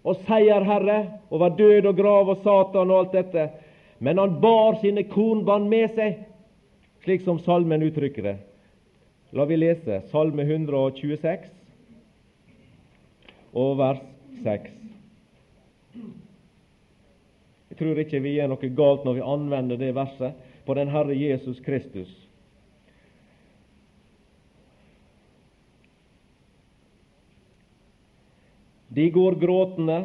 og 0.08 0.17
seierherre 0.25 0.99
over 1.29 1.53
død 1.58 1.91
og 1.91 1.97
grav 1.99 2.32
og 2.34 2.41
Satan 2.43 2.89
og 2.89 3.03
alt 3.03 3.17
dette, 3.17 3.49
men 3.99 4.17
han 4.17 4.39
bar 4.41 4.79
sine 4.82 5.03
kornbånd 5.12 5.67
med 5.69 5.91
seg, 5.95 6.21
slik 7.03 7.25
som 7.25 7.41
salmen 7.43 7.84
uttrykker 7.86 8.25
det. 8.25 8.38
La 9.36 9.45
vi 9.45 9.60
lese 9.60 10.01
Salme 10.10 10.41
126 10.47 11.51
og 13.53 13.75
vers 13.77 14.01
6. 14.43 14.71
Jeg 17.69 17.69
tror 17.80 18.00
ikke 18.04 18.22
vi 18.22 18.36
gjør 18.38 18.52
noe 18.52 18.72
galt 18.76 19.06
når 19.08 19.18
vi 19.18 19.28
anvender 19.34 19.80
det 19.80 19.94
verset 19.96 20.50
på 20.68 20.76
den 20.78 20.92
Herre 20.94 21.15
Jesus 21.15 21.62
Kristus. 21.65 22.12
De 28.89 29.06
går 29.13 29.38
gråtende 29.39 30.00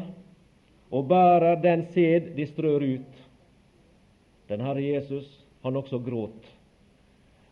og 0.95 1.09
bærer 1.09 1.57
den 1.63 1.87
sæd 1.95 2.35
de 2.37 2.47
strør 2.47 2.85
ut. 2.85 3.23
Den 4.49 4.61
Herre 4.61 4.83
Jesus, 4.85 5.27
han 5.65 5.77
også 5.77 5.99
gråt. 6.05 6.51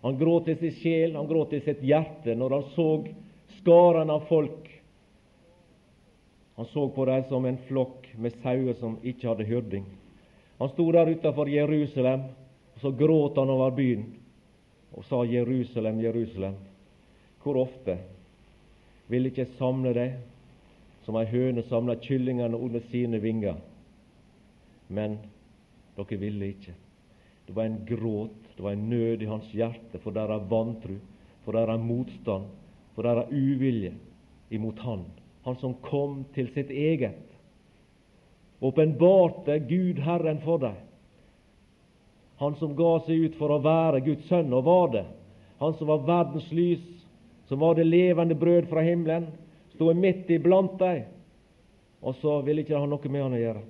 Han 0.02 0.18
gråt 0.18 0.48
i 0.48 0.58
sin 0.60 0.74
sjel, 0.76 1.16
han 1.16 1.26
gråt 1.30 1.54
i 1.56 1.62
sitt 1.64 1.80
hjerte 1.86 2.34
når 2.36 2.56
han 2.56 2.68
så 2.74 2.88
skaren 3.58 4.10
av 4.12 4.26
folk. 4.28 4.68
Han 6.58 6.68
så 6.68 6.88
på 6.94 7.08
dem 7.08 7.24
som 7.30 7.46
en 7.48 7.58
flokk 7.68 8.10
med 8.20 8.36
sauer 8.42 8.76
som 8.78 8.98
ikke 9.02 9.30
hadde 9.30 9.48
hyrding. 9.48 9.86
Han 10.62 10.70
sto 10.70 10.84
der 10.94 11.08
utenfor 11.10 11.48
Jerusalem, 11.50 12.20
og 12.74 12.80
så 12.80 12.90
gråt 12.94 13.38
han 13.40 13.50
over 13.50 13.72
byen 13.74 14.04
og 14.92 15.02
sa 15.08 15.24
Jerusalem, 15.26 15.98
Jerusalem, 15.98 16.54
hvor 17.42 17.56
ofte 17.64 17.96
vil 19.10 19.26
ikke 19.26 19.42
jeg 19.42 19.56
samle 19.58 19.90
deg 19.96 20.20
som 21.02 21.18
ei 21.18 21.26
høne 21.32 21.64
samler 21.66 21.98
kyllingene 22.04 22.54
under 22.54 22.84
sine 22.92 23.18
vinger? 23.18 23.58
Men 24.86 25.18
dere 25.96 26.20
ville 26.22 26.52
ikke. 26.54 26.76
Det 27.48 27.56
var 27.58 27.66
en 27.66 27.82
gråt, 27.88 28.38
det 28.54 28.62
var 28.62 28.78
en 28.78 28.86
nød 28.92 29.26
i 29.26 29.32
hans 29.32 29.50
hjerte 29.50 29.98
for 29.98 30.14
deres 30.14 30.46
vantru, 30.46 31.00
for 31.42 31.58
deres 31.58 31.82
motstand, 31.82 32.46
for 32.94 33.02
deres 33.02 33.34
uvilje 33.34 33.96
imot 34.54 34.78
Han, 34.86 35.08
Han 35.42 35.58
som 35.58 35.74
kom 35.82 36.22
til 36.38 36.54
sitt 36.54 36.70
eget 36.70 37.31
åpenbarte 38.62 39.58
Gud 39.58 39.98
Herren 39.98 40.38
for 40.44 40.62
deg. 40.62 40.78
Han 42.38 42.54
som 42.60 42.76
ga 42.78 42.92
seg 43.06 43.26
ut 43.26 43.38
for 43.38 43.50
å 43.50 43.60
være 43.62 44.02
Guds 44.06 44.28
sønn, 44.30 44.52
og 44.54 44.64
var 44.66 44.92
det. 44.94 45.04
Han 45.58 45.74
som 45.78 45.90
var 45.90 46.04
verdens 46.06 46.46
lys, 46.54 46.82
som 47.50 47.58
var 47.62 47.74
det 47.78 47.88
levende 47.88 48.34
brød 48.38 48.68
fra 48.70 48.84
himmelen, 48.86 49.28
sto 49.74 49.90
midt 49.94 50.30
iblant 50.30 50.78
deg, 50.78 51.04
og 52.02 52.14
så 52.22 52.38
ville 52.46 52.62
ikke 52.62 52.78
han 52.78 52.90
noe 52.90 53.10
med 53.10 53.24
han 53.26 53.36
å 53.36 53.42
gjøre. 53.42 53.62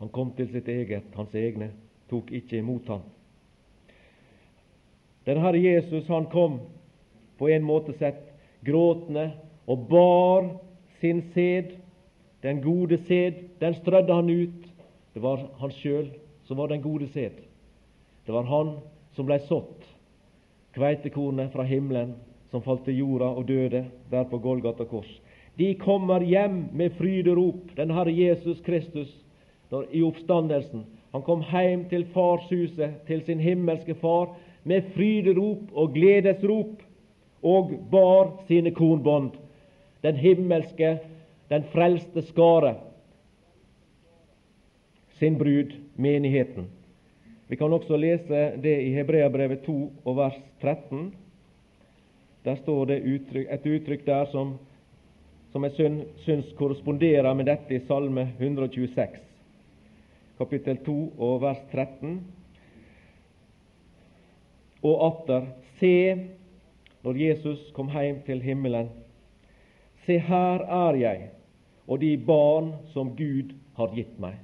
Han 0.00 0.12
kom 0.14 0.30
til 0.38 0.48
sitt 0.54 0.70
eget, 0.70 1.10
hans 1.18 1.34
egne 1.34 1.72
tok 2.10 2.30
ikke 2.34 2.58
imot 2.62 2.86
ham. 2.90 3.02
Denne 5.26 5.42
Herre 5.44 5.60
Jesus 5.60 6.06
han 6.08 6.30
kom 6.32 6.62
på 7.38 7.50
en 7.50 7.66
måte 7.66 7.94
sett 7.98 8.22
gråtende 8.66 9.32
og 9.70 9.86
bar 9.90 10.48
sin 11.02 11.22
sæd 11.34 11.79
den 12.42 12.62
gode 12.62 12.98
sæd, 13.08 13.32
den 13.60 13.74
strødde 13.74 14.14
han 14.14 14.30
ut. 14.30 14.66
Det 15.14 15.22
var 15.22 15.46
han 15.60 15.70
sjøl 15.70 16.10
som 16.44 16.56
var 16.56 16.66
den 16.66 16.82
gode 16.82 17.08
sæd. 17.08 17.36
Det 18.26 18.34
var 18.34 18.42
han 18.48 18.76
som 19.16 19.26
blei 19.26 19.40
sådd, 19.48 19.86
kveitekornet 20.74 21.52
fra 21.52 21.66
himmelen 21.66 22.14
som 22.50 22.62
falt 22.62 22.84
til 22.86 22.98
jorda 22.98 23.30
og 23.34 23.48
døde 23.48 23.84
der 24.10 24.24
på 24.30 24.38
Golgata 24.38 24.84
kors. 24.84 25.10
De 25.58 25.74
kommer 25.74 26.22
hjem 26.24 26.68
med 26.72 26.94
fryderop, 26.98 27.74
den 27.76 27.90
Herre 27.90 28.12
Jesus 28.14 28.60
Kristus, 28.64 29.10
i 29.92 30.02
oppstandelsen. 30.02 30.84
Han 31.12 31.22
kom 31.22 31.42
hjem 31.42 31.84
til 31.90 32.06
farshuset, 32.14 33.02
til 33.06 33.22
sin 33.26 33.40
himmelske 33.40 33.94
far, 33.94 34.36
med 34.64 34.82
fryderop 34.94 35.70
og 35.72 35.94
gledesrop 35.94 36.82
og 37.42 37.72
bar 37.90 38.32
sine 38.48 38.70
kornbånd, 38.70 39.32
den 40.02 40.16
himmelske, 40.16 40.98
den 41.50 41.64
frelste 41.72 42.22
skare, 42.22 42.74
sin 45.18 45.38
brud, 45.38 45.72
menigheten. 45.94 46.66
Vi 47.46 47.56
kan 47.56 47.72
også 47.72 47.96
lese 47.98 48.42
det 48.62 48.76
i 48.84 48.92
Hebreabrevet 48.94 49.64
2 49.66 49.74
og 50.04 50.16
vers 50.16 50.36
13. 50.62 51.08
Der 52.44 52.54
står 52.62 52.84
det 52.92 52.98
et 53.50 53.66
uttrykk 53.66 54.06
der 54.06 54.30
som, 54.30 54.52
som 55.52 55.66
jeg 55.66 56.04
syns 56.22 56.52
korresponderer 56.56 57.34
med 57.34 57.50
dette 57.50 57.74
i 57.74 57.82
Salme 57.88 58.28
126, 58.38 59.18
kapittel 60.38 60.78
2 60.86 60.96
og 61.18 61.42
vers 61.42 61.66
13. 61.72 62.14
Og 64.86 65.04
atter, 65.08 65.50
se, 65.82 66.14
når 67.02 67.20
Jesus 67.26 67.66
kom 67.74 67.90
hjem 67.90 68.22
til 68.22 68.40
himmelen, 68.46 68.94
se, 70.06 70.22
her 70.30 70.62
er 70.64 71.02
jeg 71.02 71.30
og 71.90 71.98
de 71.98 72.14
barn 72.22 72.70
som 72.94 73.10
Gud 73.18 73.50
har 73.74 73.90
gitt 73.96 74.14
meg. 74.22 74.38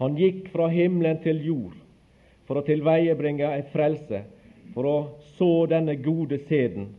Han 0.00 0.14
gikk 0.16 0.46
fra 0.54 0.70
himmelen 0.72 1.18
til 1.24 1.42
jord 1.44 1.74
for 2.48 2.60
å 2.60 2.66
tilveiebringe 2.66 3.50
ei 3.50 3.64
frelse 3.74 4.22
for 4.74 4.86
å 4.86 4.96
så 5.36 5.66
denne 5.70 5.96
gode 6.00 6.38
seden. 6.46 6.92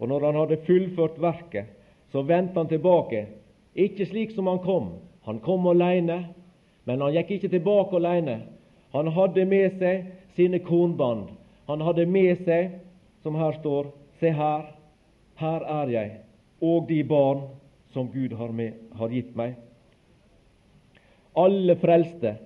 Og 0.00 0.08
når 0.10 0.26
han 0.26 0.38
hadde 0.40 0.62
fullført 0.66 1.20
verket, 1.22 1.68
så 2.10 2.24
vendte 2.26 2.58
han 2.58 2.70
tilbake, 2.70 3.26
ikke 3.78 4.08
slik 4.08 4.32
som 4.34 4.48
han 4.50 4.58
kom. 4.64 4.94
Han 5.28 5.38
kom 5.44 5.68
alene, 5.70 6.18
men 6.88 7.04
han 7.04 7.14
gikk 7.14 7.36
ikke 7.36 7.52
tilbake 7.52 7.96
alene. 8.00 8.40
Han 8.96 9.12
hadde 9.14 9.46
med 9.48 9.78
seg 9.78 10.08
sine 10.36 10.60
kornband. 10.64 11.30
Han 11.70 11.84
hadde 11.84 12.08
med 12.08 12.42
seg, 12.48 12.74
som 13.22 13.36
her 13.38 13.54
står, 13.60 13.92
se 14.20 14.32
her, 14.34 14.66
her 15.38 15.64
er 15.78 15.92
jeg, 15.92 16.10
og 16.62 16.88
de 16.88 17.02
barn 17.04 17.42
som 17.92 18.08
Gud 18.12 18.32
har, 18.38 18.52
med, 18.54 18.78
har 18.96 19.12
gitt 19.12 19.34
meg. 19.36 19.56
Alle 21.36 21.76
frelste, 21.80 22.36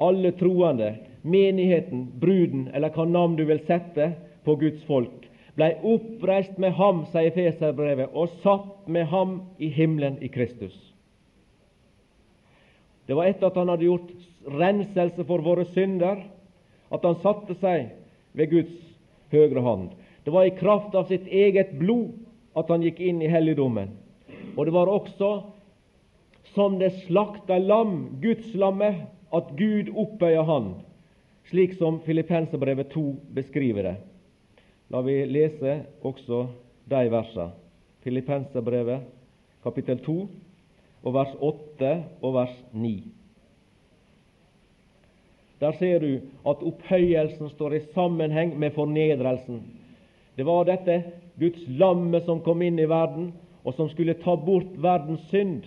alle 0.00 0.32
troende, 0.38 0.94
menigheten, 1.26 2.06
bruden, 2.20 2.68
eller 2.72 2.92
hva 2.94 3.06
navn 3.08 3.36
du 3.36 3.44
vil 3.48 3.60
sette 3.66 4.12
på 4.46 4.56
Guds 4.60 4.84
folk, 4.88 5.26
blei 5.58 5.72
oppreist 5.82 6.58
med 6.62 6.76
ham, 6.78 7.02
sier 7.10 7.34
Feserbrevet, 7.34 8.12
og 8.14 8.36
satt 8.44 8.86
med 8.86 9.08
ham 9.10 9.40
i 9.58 9.72
himmelen 9.74 10.20
i 10.22 10.30
Kristus. 10.32 10.76
Det 13.08 13.16
var 13.16 13.26
etter 13.26 13.48
at 13.48 13.56
han 13.56 13.72
hadde 13.72 13.88
gjort 13.88 14.12
renselse 14.60 15.24
for 15.26 15.42
våre 15.42 15.64
synder, 15.72 16.22
at 16.92 17.04
han 17.04 17.18
satte 17.24 17.56
seg 17.58 17.90
ved 18.36 18.52
Guds 18.52 18.76
høyre 19.32 19.64
hånd. 19.64 19.90
Det 20.24 20.32
var 20.32 20.46
i 20.46 20.56
kraft 20.56 20.94
av 20.96 21.08
sitt 21.08 21.26
eget 21.26 21.74
blod 21.80 22.14
at 22.58 22.68
han 22.72 22.82
gikk 22.82 23.00
inn 23.00 23.22
i 23.22 23.30
helligdommen. 23.30 23.94
Og 24.56 24.66
det 24.66 24.74
var 24.74 24.90
også 24.90 25.30
som 26.54 26.78
det 26.80 26.90
slakta 27.04 27.58
lam, 27.62 28.18
Guds 28.22 28.54
lamme, 28.58 28.90
at 29.32 29.50
Gud 29.58 29.92
opphøyer 29.94 30.46
han 30.48 30.72
slik 31.48 31.74
som 31.74 32.00
Filippenserbrevet 32.00 32.90
2 32.92 33.16
beskriver 33.32 33.82
det. 33.82 33.96
La 34.88 35.00
vi 35.04 35.22
lese 35.28 35.82
også 36.04 36.46
de 36.88 37.04
versene. 37.12 37.52
Filippenserbrevet 38.04 39.06
kapittel 39.64 40.00
2 40.04 40.18
og 41.04 41.14
vers 41.14 41.32
8 41.40 41.94
og 42.22 42.34
vers 42.34 42.56
9. 42.72 42.92
Der 45.60 45.72
ser 45.80 45.98
du 45.98 46.12
at 46.46 46.62
opphøyelsen 46.62 47.50
står 47.50 47.74
i 47.74 47.86
sammenheng 47.94 48.54
med 48.58 48.70
fornedrelsen. 48.76 49.62
Det 50.36 50.46
var 50.46 50.68
dette 50.68 51.02
Guds 51.38 51.68
lamme 51.68 52.20
som 52.26 52.40
kom 52.42 52.62
inn 52.62 52.78
i 52.78 52.88
verden, 52.90 53.32
og 53.62 53.74
som 53.74 53.90
skulle 53.90 54.16
ta 54.22 54.36
bort 54.36 54.70
verdens 54.80 55.24
synd. 55.30 55.66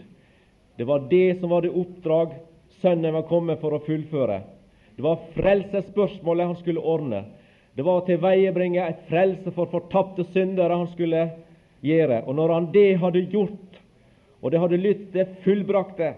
Det 0.77 0.87
var 0.87 1.05
det 1.11 1.39
som 1.39 1.51
var 1.51 1.61
det 1.61 1.75
oppdrag 1.75 2.39
Sønnen 2.81 3.13
var 3.13 3.27
kommet 3.29 3.59
for 3.61 3.75
å 3.75 3.83
fullføre. 3.85 4.39
Det 4.95 5.03
var 5.05 5.19
frelsesspørsmålet 5.35 6.47
han 6.49 6.57
skulle 6.57 6.81
ordne. 6.81 7.19
Det 7.77 7.85
var 7.85 7.99
å 7.99 8.05
tilveiebringe 8.07 8.81
et 8.81 9.03
frelse 9.09 9.53
for 9.53 9.69
fortapte 9.69 10.25
syndere 10.33 10.79
han 10.79 10.89
skulle 10.95 11.27
gjøre. 11.85 12.23
Og 12.25 12.35
når 12.39 12.53
han 12.55 12.69
det 12.73 12.87
hadde 13.03 13.21
gjort, 13.29 13.77
og 14.41 14.51
det 14.51 14.61
hadde 14.63 14.81
lytt 14.81 15.03
det 15.13 15.27
fullbrakte, 15.45 16.15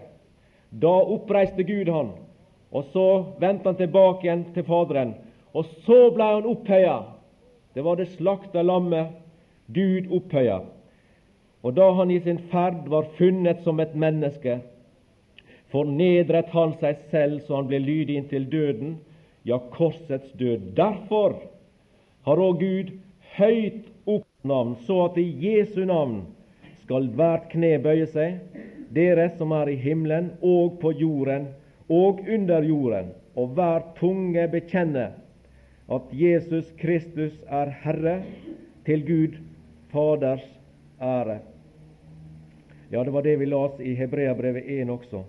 da 0.72 0.94
oppreiste 1.14 1.66
Gud 1.68 1.90
han. 1.92 2.14
Og 2.74 2.88
så 2.94 3.06
vendte 3.42 3.68
han 3.68 3.78
tilbake 3.78 4.26
igjen 4.26 4.46
til 4.54 4.64
Faderen. 4.66 5.12
Og 5.52 5.68
så 5.84 6.08
ble 6.14 6.30
han 6.38 6.48
opphøya. 6.48 6.96
Det 7.76 7.84
var 7.84 8.00
det 8.00 8.08
slakta 8.16 8.64
lammet 8.64 9.12
Gud 9.72 10.10
opphøya. 10.12 10.60
Og 11.64 11.76
da 11.76 11.88
han 11.96 12.10
i 12.12 12.20
sin 12.20 12.38
ferd 12.50 12.84
var 12.92 13.08
funnet 13.16 13.62
som 13.64 13.80
et 13.80 13.94
menneske, 13.96 14.58
fornedret 15.72 16.52
han 16.52 16.74
seg 16.80 17.00
selv 17.10 17.40
så 17.46 17.62
han 17.62 17.70
ble 17.70 17.80
lydig 17.80 18.18
inntil 18.20 18.44
døden, 18.52 18.98
ja, 19.44 19.58
korsets 19.72 20.30
død. 20.36 20.74
Derfor 20.76 21.38
har 22.28 22.40
òg 22.40 22.60
Gud 22.60 22.92
høyt 23.38 23.88
opp 24.04 24.28
navn, 24.44 24.76
så 24.84 25.06
at 25.08 25.18
i 25.20 25.26
Jesu 25.40 25.84
navn 25.88 26.22
skal 26.84 27.08
hvert 27.16 27.48
kne 27.52 27.78
bøye 27.84 28.06
seg, 28.12 28.40
dere 28.94 29.30
som 29.38 29.52
er 29.56 29.72
i 29.72 29.80
himmelen 29.80 30.34
og 30.44 30.78
på 30.82 30.92
jorden 31.00 31.48
og 31.88 32.20
under 32.28 32.64
jorden, 32.64 33.12
og 33.34 33.56
hver 33.56 33.88
tunge 33.98 34.44
bekjenne 34.52 35.08
at 35.92 36.12
Jesus 36.12 36.70
Kristus 36.80 37.34
er 37.48 37.72
Herre, 37.82 38.20
til 38.84 39.00
Gud 39.08 39.36
Faders 39.94 40.44
ære. 40.98 41.38
Ja, 42.90 43.04
det 43.04 43.14
var 43.14 43.22
det 43.22 43.36
vi 43.38 43.46
las 43.46 43.80
i 43.80 43.94
Hebreabrevet 43.94 44.66
1 44.66 44.90
også 44.90 45.22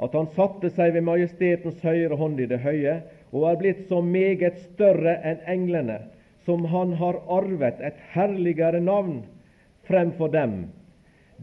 at 0.00 0.14
han 0.16 0.28
satte 0.36 0.70
seg 0.72 0.94
ved 0.94 1.04
majestetens 1.04 1.82
høyre 1.84 2.16
hånd 2.16 2.40
i 2.40 2.46
det 2.48 2.60
høye, 2.64 3.00
og 3.36 3.46
er 3.50 3.58
blitt 3.60 3.82
så 3.90 4.00
meget 4.00 4.56
større 4.72 5.18
enn 5.28 5.42
englene, 5.54 5.98
som 6.46 6.64
han 6.72 6.94
har 6.96 7.20
arvet 7.28 7.82
et 7.84 7.98
herligere 8.14 8.80
navn 8.80 9.20
fremfor 9.88 10.32
dem. 10.32 10.70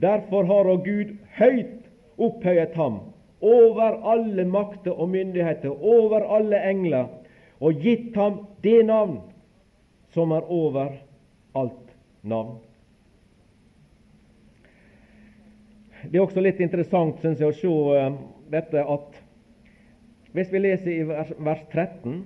Derfor 0.02 0.50
har 0.50 0.70
òg 0.74 0.88
Gud 0.88 1.14
høyt 1.38 1.86
opphøyet 2.18 2.74
ham 2.78 3.00
over 3.46 4.00
alle 4.10 4.46
makter 4.50 4.98
og 4.98 5.12
myndigheter, 5.14 5.70
over 5.70 6.26
alle 6.26 6.58
engler, 6.66 7.12
og 7.62 7.78
gitt 7.82 8.18
ham 8.18 8.42
det 8.66 8.80
navn 8.90 9.20
som 10.14 10.34
er 10.34 10.50
over 10.50 10.98
alt 11.58 11.87
navn. 12.30 12.58
Det 16.08 16.20
er 16.20 16.24
også 16.24 16.44
litt 16.44 16.60
interessant 16.62 17.20
synes 17.24 17.42
jeg, 17.42 17.50
å 17.50 17.58
se 17.58 17.72
eh, 17.98 18.20
dette 18.54 18.84
at 18.84 19.24
hvis 20.38 20.52
vi 20.54 20.60
leser 20.62 20.92
i 20.94 21.06
vers, 21.08 21.32
vers 21.42 21.64
13 21.72 22.20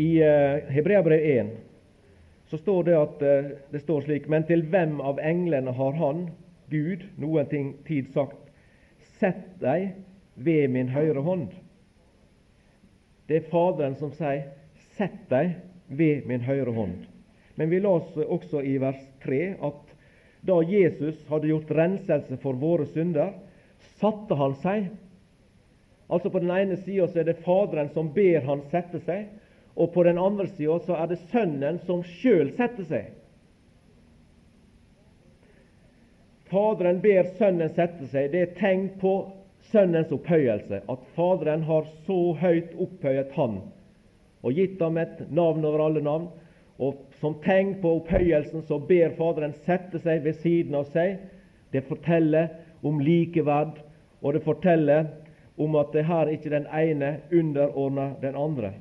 i 0.00 0.08
uh, 0.24 0.70
Hebreabrev 0.72 1.20
1, 1.20 1.50
så 2.48 2.56
står 2.56 2.86
det 2.86 2.94
at 2.96 3.24
uh, 3.26 3.50
det 3.74 3.82
står 3.82 4.06
slik 4.06 4.28
Men 4.32 4.46
til 4.48 4.64
hvem 4.72 5.00
av 5.04 5.20
englene 5.20 5.74
har 5.76 5.98
Han, 6.00 6.22
Gud, 6.72 7.04
noen 7.20 7.50
ting, 7.50 7.74
tid 7.84 8.08
sagt 8.14 8.38
Sett 9.20 9.44
deg 9.60 9.92
ved 10.34 10.72
min 10.72 10.88
høyre 10.90 11.20
hånd. 11.20 11.50
Det 13.28 13.36
er 13.36 13.50
Faderen 13.52 13.98
som 14.00 14.14
sier 14.16 14.48
Sett 14.96 15.28
deg 15.28 15.58
ved 15.92 16.24
min 16.26 16.40
høyre 16.48 16.72
hånd. 16.72 17.11
Men 17.62 17.70
vi 17.70 17.78
leser 17.78 18.26
også 18.26 18.58
i 18.66 18.72
vers 18.82 18.98
3 19.22 19.36
at 19.62 19.90
da 20.42 20.56
Jesus 20.66 21.20
hadde 21.28 21.46
gjort 21.46 21.68
renselse 21.70 22.34
for 22.42 22.58
våre 22.58 22.88
synder, 22.90 23.36
satte 24.00 24.34
han 24.34 24.56
seg. 24.64 24.88
Altså 26.10 26.32
På 26.34 26.40
den 26.42 26.50
ene 26.50 26.80
sida 26.80 27.06
er 27.14 27.28
det 27.28 27.36
Faderen 27.44 27.92
som 27.94 28.08
ber 28.16 28.42
han 28.48 28.64
sette 28.72 28.98
seg, 29.06 29.28
og 29.78 29.92
på 29.94 30.02
den 30.08 30.18
andre 30.18 30.48
sida 30.56 30.96
er 30.96 31.12
det 31.12 31.20
Sønnen 31.30 31.78
som 31.86 32.02
sjøl 32.18 32.50
setter 32.58 32.88
seg. 32.90 33.14
Faderen 36.50 36.98
ber 37.06 37.30
Sønnen 37.38 37.70
sette 37.78 38.10
seg. 38.10 38.32
Det 38.34 38.42
er 38.42 38.58
tegn 38.58 38.88
på 38.98 39.14
Sønnens 39.70 40.10
opphøyelse, 40.10 40.82
at 40.82 41.06
Faderen 41.14 41.62
har 41.70 41.86
så 42.08 42.20
høyt 42.42 42.74
opphøyet 42.74 43.38
Han 43.38 43.60
og 44.42 44.58
gitt 44.58 44.80
ham 44.82 44.96
et 44.98 45.28
navn 45.30 45.62
over 45.62 45.86
alle 45.86 46.02
navn. 46.02 46.32
Og 46.78 47.02
Som 47.20 47.36
tegn 47.44 47.76
på 47.82 47.98
opphøyelsen 48.00 48.64
så 48.66 48.78
ber 48.82 49.12
Faderen 49.18 49.52
sette 49.66 50.00
seg 50.02 50.24
ved 50.24 50.40
siden 50.42 50.74
av 50.74 50.88
seg. 50.90 51.20
Det 51.70 51.84
forteller 51.86 52.48
om 52.82 52.98
likeverd 53.00 53.78
og 54.22 54.34
det 54.34 54.44
forteller 54.44 55.10
om 55.60 55.76
at 55.76 55.92
det 55.94 56.06
her 56.08 56.30
ikke 56.32 56.52
den 56.52 56.66
ene 56.66 57.16
underordner 57.32 58.14
den 58.22 58.38
andre. 58.38 58.72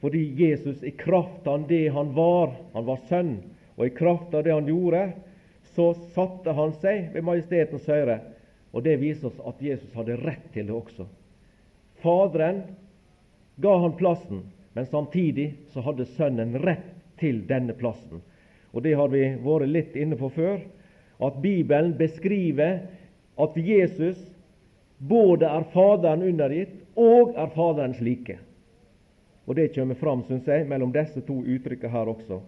Fordi 0.00 0.22
Jesus 0.38 0.82
i 0.84 0.90
kraft 0.90 1.46
av 1.46 1.68
det 1.68 1.88
han 1.92 2.12
var, 2.14 2.54
han 2.72 2.86
var 2.86 3.00
sønn, 3.08 3.36
og 3.76 3.86
i 3.86 3.94
kraft 3.96 4.34
av 4.34 4.44
det 4.44 4.54
han 4.54 4.68
gjorde, 4.68 5.10
så 5.76 5.92
satte 6.14 6.52
han 6.56 6.72
seg 6.80 7.12
ved 7.14 7.24
majestetens 7.24 7.88
høyre. 7.88 8.20
Og 8.72 8.84
det 8.84 8.98
viser 9.00 9.28
oss 9.28 9.40
at 9.48 9.62
Jesus 9.62 9.92
hadde 9.96 10.18
rett 10.20 10.44
til 10.52 10.68
det 10.68 10.76
også. 10.76 11.06
Faderen 12.04 12.62
ga 13.60 13.72
han 13.80 13.96
plassen, 13.96 14.44
men 14.76 14.86
samtidig 14.86 15.54
så 15.72 15.80
hadde 15.80 16.04
Sønnen 16.04 16.58
rett 16.60 16.90
til 17.16 17.38
denne 17.48 17.72
plassen. 17.72 18.20
Og 18.76 18.82
Det 18.84 18.92
har 18.92 19.08
vi 19.08 19.22
vært 19.40 19.70
litt 19.72 19.94
inne 19.96 20.18
på 20.20 20.28
før, 20.34 20.58
at 21.16 21.38
Bibelen 21.40 21.94
beskriver 21.96 22.82
at 23.40 23.56
Jesus 23.56 24.20
både 24.98 25.48
er 25.48 25.64
Faderen 25.72 26.26
undergitt 26.28 26.74
og 26.92 27.32
er 27.40 27.48
Faderens 27.54 28.02
like. 28.04 28.36
Og 29.46 29.56
Det 29.56 29.72
kommer 29.74 29.96
fram, 29.96 30.26
synes 30.28 30.44
jeg, 30.44 30.68
mellom 30.68 30.92
disse 30.92 31.24
to 31.24 31.38
uttrykkene 31.40 31.94
her 31.96 32.12
også, 32.12 32.42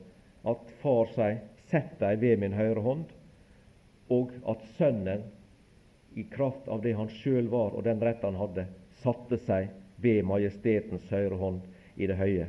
at 0.44 0.68
Far 0.82 1.08
sier 1.14 1.40
'sett 1.70 1.96
deg 1.98 2.20
ved 2.20 2.36
min 2.44 2.52
høyre 2.52 2.84
hånd', 2.84 3.08
og 4.10 4.36
at 4.44 4.68
Sønnen, 4.76 5.24
i 6.14 6.28
kraft 6.28 6.68
av 6.68 6.82
det 6.82 6.92
han 6.92 7.08
sjøl 7.08 7.48
var 7.48 7.72
og 7.72 7.84
den 7.84 8.00
rett 8.00 8.22
han 8.22 8.36
hadde, 8.36 8.66
satte 9.00 9.40
seg 9.48 9.68
ved 9.96 10.24
majestetens 10.24 11.08
høyre 11.08 11.36
hånd 11.36 11.60
i 11.98 12.08
det 12.08 12.16
høye. 12.18 12.48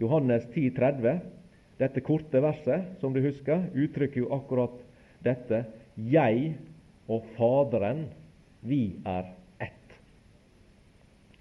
Johannes 0.00 0.46
10, 0.52 0.70
30, 0.76 1.20
dette 1.80 2.02
korte 2.04 2.40
verset, 2.40 2.96
som 3.00 3.12
du 3.12 3.20
husker, 3.24 3.68
uttrykker 3.74 4.22
jo 4.22 4.32
akkurat 4.36 4.76
dette. 5.24 5.64
Jeg 5.96 6.54
og 7.08 7.26
Faderen, 7.36 8.06
vi 8.66 8.96
er 9.06 9.30
ett. 9.62 9.96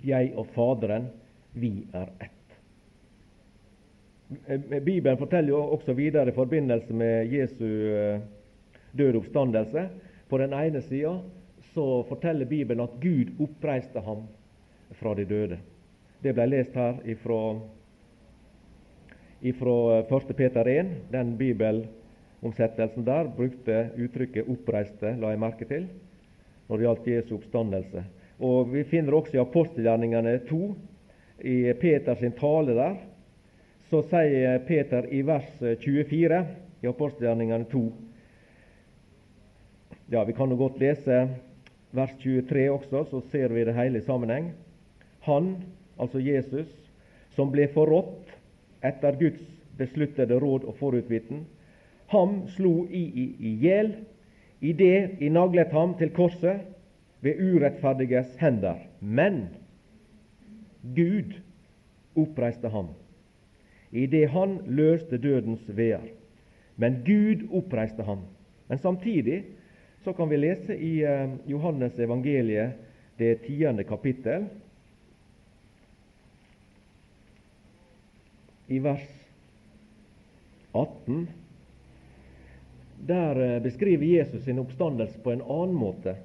Jeg 0.05 0.33
og 0.37 0.49
Faderen, 0.55 1.09
vi 1.53 1.85
er 1.93 2.11
ett. 2.19 2.31
Bibelen 4.81 5.19
forteller 5.19 5.53
jo 5.53 5.61
også 5.75 5.93
videre 5.93 6.31
i 6.31 6.35
forbindelse 6.35 6.93
med 6.93 7.29
Jesu 7.29 7.65
død 7.65 8.23
døde 8.97 9.19
oppstandelse. 9.19 9.87
På 10.29 10.37
den 10.41 10.53
ene 10.53 10.81
sida 10.81 11.19
så 11.73 12.03
forteller 12.09 12.45
Bibelen 12.45 12.83
at 12.83 12.99
Gud 13.01 13.35
oppreiste 13.39 14.01
ham 14.01 14.25
fra 14.99 15.13
de 15.15 15.25
døde. 15.25 15.59
Det 16.23 16.33
ble 16.33 16.45
lest 16.49 16.75
her 16.75 16.99
ifra, 17.05 17.59
ifra 19.41 19.77
1. 20.01 20.35
Peter 20.37 20.67
1. 20.67 20.91
Den 21.11 21.35
bibelomsettelsen 21.37 23.05
der 23.05 23.31
brukte 23.37 23.89
uttrykket 23.97 24.47
'oppreiste', 24.47 25.15
la 25.19 25.29
jeg 25.29 25.39
merke 25.39 25.65
til, 25.65 25.87
når 26.67 26.77
det 26.77 26.85
gjaldt 26.85 27.07
Jesu 27.07 27.35
oppstandelse. 27.35 28.03
Og 28.39 28.73
Vi 28.73 28.83
finner 28.83 29.13
også 29.13 29.37
i 29.37 29.39
apostelgjerningene 29.39 30.39
2, 30.49 30.75
i 31.43 31.73
Peters 31.73 32.19
tale 32.39 32.73
der, 32.75 32.95
så 33.89 34.01
sier 34.01 34.59
Peter 34.67 35.05
i 35.11 35.21
vers 35.21 35.59
24 35.59 36.45
i 36.83 36.87
apostelgjerningene 36.87 37.65
2 37.71 37.91
Ja, 40.07 40.23
vi 40.23 40.33
kan 40.33 40.49
jo 40.49 40.55
godt 40.55 40.77
lese 40.77 41.15
vers 41.95 42.11
23 42.21 42.67
også, 42.69 43.03
så 43.09 43.21
ser 43.31 43.53
vi 43.53 43.63
det 43.65 43.73
hele 43.73 43.97
i 43.97 44.05
sammenheng. 44.05 44.51
Han, 45.25 45.55
altså 45.99 46.19
Jesus, 46.19 46.71
som 47.35 47.51
ble 47.51 47.67
forrådt 47.73 48.31
etter 48.85 49.17
Guds 49.19 49.43
besluttede 49.77 50.39
råd 50.39 50.67
og 50.69 50.77
forutviten, 50.79 51.45
ham 52.13 52.43
slo 52.53 52.85
i 52.89 53.05
i 53.39 53.55
hjel 53.63 53.95
idet 54.61 55.21
I 55.21 55.29
naglet 55.29 55.73
ham 55.73 55.97
til 55.99 56.13
korset 56.13 56.61
ved 57.21 57.41
urettferdiges 57.41 58.35
hender. 58.39 58.77
Men 59.01 59.47
Gud 60.95 61.33
oppreiste 62.15 62.69
ham 62.69 62.93
idet 63.95 64.29
han 64.33 64.59
løste 64.67 65.17
dødens 65.17 65.63
veer. 65.71 66.03
Men 66.75 66.99
Gud 67.05 67.45
oppreiste 67.55 68.03
ham. 68.03 68.25
Men 68.67 68.77
samtidig 68.77 69.43
så 70.03 70.13
kan 70.13 70.29
vi 70.29 70.37
lese 70.37 70.75
i 70.77 70.99
eh, 71.03 71.29
Johannes 71.47 71.99
evangeliet, 71.99 72.75
det 73.19 73.45
tiende 73.45 73.83
kapittel, 73.87 74.49
i 78.67 78.79
vers 78.79 79.07
18. 80.71 81.27
Der 83.05 83.55
eh, 83.55 83.61
beskriver 83.61 84.05
Jesus 84.05 84.43
sin 84.43 84.59
oppstandelse 84.59 85.19
på 85.19 85.31
en 85.31 85.41
annen 85.41 85.75
måte. 85.75 86.15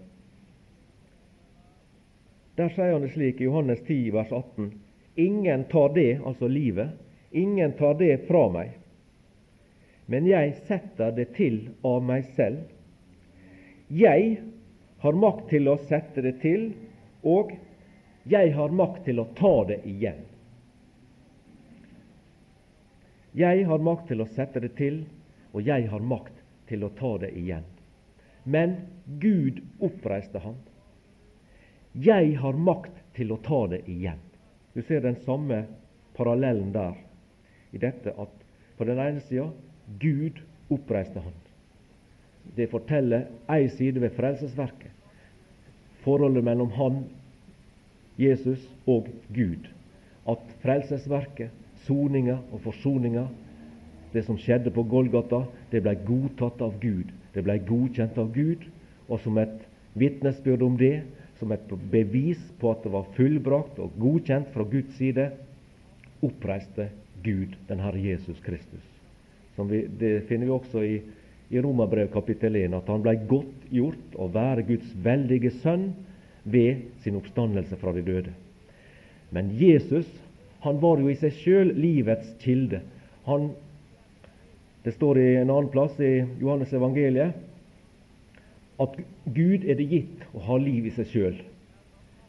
Der 2.57 2.69
sier 2.75 2.93
han 2.93 3.05
det 3.05 3.13
slik 3.15 3.41
i 3.41 3.49
Johannes 3.49 3.81
10, 3.87 4.11
vers 4.11 4.33
18.: 4.33 4.73
Ingen 5.15 5.65
tar 5.65 5.95
det, 5.95 6.21
altså 6.25 6.49
livet, 6.49 6.91
ingen 7.31 7.73
tar 7.73 7.95
det 7.95 8.27
fra 8.27 8.49
meg, 8.53 8.73
men 10.07 10.27
jeg 10.27 10.55
setter 10.69 11.13
det 11.17 11.31
til 11.37 11.61
av 11.87 12.03
meg 12.03 12.27
selv. 12.37 12.65
Jeg 13.89 14.41
har 15.01 15.17
makt 15.17 15.49
til 15.51 15.69
å 15.71 15.79
sette 15.89 16.23
det 16.23 16.37
til, 16.43 16.73
og 17.23 17.53
jeg 18.29 18.53
har 18.55 18.75
makt 18.75 19.05
til 19.07 19.23
å 19.23 19.29
ta 19.39 19.55
det 19.71 19.81
igjen. 19.89 20.30
Jeg 23.37 23.67
har 23.67 23.79
makt 23.79 24.09
til 24.11 24.23
å 24.23 24.29
sette 24.35 24.61
det 24.63 24.73
til, 24.79 25.05
og 25.55 25.63
jeg 25.67 25.87
har 25.91 26.03
makt 26.03 26.35
til 26.71 26.85
å 26.87 26.91
ta 26.99 27.17
det 27.23 27.31
igjen. 27.39 27.67
Men 28.45 28.77
Gud 29.23 29.61
oppreiste 29.83 30.41
ham. 30.43 30.57
Jeg 31.95 32.37
har 32.39 32.59
makt 32.59 32.97
til 33.17 33.33
å 33.35 33.39
ta 33.43 33.65
det 33.71 33.83
igjen. 33.91 34.19
Du 34.75 34.83
ser 34.83 35.03
den 35.03 35.19
samme 35.27 35.65
parallellen 36.17 36.73
der 36.75 36.99
i 37.75 37.79
dette 37.83 38.15
at 38.19 38.35
på 38.79 38.87
den 38.87 38.99
ene 39.03 39.23
sida 39.27 39.51
Gud 40.01 40.39
oppreiste 40.71 41.23
ham. 41.23 41.35
Det 42.57 42.71
forteller 42.71 43.29
ei 43.51 43.69
side 43.69 44.01
ved 44.03 44.15
frelsesverket. 44.17 44.91
Forholdet 46.05 46.45
mellom 46.45 46.71
Han, 46.79 47.03
Jesus, 48.17 48.63
og 48.87 49.11
Gud. 49.35 49.69
At 50.29 50.43
frelsesverket, 50.63 51.51
soninga 51.87 52.39
og 52.51 52.63
forsoninga, 52.65 53.27
det 54.13 54.25
som 54.27 54.39
skjedde 54.41 54.73
på 54.75 54.85
Golgata, 54.91 55.45
det 55.71 55.83
ble 55.85 55.95
godtatt 56.07 56.63
av 56.65 56.79
Gud. 56.83 57.13
Det 57.35 57.45
ble 57.47 57.61
godkjent 57.63 58.19
av 58.19 58.33
Gud, 58.35 58.65
og 59.07 59.21
som 59.23 59.39
et 59.39 59.61
vitnesbyrd 59.99 60.65
om 60.67 60.77
det, 60.79 61.05
som 61.39 61.53
et 61.55 61.71
bevis 61.93 62.41
på 62.61 62.73
at 62.73 62.83
det 62.85 62.93
var 62.93 63.09
fullbrakt 63.17 63.79
og 63.81 63.95
godkjent 64.01 64.51
fra 64.55 64.67
Guds 64.69 64.99
side, 64.99 65.31
oppreiste 66.21 66.91
Gud 67.25 67.55
den 67.69 67.81
Herre 67.81 68.03
Jesus 68.03 68.41
Kristus. 68.45 68.85
Vi, 69.61 69.85
det 70.01 70.25
finner 70.29 70.49
vi 70.49 70.53
også 70.57 70.83
i 70.85 70.95
i 71.51 71.59
Romerbrevet 71.61 72.13
kapittel 72.15 72.57
1 72.57 72.77
at 72.79 72.91
han 72.91 73.03
blei 73.03 73.17
godtgjort 73.29 74.15
å 74.23 74.29
være 74.31 74.67
Guds 74.69 74.91
veldige 75.03 75.51
sønn 75.65 75.91
ved 76.47 76.85
sin 77.03 77.19
oppstandelse 77.19 77.79
fra 77.81 77.93
de 77.97 78.05
døde. 78.07 78.35
Men 79.35 79.51
Jesus 79.59 80.07
han 80.61 80.81
var 80.81 81.01
jo 81.01 81.09
i 81.09 81.19
seg 81.21 81.37
sjøl 81.41 81.73
livets 81.77 82.35
kilde. 82.43 82.83
Han, 83.27 83.51
det 84.85 84.95
står 84.97 85.21
i 85.21 85.29
en 85.41 85.51
annen 85.51 85.71
plass 85.73 85.97
i 86.01 86.19
Johannes 86.41 86.73
evangeliet 86.77 87.47
at 88.81 88.97
Gud 89.37 89.65
er 89.69 89.77
det 89.77 89.89
gitt 89.91 90.23
å 90.33 90.43
ha 90.47 90.57
liv 90.61 90.87
i 90.89 90.95
seg 90.97 91.09
sjøl. 91.13 91.41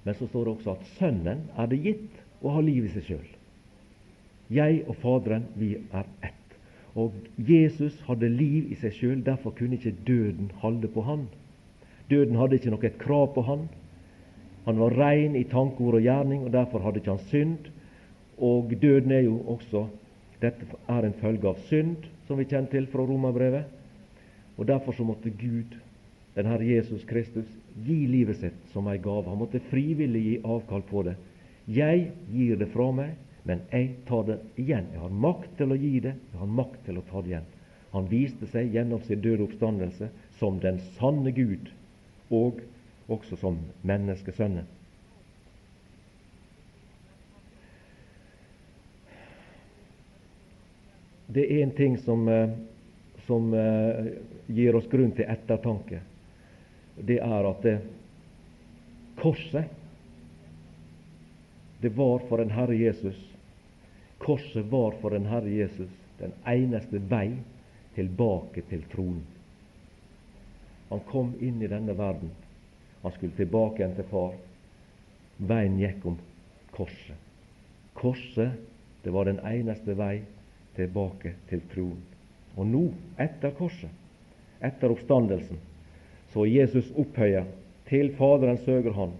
Men 0.03 0.17
så 0.17 0.27
står 0.27 0.47
det 0.47 0.53
også 0.55 0.73
at 0.73 0.89
Sønnen 0.97 1.45
er 1.59 1.69
det 1.71 1.79
gitt 1.85 2.21
å 2.41 2.55
ha 2.55 2.63
liv 2.65 2.87
i 2.87 2.91
seg 2.91 3.07
sjøl. 3.07 3.27
Jeg 4.51 4.81
og 4.89 4.97
Faderen, 4.99 5.45
vi 5.55 5.77
er 5.79 6.07
ett. 6.25 6.37
Og 6.99 7.13
Jesus 7.37 7.95
hadde 8.07 8.27
liv 8.27 8.71
i 8.73 8.77
seg 8.81 8.95
sjøl, 8.97 9.21
derfor 9.23 9.55
kunne 9.55 9.77
ikke 9.77 9.95
døden 10.07 10.49
holde 10.63 10.89
på 10.91 11.05
han. 11.07 11.29
Døden 12.11 12.35
hadde 12.35 12.57
ikke 12.59 12.73
noe 12.73 12.91
krav 12.99 13.29
på 13.35 13.45
han. 13.47 13.69
Han 14.65 14.81
var 14.81 14.97
rein 14.97 15.37
i 15.39 15.45
tanke, 15.47 15.79
ord 15.79 16.01
og 16.01 16.03
gjerning, 16.03 16.43
og 16.43 16.51
derfor 16.53 16.83
hadde 16.83 16.99
ikke 16.99 17.15
han 17.15 17.29
synd. 17.31 17.71
Og 18.41 18.73
døden 18.81 19.11
er 19.11 19.25
jo 19.27 19.37
også 19.53 19.85
Dette 20.41 20.65
er 20.89 21.05
en 21.05 21.13
følge 21.21 21.45
av 21.45 21.59
synd, 21.69 22.07
som 22.25 22.39
vi 22.39 22.47
kjenner 22.49 22.71
til 22.71 22.87
fra 22.89 23.03
Romerbrevet. 23.05 23.67
Og 24.57 24.65
derfor 24.67 24.95
så 24.97 25.05
måtte 25.05 25.29
Gud, 25.29 25.75
den 26.33 26.49
Herre 26.49 26.65
Jesus 26.65 27.03
Kristus, 27.05 27.45
gi 27.85 28.07
livet 28.09 28.39
sitt 28.39 28.71
som 28.73 28.89
ei 28.89 28.97
gave. 28.97 29.29
Han 29.29 29.37
måtte 29.37 29.61
frivillig 29.69 30.23
gi 30.25 30.33
avkall 30.41 30.81
på 30.89 31.03
det. 31.05 31.13
Jeg 31.69 32.09
gir 32.33 32.57
det 32.57 32.71
fra 32.73 32.89
meg, 32.95 33.13
men 33.45 33.61
jeg 33.69 33.93
tar 34.09 34.25
det 34.31 34.39
igjen. 34.57 34.89
Jeg 34.95 35.03
har 35.03 35.13
makt 35.27 35.53
til 35.61 35.75
å 35.75 35.77
gi 35.77 35.93
det, 36.07 36.15
jeg 36.33 36.41
har 36.41 36.53
makt 36.61 36.81
til 36.87 36.97
å 36.97 37.05
ta 37.11 37.21
det 37.21 37.35
igjen. 37.35 37.49
Han 37.93 38.09
viste 38.09 38.49
seg 38.49 38.73
gjennom 38.73 39.01
sin 39.05 39.21
døde 39.21 39.45
oppstandelse 39.45 40.09
som 40.39 40.57
den 40.63 40.81
sanne 40.97 41.33
Gud, 41.37 41.69
og 42.33 42.61
også 43.11 43.37
som 43.37 43.59
menneskesønnen. 43.85 44.65
Det 51.31 51.45
er 51.47 51.63
en 51.63 51.71
ting 51.75 51.97
som, 51.97 52.27
eh, 52.27 52.49
som 53.27 53.53
eh, 53.53 54.13
gir 54.51 54.75
oss 54.75 54.89
grunn 54.91 55.13
til 55.15 55.29
ettertanke. 55.31 56.01
Det 56.99 57.19
er 57.23 57.47
at 57.47 57.61
det, 57.63 57.77
korset 59.21 59.77
det 61.81 61.89
var 61.97 62.21
for 62.29 62.41
en 62.43 62.51
Herre 62.53 62.75
Jesus 62.77 63.17
Korset 64.21 64.65
var 64.69 64.91
for 65.01 65.09
den 65.09 65.25
Herre 65.25 65.49
Jesus 65.49 65.89
den 66.19 66.33
eneste 66.45 66.99
vei 67.09 67.39
tilbake 67.95 68.61
til 68.69 68.83
tronen. 68.91 69.23
Han 70.91 71.01
kom 71.09 71.31
inn 71.41 71.57
i 71.63 71.69
denne 71.71 71.95
verden. 71.97 72.29
Han 73.01 73.15
skulle 73.15 73.33
tilbake 73.33 73.81
igjen 73.81 73.95
til 73.97 74.05
Far. 74.11 74.35
Veien 75.49 75.79
gikk 75.81 76.05
om 76.05 76.19
korset. 76.75 77.17
Korset, 77.97 78.59
det 79.01 79.15
var 79.15 79.25
den 79.25 79.41
eneste 79.41 79.97
vei 79.97 80.19
tilbake 80.81 81.35
til 81.49 81.63
troen. 81.71 81.99
Og 82.57 82.67
nå, 82.67 82.83
etter 83.21 83.53
korset, 83.55 83.91
etter 84.61 84.91
oppstandelsen, 84.91 85.59
så 86.33 86.45
er 86.45 86.55
Jesus 86.61 86.91
opphøya 86.99 87.45
til 87.89 88.11
Faderens 88.17 88.67
høyre 88.67 88.93
hånd. 88.95 89.15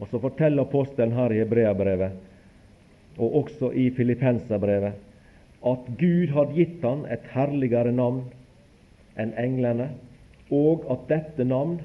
Og 0.00 0.08
så 0.08 0.20
forteller 0.20 0.64
apostelen 0.64 1.14
her 1.16 1.32
i 1.32 1.40
Hebreabrevet, 1.42 2.16
og 3.20 3.36
også 3.42 3.72
i 3.76 3.90
Filippenserbrevet, 3.92 4.96
at 5.60 5.88
Gud 6.00 6.32
har 6.32 6.52
gitt 6.56 6.84
han 6.86 7.04
et 7.12 7.26
herligere 7.34 7.92
navn 7.92 8.22
enn 9.20 9.34
englene, 9.36 9.90
og 10.50 10.86
at 10.92 11.04
dette 11.10 11.44
navn 11.44 11.78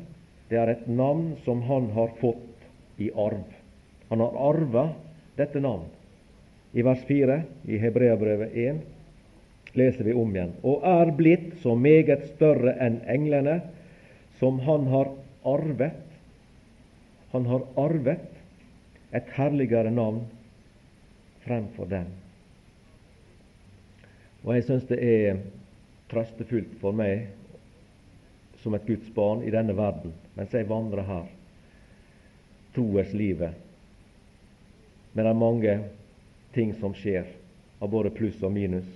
det 0.50 0.60
er 0.62 0.72
et 0.72 0.88
navn 0.88 1.34
som 1.44 1.64
han 1.66 1.90
har 1.96 2.14
fått 2.22 3.02
i 3.02 3.10
arv. 3.12 3.44
Han 4.10 4.22
har 4.22 4.38
arva 4.50 4.86
dette 5.36 5.60
navn. 5.60 5.88
I 6.76 6.84
vers 6.84 7.04
4 7.08 7.42
i 7.72 7.78
Hebreabrevet 7.80 8.52
1 8.52 8.82
leser 9.80 10.04
vi 10.04 10.14
om 10.14 10.34
igjen. 10.36 10.52
Og 10.64 10.84
er 10.84 11.12
blitt 11.16 11.54
så 11.64 11.76
meget 11.80 12.28
større 12.34 12.76
enn 12.84 13.00
englene, 13.12 13.62
som 14.42 14.60
han 14.68 14.90
har 14.92 15.14
arvet. 15.48 16.02
Han 17.32 17.48
har 17.48 17.64
arvet 17.80 18.28
et 19.16 19.32
herligere 19.38 19.92
navn 19.96 20.26
fremfor 21.46 21.88
dem. 21.88 22.12
Og 24.44 24.56
jeg 24.58 24.68
syns 24.68 24.88
det 24.92 25.00
er 25.00 25.42
trøstefullt 26.12 26.76
for 26.84 26.96
meg 26.96 27.30
som 28.62 28.76
et 28.76 28.88
Guds 28.88 29.08
barn 29.16 29.46
i 29.48 29.54
denne 29.54 29.76
verden, 29.78 30.12
mens 30.36 30.54
jeg 30.54 30.68
vandrer 30.68 31.08
her, 31.08 31.28
troeslivet, 32.76 33.56
med 35.16 35.24
de 35.24 35.34
mange 35.40 35.76
ting 36.56 36.74
som 36.80 36.96
skjer, 36.96 37.28
av 37.80 37.92
både 37.92 38.14
pluss 38.16 38.40
og 38.44 38.54
minus, 38.56 38.88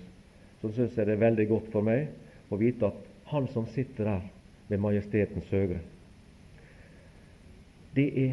så 0.61 0.71
syns 0.71 0.95
jeg 0.95 1.07
det 1.07 1.17
er 1.17 1.23
veldig 1.27 1.45
godt 1.51 1.67
for 1.73 1.85
meg 1.85 2.07
å 2.49 2.59
vite 2.59 2.89
at 2.89 3.05
Han 3.29 3.45
som 3.53 3.67
sitter 3.69 4.07
der 4.07 4.23
ved 4.71 4.79
Majestetens 4.81 5.51
høgre, 5.53 5.83
det 7.93 8.07
er 8.17 8.31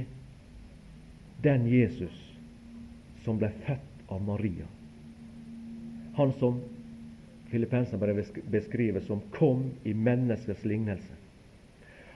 den 1.45 1.67
Jesus 1.69 2.15
som 3.25 3.37
ble 3.37 3.51
født 3.67 4.09
av 4.09 4.23
Maria. 4.25 4.65
Han 6.17 6.33
som 6.41 6.63
Filippenserbrevet 7.51 8.41
beskriver 8.51 9.01
som 9.01 9.21
'kom 9.31 9.71
i 9.85 9.93
menneskets 9.93 10.65
lignelse'. 10.65 11.17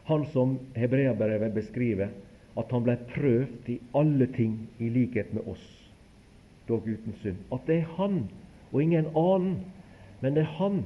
Han 0.04 0.26
som 0.26 0.58
Hebreabrevet 0.74 1.54
beskriver 1.54 2.08
at 2.56 2.70
han 2.70 2.82
ble 2.82 2.96
prøvd 2.96 3.68
i 3.68 3.80
alle 3.94 4.26
ting 4.26 4.68
i 4.78 4.88
likhet 4.88 5.34
med 5.34 5.42
oss, 5.46 5.79
dog 6.70 6.86
uten 6.88 7.14
synd. 7.22 7.40
At 7.52 7.66
det 7.66 7.82
er 7.82 7.94
han 7.98 8.22
og 8.70 8.82
ingen 8.82 9.10
annen, 9.18 9.56
men 10.20 10.36
det 10.36 10.44
er 10.44 10.56
han, 10.58 10.84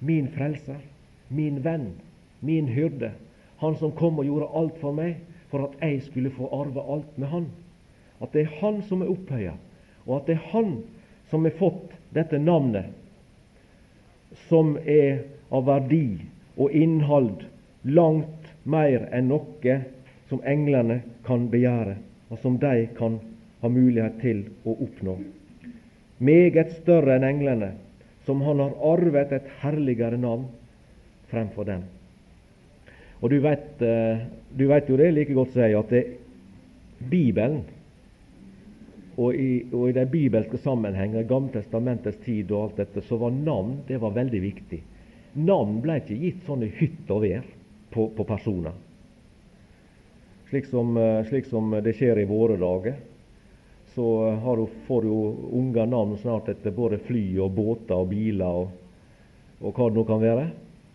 min 0.00 0.28
frelser, 0.34 0.80
min 1.28 1.62
venn, 1.64 1.90
min 2.40 2.68
hyrde, 2.70 3.10
han 3.58 3.74
som 3.80 3.92
kom 3.98 4.20
og 4.20 4.28
gjorde 4.28 4.50
alt 4.54 4.78
for 4.80 4.94
meg, 4.94 5.18
for 5.50 5.66
at 5.66 5.80
jeg 5.82 6.02
skulle 6.06 6.30
få 6.30 6.50
arve 6.54 6.84
alt 6.94 7.18
med 7.18 7.32
han. 7.32 7.48
At 8.22 8.32
det 8.34 8.44
er 8.44 8.56
han 8.60 8.82
som 8.86 9.02
er 9.02 9.10
opphøya, 9.10 9.56
og 10.06 10.20
at 10.20 10.28
det 10.28 10.36
er 10.36 10.50
han 10.52 10.76
som 11.30 11.44
har 11.44 11.56
fått 11.58 11.94
dette 12.14 12.38
navnet, 12.38 12.92
som 14.48 14.76
er 14.84 15.24
av 15.50 15.66
verdi 15.66 16.20
og 16.58 16.74
innhold 16.76 17.46
langt 17.88 18.52
mer 18.68 19.08
enn 19.14 19.30
noe 19.32 19.78
som 20.28 20.42
englene 20.44 21.00
kan 21.26 21.48
begjære, 21.50 21.96
og 22.28 22.40
som 22.42 22.58
de 22.60 22.86
kan 22.98 23.18
ha 23.62 23.68
mulighet 23.72 24.20
til 24.22 24.44
å 24.64 24.76
oppnå. 24.86 25.18
Meget 26.18 26.74
større 26.80 27.16
enn 27.18 27.26
englene, 27.26 27.72
som 28.26 28.42
han 28.44 28.60
har 28.60 28.74
arvet 28.92 29.32
et 29.32 29.48
herligere 29.62 30.18
navn 30.20 30.48
fremfor 31.30 31.68
dem. 31.68 31.86
Og 33.22 33.32
du 33.32 33.40
vet, 33.42 33.82
eh, 33.82 34.26
du 34.54 34.66
vet 34.68 34.88
jo 34.88 34.96
det 34.96 35.10
like 35.14 35.34
godt 35.34 35.52
som 35.52 35.62
jeg, 35.62 35.78
at 35.78 35.90
det, 35.90 36.04
Bibelen 36.98 37.62
og 39.18 39.34
i, 39.34 39.64
og 39.72 39.88
i 39.88 39.94
de 39.94 40.04
bibelske 40.06 40.58
sammenhenger, 40.62 41.26
Gammeltestamentets 41.26 42.18
tid 42.24 42.50
og 42.50 42.62
alt 42.62 42.82
dette, 42.82 43.02
så 43.06 43.18
var 43.18 43.34
navn 43.34 43.80
det 43.88 43.98
var 44.02 44.14
veldig 44.14 44.42
viktig. 44.42 44.80
Navn 45.38 45.80
ble 45.82 45.98
ikke 46.00 46.18
gitt 46.18 46.44
sånn 46.46 46.62
i 46.66 46.70
hytt 46.78 47.10
og 47.10 47.22
vær 47.26 47.46
på, 47.94 48.08
på 48.14 48.26
personer. 48.26 48.76
Slik 50.50 50.68
som, 50.70 50.94
eh, 50.96 51.24
slik 51.28 51.50
som, 51.50 51.74
det 51.82 51.96
skjer 51.98 52.22
i 52.22 52.28
våre 52.30 52.56
dager, 52.60 52.98
så 53.98 54.56
du, 54.56 54.66
får 54.86 55.04
jo 55.04 55.36
unger 55.52 55.86
navn 55.86 56.18
snart 56.18 56.48
etter 56.48 56.70
både 56.70 57.00
fly 57.02 57.22
og 57.42 57.50
båter 57.50 57.98
og 57.98 58.12
biler 58.12 58.58
og, 58.60 58.68
og 59.58 59.72
hva 59.74 59.88
det 59.88 59.98
nå 59.98 60.04
kan 60.06 60.20
være. 60.22 60.44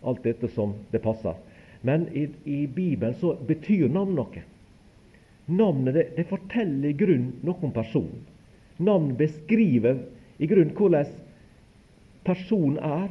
Alt 0.08 0.22
dette 0.24 0.48
som 0.56 0.72
det 0.92 1.02
passer. 1.04 1.36
Men 1.84 2.06
i, 2.16 2.30
i 2.48 2.62
Bibelen 2.68 3.18
så 3.20 3.34
betyr 3.36 3.92
navn 3.92 4.16
noe. 4.16 4.44
Navnet 5.52 5.98
det, 5.98 6.06
det 6.16 6.30
forteller 6.30 6.94
i 6.94 6.96
grunn 7.02 7.26
noe 7.44 7.68
om 7.68 7.74
personen. 7.76 8.22
Navn 8.80 9.18
beskriver 9.20 10.00
i 10.40 10.48
grunn 10.48 10.72
hvordan 10.78 11.12
personen 12.24 12.80
er, 12.80 13.10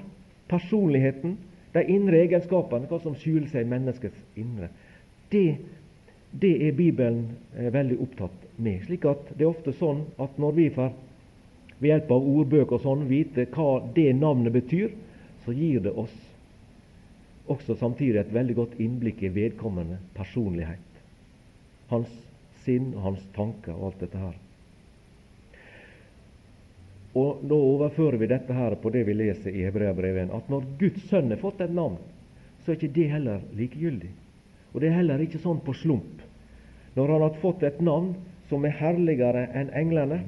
personligheten, 0.48 1.36
de 1.76 1.82
indre 1.84 2.24
egenskapene, 2.24 2.88
hva 2.88 2.96
som 3.04 3.12
skjuler 3.20 3.52
seg 3.52 3.66
i 3.66 3.74
menneskets 3.74 4.40
indre. 4.40 4.72
Det, 5.28 5.50
det 6.32 6.54
er 6.64 6.80
Bibelen 6.80 7.26
eh, 7.52 7.68
veldig 7.76 8.00
opptatt 8.08 8.41
med. 8.56 8.84
slik 8.86 9.04
at 9.04 9.32
det 9.36 9.44
er 9.44 9.50
ofte 9.50 9.72
sånn 9.72 10.04
at 10.18 10.38
når 10.38 10.52
vi 10.52 10.68
får 10.70 10.92
ved 11.78 11.88
hjelp 11.90 12.10
av 12.14 12.28
ordbøker 12.36 12.76
og 12.78 12.84
sånn 12.84 13.08
vite 13.10 13.48
hva 13.50 13.80
det 13.94 14.12
navnet 14.14 14.54
betyr, 14.54 14.92
så 15.44 15.52
gir 15.52 15.80
det 15.82 15.90
oss 15.98 16.14
også 17.50 17.74
samtidig 17.80 18.20
et 18.20 18.34
veldig 18.34 18.54
godt 18.54 18.78
innblikk 18.80 19.24
i 19.26 19.32
vedkommende 19.34 19.98
personlighet. 20.14 21.02
Hans 21.90 22.12
sinn 22.62 22.92
og 22.94 23.02
hans 23.08 23.24
tanker 23.34 23.74
og 23.74 23.90
alt 23.90 24.04
dette 24.04 24.20
her. 24.20 24.38
Og 27.18 27.42
Da 27.44 27.54
overfører 27.58 28.16
vi 28.16 28.30
dette 28.30 28.54
her 28.56 28.74
på 28.80 28.90
det 28.90 29.02
vi 29.04 29.14
leser 29.14 29.52
i 29.52 29.66
Hebreabrevet, 29.66 30.30
at 30.32 30.48
når 30.48 30.64
Guds 30.80 31.08
sønn 31.10 31.28
har 31.34 31.42
fått 31.42 31.60
et 31.60 31.74
navn, 31.74 31.98
så 32.62 32.72
er 32.72 32.78
ikke 32.78 32.94
det 32.94 33.08
heller 33.10 33.42
likegyldig. 33.58 34.12
Og 34.72 34.80
det 34.80 34.88
er 34.88 35.00
heller 35.02 35.20
ikke 35.20 35.42
sånn 35.42 35.60
på 35.60 35.74
slump. 35.76 36.22
Når 36.94 37.12
han 37.12 37.24
har 37.26 37.40
fått 37.42 37.66
et 37.66 37.80
navn 37.84 38.14
som 38.52 38.66
er 38.68 38.76
herligere 38.76 39.46
enn 39.56 39.72
englene, 39.72 40.20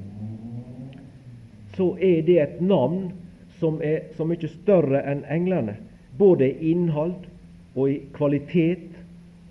så 1.77 1.91
er 2.01 2.23
det 2.25 2.39
et 2.41 2.61
navn 2.65 3.11
som 3.59 3.77
er 3.85 4.09
så 4.17 4.25
mye 4.25 4.49
større 4.49 5.03
enn 5.05 5.21
englene, 5.29 5.77
både 6.17 6.49
i 6.49 6.71
innhold 6.71 7.27
og 7.75 7.91
i 7.91 7.99
kvalitet 8.15 8.97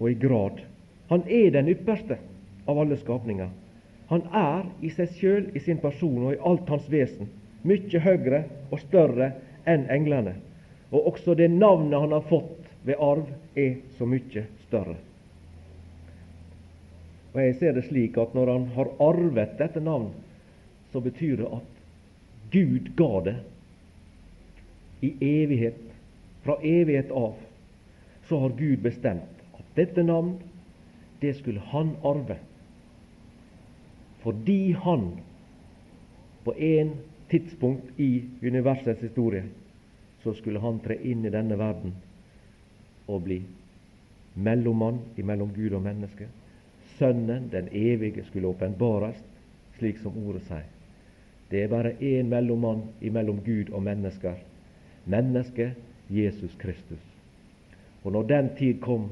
og 0.00 0.10
i 0.10 0.16
grad. 0.18 0.58
Han 1.12 1.22
er 1.30 1.52
den 1.54 1.70
ypperste 1.70 2.18
av 2.66 2.80
alle 2.82 2.98
skapninger. 2.98 3.52
Han 4.10 4.26
er 4.34 4.66
i 4.82 4.90
seg 4.92 5.14
sjøl, 5.20 5.46
i 5.54 5.62
sin 5.62 5.78
person 5.78 6.26
og 6.26 6.34
i 6.34 6.42
alt 6.42 6.68
hans 6.72 6.90
vesen 6.90 7.30
mye 7.64 8.00
høyere 8.00 8.44
og 8.72 8.82
større 8.82 9.30
enn 9.68 9.86
englene. 9.92 10.34
Og 10.92 11.14
også 11.14 11.34
det 11.38 11.50
navnet 11.52 12.00
han 12.00 12.12
har 12.12 12.26
fått 12.28 12.68
ved 12.84 13.00
arv, 13.00 13.28
er 13.56 13.78
så 13.96 14.06
mye 14.08 14.44
større. 14.66 14.98
Og 17.34 17.40
Jeg 17.42 17.56
ser 17.58 17.72
det 17.74 17.84
slik 17.88 18.16
at 18.18 18.34
når 18.34 18.52
han 18.52 18.66
har 18.76 18.92
arvet 19.02 19.58
dette 19.58 19.80
navn, 19.80 20.12
så 20.92 21.00
betyr 21.00 21.36
det 21.36 21.50
at 21.50 21.70
Gud 22.52 22.90
ga 22.96 23.20
det 23.26 23.36
i 25.02 25.10
evighet. 25.20 25.80
Fra 26.44 26.58
evighet 26.62 27.10
av 27.10 27.34
så 28.28 28.38
har 28.38 28.54
Gud 28.58 28.82
bestemt 28.84 29.44
at 29.58 29.64
dette 29.76 30.02
navn, 30.02 30.36
det 31.20 31.36
skulle 31.36 31.60
han 31.72 31.96
arve 32.04 32.38
fordi 34.24 34.72
han 34.72 35.10
på 36.44 36.54
en 36.56 36.90
tidspunkt 37.30 38.00
i 38.00 38.24
universets 38.42 39.00
historie 39.00 39.44
så 40.22 40.32
skulle 40.32 40.60
han 40.60 40.78
tre 40.80 40.96
inn 41.04 41.26
i 41.28 41.32
denne 41.32 41.58
verden 41.60 41.92
og 43.04 43.20
bli 43.26 43.42
mellommann 44.34 45.02
mellom 45.16 45.52
Gud 45.52 45.76
og 45.76 45.84
menneske. 45.84 46.28
Sønnen, 46.98 47.48
den 47.52 47.68
evige, 47.72 48.24
skulle 48.24 48.48
åpenbares, 48.48 49.18
slik 49.78 49.98
som 50.02 50.16
ordet 50.26 50.44
sier. 50.48 50.68
Det 51.50 51.62
er 51.62 51.68
bare 51.68 51.96
én 52.00 52.28
mellommann 52.30 52.82
imellom 53.04 53.40
Gud 53.44 53.72
og 53.72 53.82
mennesker. 53.82 54.38
Mennesket 55.04 55.74
Jesus 56.10 56.54
Kristus. 56.58 57.02
Og 58.04 58.12
når 58.12 58.22
den 58.22 58.48
tid 58.58 58.80
kom, 58.80 59.10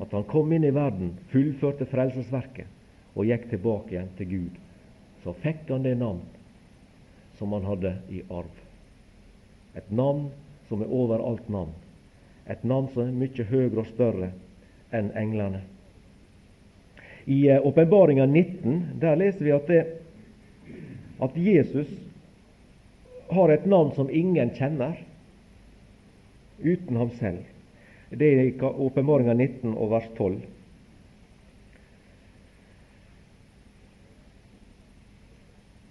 at 0.00 0.10
han 0.12 0.24
kom 0.24 0.52
inn 0.52 0.64
i 0.64 0.74
verden, 0.74 1.14
fullførte 1.30 1.86
frelsesverket, 1.86 2.66
og 3.14 3.28
gikk 3.28 3.46
tilbake 3.50 3.94
igjen 3.94 4.10
til 4.18 4.30
Gud, 4.30 4.56
så 5.22 5.34
fikk 5.44 5.68
han 5.70 5.84
det 5.86 5.94
navn 5.98 6.22
som 7.38 7.52
han 7.54 7.66
hadde 7.66 7.94
i 8.10 8.22
arv. 8.30 8.50
Et 9.74 9.90
navn 9.90 10.28
som 10.68 10.82
er 10.82 10.90
overalt 10.90 11.48
navn. 11.48 11.72
Et 12.50 12.64
navn 12.64 12.90
som 12.92 13.06
er 13.06 13.14
mye 13.14 13.46
høyere 13.48 13.82
og 13.82 13.88
større 13.90 14.32
enn 14.94 15.10
englene. 15.18 15.62
I 17.24 17.48
eh, 17.48 17.66
Åpenbaringa 17.66 18.26
19 18.26 18.82
der 19.00 19.16
leser 19.16 19.44
vi 19.44 19.52
at, 19.52 19.66
det, 19.66 19.86
at 21.22 21.36
Jesus 21.36 21.90
har 23.30 23.52
et 23.52 23.66
navn 23.66 23.94
som 23.96 24.10
ingen 24.10 24.50
kjenner 24.56 24.98
uten 26.60 26.96
ham 26.96 27.10
selv. 27.18 27.44
Det 28.10 28.28
er 28.28 28.42
i 28.48 28.58
Åpenbaringa 28.60 29.34
19 29.34 29.72
og 29.74 29.90
vers 29.90 30.10
12. 30.16 30.42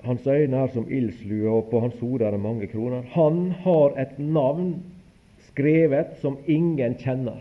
Hans 0.03 0.27
øyne 0.27 0.57
er 0.57 0.67
som 0.73 0.89
ildslue, 0.91 1.47
og 1.49 1.69
på 1.71 1.79
hans 1.79 1.99
hode 2.03 2.25
er 2.25 2.36
det 2.36 2.39
mange 2.43 2.67
kroner. 2.67 3.05
Han 3.15 3.51
har 3.63 3.95
et 3.99 4.19
navn 4.19 4.75
skrevet 5.47 6.17
som 6.21 6.38
ingen 6.47 6.97
kjenner 6.99 7.39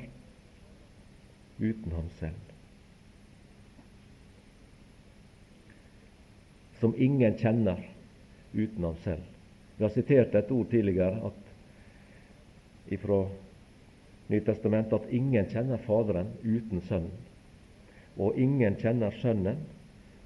uten 1.58 1.92
ham 1.92 2.08
selv. 2.20 2.51
Som 6.82 6.96
ingen 6.98 7.38
kjenner 7.38 7.78
uten 8.52 8.84
ham 8.84 8.98
selv. 9.04 9.22
Vi 9.78 9.86
har 9.86 9.94
sitert 9.94 10.34
et 10.34 10.50
ord 10.50 10.68
tidligere 10.70 11.30
fra 13.00 13.22
Nytestamentet 14.32 14.96
at 14.96 15.12
ingen 15.12 15.46
kjenner 15.50 15.80
Faderen 15.86 16.28
uten 16.42 16.82
Sønnen, 16.88 17.14
og 18.16 18.36
ingen 18.38 18.76
kjenner 18.80 19.14
Sønnen 19.22 19.62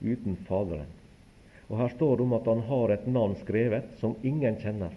uten 0.00 0.36
Faderen. 0.48 0.90
Og 1.68 1.80
Her 1.80 1.94
står 1.94 2.16
det 2.16 2.26
om 2.26 2.34
at 2.36 2.50
han 2.50 2.62
har 2.68 2.92
et 2.94 3.06
navn 3.10 3.34
skrevet 3.40 3.88
som 4.00 4.14
ingen 4.22 4.58
kjenner 4.62 4.94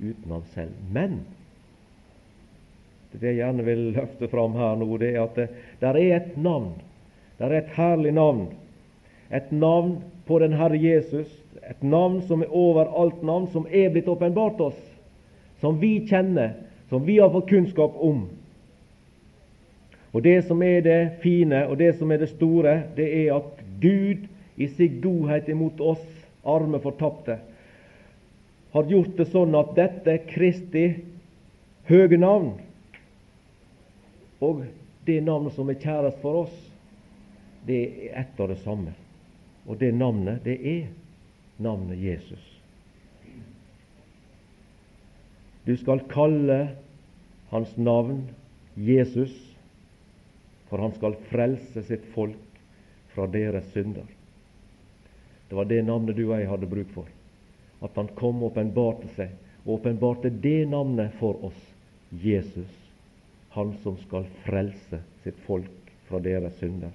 uten 0.00 0.32
ham 0.32 0.46
selv. 0.54 0.74
Men 0.90 1.20
det 3.12 3.32
jeg 3.32 3.40
gjerne 3.40 3.66
vil 3.66 3.84
løfte 3.94 4.30
fram 4.30 4.54
her 4.58 4.78
nå, 4.78 4.88
det 5.02 5.12
er 5.14 5.24
at 5.24 5.38
det 5.38 5.48
der 5.82 5.98
er 5.98 6.16
et 6.16 6.36
navn. 6.38 6.72
Det 7.38 7.46
er 7.46 7.56
et 7.58 7.72
herlig 7.74 8.12
navn. 8.14 8.48
Et 9.30 9.50
navn 9.52 9.96
på 10.30 10.38
den 10.38 10.52
Herre 10.54 10.78
Jesus. 10.78 11.26
Et 11.70 11.82
navn 11.82 12.20
som 12.22 12.44
er 12.44 12.52
over 12.54 12.86
alt 13.02 13.22
navn, 13.26 13.48
som 13.50 13.64
er 13.66 13.88
blitt 13.90 14.08
åpenbart 14.08 14.60
oss. 14.62 14.78
Som 15.58 15.80
vi 15.82 15.96
kjenner, 16.06 16.52
som 16.86 17.02
vi 17.02 17.16
har 17.18 17.32
fått 17.34 17.48
kunnskap 17.50 17.96
om. 17.98 18.28
Og 20.14 20.22
Det 20.22 20.36
som 20.46 20.62
er 20.62 20.86
det 20.86 21.00
fine, 21.24 21.64
og 21.66 21.78
det 21.82 21.96
som 21.98 22.12
er 22.14 22.22
det 22.22 22.30
store, 22.30 22.76
det 22.94 23.08
er 23.24 23.34
at 23.40 23.66
Gud 23.82 24.30
i 24.54 24.70
sin 24.70 25.00
godhet 25.02 25.50
imot 25.50 25.82
oss 25.82 26.06
arme 26.46 26.78
fortapte 26.78 27.40
har 28.70 28.86
gjort 28.86 29.16
det 29.18 29.26
sånn 29.34 29.58
at 29.58 29.74
dette 29.74 30.18
Kristi 30.30 30.86
høge 31.90 32.22
navn 32.22 32.52
og 34.38 34.62
det 35.10 35.20
navnet 35.26 35.58
som 35.58 35.68
er 35.70 35.82
kjærest 35.82 36.22
for 36.22 36.44
oss, 36.46 36.58
det 37.66 37.80
er 37.82 38.20
ett 38.22 38.38
og 38.38 38.54
det 38.54 38.62
samme. 38.62 38.94
Og 39.66 39.78
det 39.80 39.92
navnet, 39.94 40.44
det 40.44 40.56
er 40.56 40.88
navnet 41.60 42.00
Jesus. 42.00 42.46
Du 45.66 45.76
skal 45.76 46.00
kalle 46.10 46.60
hans 47.50 47.76
navn 47.76 48.24
Jesus, 48.76 49.34
for 50.70 50.80
han 50.80 50.94
skal 50.96 51.18
frelse 51.30 51.82
sitt 51.86 52.06
folk 52.14 52.38
fra 53.14 53.26
deres 53.30 53.68
synder. 53.74 54.06
Det 55.48 55.58
var 55.58 55.66
det 55.66 55.82
navnet 55.82 56.16
du 56.16 56.24
og 56.28 56.38
jeg 56.38 56.48
hadde 56.48 56.70
bruk 56.70 56.92
for. 56.94 57.08
At 57.82 57.96
han 57.98 58.10
kom 58.16 58.42
og 58.42 58.52
åpenbarte 58.52 59.08
seg, 59.16 59.32
og 59.64 59.80
åpenbarte 59.80 60.30
det 60.30 60.68
navnet 60.70 61.12
for 61.18 61.38
oss, 61.46 61.58
Jesus, 62.22 62.70
han 63.54 63.74
som 63.82 63.98
skal 64.06 64.28
frelse 64.44 65.02
sitt 65.24 65.38
folk 65.46 65.90
fra 66.08 66.20
deres 66.22 66.56
synder. 66.58 66.94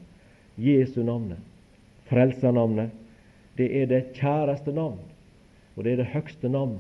Jesu 0.59 1.01
navnet, 1.03 1.39
frelsernavnet, 2.09 2.91
det 3.57 3.69
er 3.81 3.85
det 3.89 4.01
kjæreste 4.17 4.73
navn, 4.75 4.99
og 5.75 5.83
det 5.83 5.93
er 5.93 6.03
det 6.03 6.11
høgste 6.13 6.49
navn 6.51 6.79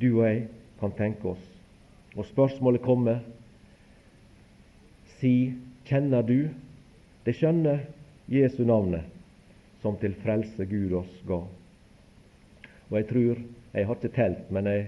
du 0.00 0.08
og 0.18 0.26
jeg 0.26 0.46
kan 0.80 0.94
tenke 0.96 1.32
oss. 1.32 1.44
Og 2.16 2.24
spørsmålet 2.28 2.84
kommer 2.84 3.20
si, 5.18 5.52
kjenner 5.88 6.24
du 6.24 6.48
det 7.26 7.36
skjønne 7.36 7.78
Jesu 8.32 8.64
navnet? 8.64 9.16
som 9.86 9.96
til 10.02 10.16
frelse 10.18 10.66
Gud 10.66 10.96
oss 10.98 11.20
ga. 11.28 11.44
Og 12.90 12.96
jeg 12.98 13.06
tror 13.12 13.44
Jeg 13.76 13.86
har 13.86 13.98
ikke 13.98 14.08
telt, 14.08 14.50
men 14.50 14.66
jeg, 14.70 14.84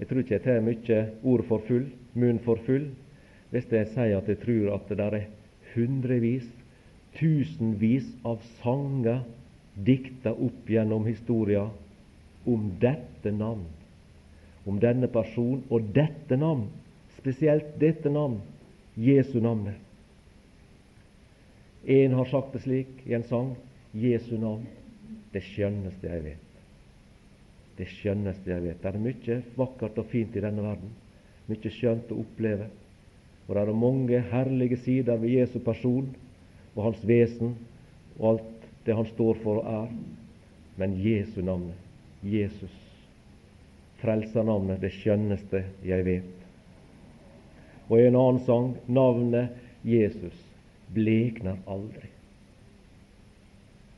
jeg 0.00 0.08
tror 0.10 0.18
ikke 0.18 0.32
jeg 0.34 0.42
tar 0.42 0.64
mye 0.66 0.96
ord 1.22 1.42
for 1.46 1.62
full, 1.68 1.84
munn 2.18 2.40
for 2.42 2.58
full, 2.66 2.88
hvis 3.52 3.68
jeg 3.70 3.86
sier 3.92 4.16
at 4.16 4.26
jeg 4.26 4.40
tror 4.42 4.72
at 4.74 4.88
det 4.90 4.96
der 4.98 5.14
er 5.20 5.28
hundrevis, 5.76 6.48
tusenvis 7.18 8.06
av 8.22 8.42
sanger 8.62 9.22
dikta 9.74 10.32
opp 10.32 10.70
gjennom 10.70 11.06
historia 11.06 11.68
om 12.44 12.68
dette 12.80 13.32
navn, 13.32 13.64
om 14.64 14.78
denne 14.80 15.08
person 15.12 15.62
og 15.70 15.90
dette 15.94 16.36
navn, 16.36 16.68
spesielt 17.18 17.76
dette 17.80 18.10
navn, 18.12 18.40
Jesu 18.94 19.40
navnet. 19.42 19.80
En 21.84 22.14
har 22.16 22.30
sagt 22.30 22.54
det 22.54 22.62
slik 22.64 23.02
i 23.04 23.14
en 23.16 23.26
sang 23.28 23.50
Jesu 23.92 24.36
navn 24.40 24.64
det 25.34 25.42
skjønneste 25.44 26.08
jeg 26.08 26.22
vet. 26.24 26.50
Det 27.74 27.88
skjønneste 27.90 28.52
jeg 28.52 28.62
vet. 28.62 28.78
Det 28.80 28.90
er 28.90 29.02
mye 29.02 29.38
vakkert 29.58 29.98
og 29.98 30.06
fint 30.12 30.36
i 30.38 30.42
denne 30.44 30.62
verden. 30.62 30.92
Mye 31.50 31.72
skjønt 31.74 32.12
å 32.14 32.20
oppleve. 32.22 32.68
Og 33.44 33.56
det 33.56 33.64
er 33.64 33.76
mange 33.76 34.20
herlige 34.30 34.78
sider 34.84 35.18
ved 35.20 35.34
Jesu 35.34 35.58
person 35.64 36.06
og 36.74 36.88
hans 36.88 37.02
vesen 37.06 37.54
og 38.18 38.26
alt 38.34 38.66
det 38.84 38.96
han 38.96 39.08
står 39.08 39.40
for 39.42 39.62
og 39.62 39.70
er. 39.70 39.92
Men 40.76 40.96
Jesu 40.98 41.40
navnet, 41.42 41.78
Jesus, 42.22 42.74
frelsernavnet, 44.02 44.80
det 44.82 44.92
skjønneste 44.96 45.62
jeg 45.86 46.06
vet. 46.06 46.32
Og 47.88 48.00
i 48.00 48.08
en 48.08 48.18
annen 48.18 48.42
sang 48.46 48.74
navnet 48.88 49.54
Jesus 49.84 50.36
blekner 50.94 51.60
aldri. 51.70 52.10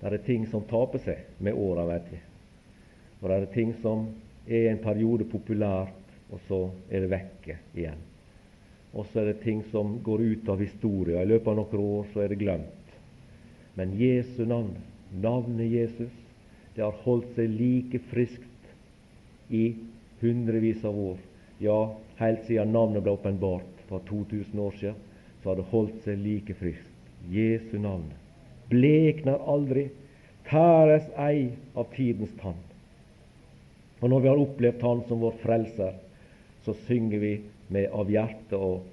Det 0.01 0.13
er 0.13 0.25
ting 0.27 0.45
som 0.51 0.67
taper 0.69 1.01
seg 1.03 1.43
med 1.43 1.57
åra, 1.57 1.87
vet 1.89 2.11
jeg. 2.13 2.25
Og 3.23 3.31
det 3.31 3.39
er 3.39 3.55
ting 3.55 3.73
som 3.83 4.05
er 4.47 4.69
en 4.71 4.83
periode 4.83 5.25
populært, 5.31 5.95
og 6.31 6.43
så 6.49 6.61
er 6.91 7.07
det 7.07 7.11
vekke 7.11 7.59
igjen. 7.75 8.03
Og 8.97 9.07
så 9.11 9.21
er 9.21 9.31
det 9.31 9.43
ting 9.45 9.61
som 9.71 9.99
går 10.05 10.25
ut 10.25 10.49
av 10.49 10.63
historia. 10.63 11.21
I 11.21 11.29
løpet 11.29 11.53
av 11.53 11.59
noen 11.59 11.85
år 11.85 12.11
så 12.13 12.25
er 12.25 12.33
det 12.33 12.41
glemt. 12.41 12.95
Men 13.77 13.93
Jesu 14.01 14.47
navn, 14.49 14.73
navnet 15.13 15.69
Jesus, 15.69 16.13
det 16.75 16.85
har 16.85 16.97
holdt 17.05 17.37
seg 17.37 17.53
like 17.53 18.01
friskt 18.11 19.53
i 19.53 19.75
hundrevis 20.23 20.85
av 20.85 20.97
år. 20.97 21.19
Ja, 21.61 21.81
helt 22.21 22.45
siden 22.49 22.73
navnet 22.73 23.05
ble 23.05 23.17
åpenbart 23.17 23.85
for 23.91 24.05
2000 24.09 24.61
år 24.61 24.79
siden, 24.81 25.03
så 25.43 25.53
har 25.53 25.61
det 25.61 25.71
holdt 25.73 26.01
seg 26.05 26.21
like 26.25 26.57
friskt. 26.57 26.93
Jesu 27.33 27.77
navn 27.81 28.09
blekner 28.71 29.43
aldri, 29.47 29.89
tæres 30.49 31.07
ei 31.19 31.51
av 31.75 31.91
tidens 31.95 32.33
tann. 32.41 32.59
Og 34.01 34.11
når 34.11 34.23
vi 34.23 34.31
har 34.31 34.43
opplevd 34.43 34.83
Han 34.83 35.03
som 35.09 35.23
vår 35.23 35.39
frelser, 35.43 35.95
så 36.65 36.75
synger 36.87 37.23
vi 37.23 37.35
med 37.69 37.91
av 37.95 38.11
hjertet, 38.11 38.59
og, 38.59 38.87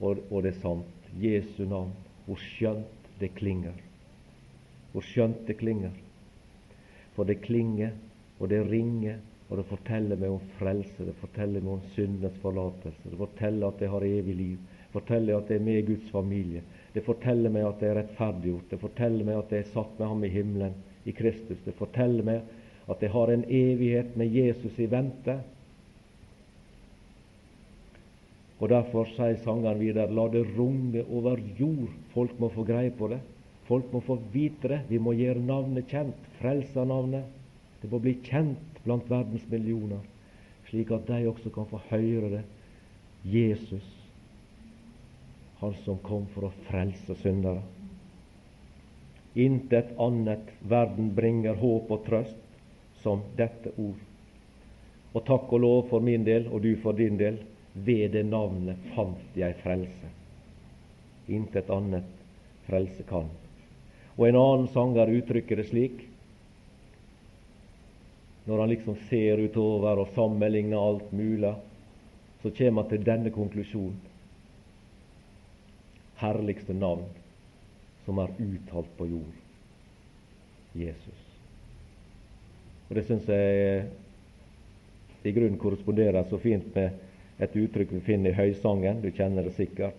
og, 0.00 0.22
og 0.30 0.44
det 0.44 0.54
er 0.54 0.60
sant. 0.62 1.10
Jesu 1.20 1.64
navn. 1.68 1.92
Hvor 2.26 2.38
skjønt 2.38 3.08
det 3.20 3.32
klinger. 3.38 3.74
Hvor 4.92 5.04
skjønt 5.06 5.42
det 5.48 5.58
klinger. 5.60 5.94
For 7.16 7.26
det 7.26 7.40
klinger, 7.42 7.96
og 8.38 8.50
det 8.52 8.62
ringer, 8.70 9.18
og 9.50 9.58
det 9.58 9.66
forteller 9.66 10.18
meg 10.20 10.36
om 10.36 10.52
frelse. 10.60 11.06
Det 11.06 11.16
forteller 11.20 11.64
meg 11.64 11.72
om 11.74 11.88
syndens 11.96 12.38
forlatelse. 12.42 13.10
Det 13.10 13.18
forteller 13.18 13.66
at 13.66 13.82
jeg 13.82 13.90
har 13.90 14.06
evig 14.06 14.36
liv. 14.38 14.60
Det 14.84 14.92
forteller 14.94 15.36
at 15.36 15.50
jeg 15.50 15.58
er 15.58 15.66
med 15.66 15.80
i 15.80 15.86
Guds 15.90 16.10
familie. 16.14 16.62
Det 16.94 17.02
forteller 17.06 17.52
meg 17.54 17.66
at 17.66 17.82
jeg 17.82 17.92
er 17.92 18.00
rettferdiggjort. 18.00 18.70
Det 18.70 18.80
forteller 18.80 19.26
meg 19.26 19.40
at 19.40 19.52
jeg 19.54 19.64
er 19.64 19.72
satt 19.74 19.98
med 19.98 20.10
Ham 20.10 20.24
i 20.26 20.32
himmelen, 20.32 20.78
i 21.04 21.14
Kristus. 21.14 21.58
Det 21.66 21.74
forteller 21.78 22.26
meg 22.26 22.56
at 22.90 23.02
jeg 23.02 23.12
har 23.14 23.30
en 23.30 23.44
evighet 23.46 24.16
med 24.18 24.34
Jesus 24.34 24.78
i 24.78 24.88
vente. 24.90 25.36
Og 28.60 28.68
Derfor 28.68 29.08
sier 29.14 29.38
sangeren 29.40 29.80
videre 29.80 30.12
la 30.12 30.26
det 30.28 30.44
runge 30.56 31.04
over 31.08 31.40
jord. 31.58 31.92
Folk 32.12 32.36
må 32.40 32.50
få 32.52 32.64
greie 32.68 32.92
på 32.92 33.08
det. 33.08 33.20
Folk 33.68 33.92
må 33.92 34.02
få 34.04 34.18
vite 34.32 34.68
det. 34.68 34.80
Vi 34.90 34.98
må 35.00 35.14
gjøre 35.16 35.40
navnet 35.40 35.88
kjent. 35.88 36.28
Frelsernavnet. 36.40 37.24
Det 37.80 37.88
må 37.88 38.02
bli 38.04 38.18
kjent 38.26 38.82
blant 38.84 39.08
verdens 39.08 39.46
millioner, 39.48 40.00
slik 40.68 40.92
at 40.92 41.08
de 41.08 41.24
også 41.28 41.52
kan 41.52 41.68
få 41.68 41.80
høre 41.88 42.28
det. 42.36 42.44
Jesus 43.24 43.86
han 45.60 45.74
som 45.84 45.98
kom 46.00 46.24
for 46.32 46.48
å 46.48 46.54
frelse 46.70 47.14
syndere. 47.20 47.60
Intet 49.36 49.92
annet 50.00 50.48
verden 50.66 51.10
bringer 51.14 51.58
håp 51.60 51.90
og 51.92 52.06
trøst 52.06 52.38
som 53.02 53.22
dette 53.36 53.72
ord. 53.76 53.98
Og 55.12 55.24
takk 55.26 55.52
og 55.52 55.60
lov 55.60 55.82
for 55.90 56.04
min 56.04 56.24
del, 56.24 56.48
og 56.48 56.64
du 56.64 56.72
for 56.80 56.96
din 56.96 57.18
del, 57.20 57.42
ved 57.74 58.10
det 58.12 58.24
navnet 58.26 58.90
fant 58.94 59.36
jeg 59.38 59.56
frelse. 59.62 60.10
Intet 61.30 61.70
annet 61.70 62.08
frelse 62.66 63.06
kan. 63.08 63.28
Og 64.16 64.26
en 64.28 64.38
annen 64.38 64.68
sanger 64.74 65.12
uttrykker 65.20 65.60
det 65.60 65.68
slik 65.70 66.06
når 68.50 68.58
han 68.58 68.70
liksom 68.72 68.96
ser 69.06 69.38
utover 69.38 70.00
og 70.00 70.08
sammenligner 70.14 70.80
alt 70.80 71.12
mulig, 71.12 71.52
så 72.42 72.50
kommer 72.50 72.82
han 72.82 72.90
til 72.90 73.04
denne 73.06 73.30
konklusjonen. 73.30 74.00
Herligste 76.18 76.74
navn 76.74 77.04
som 78.04 78.18
er 78.18 78.32
uttalt 78.42 78.90
på 78.98 79.06
jord. 79.06 79.36
Jesus. 80.74 81.20
Og 82.88 82.96
Det 82.96 83.04
syns 83.06 83.28
jeg 83.28 83.86
i 85.22 85.32
grunnen 85.36 85.60
korresponderer 85.60 86.26
så 86.26 86.38
fint 86.40 86.74
med 86.74 87.09
et 87.40 87.56
uttrykk 87.56 87.94
vi 87.96 88.00
finner 88.04 88.34
i 88.34 88.36
Høysangen. 88.36 89.00
Du 89.02 89.10
kjenner 89.10 89.46
det 89.46 89.54
sikkert, 89.56 89.96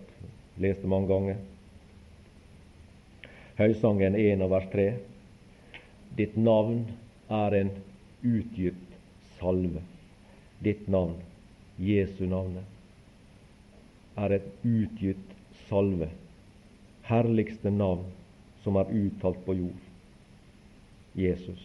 leste 0.62 0.90
mange 0.90 1.10
ganger. 1.10 1.40
Høysangen 3.58 4.16
1 4.18 4.44
og 4.44 4.52
vers 4.54 4.68
3. 4.72 4.86
Ditt 6.18 6.36
navn 6.38 6.84
er 7.32 7.58
en 7.58 7.72
utgitt 8.22 8.96
salve. 9.40 9.82
Ditt 10.62 10.86
navn, 10.90 11.16
Jesu 11.82 12.24
navnet, 12.30 12.64
er 14.16 14.36
et 14.38 14.48
utgitt 14.62 15.36
salve. 15.68 16.10
Herligste 17.08 17.72
navn 17.74 18.06
som 18.62 18.78
er 18.78 18.92
uttalt 18.94 19.40
på 19.46 19.56
jord. 19.58 19.88
Jesus. 21.18 21.62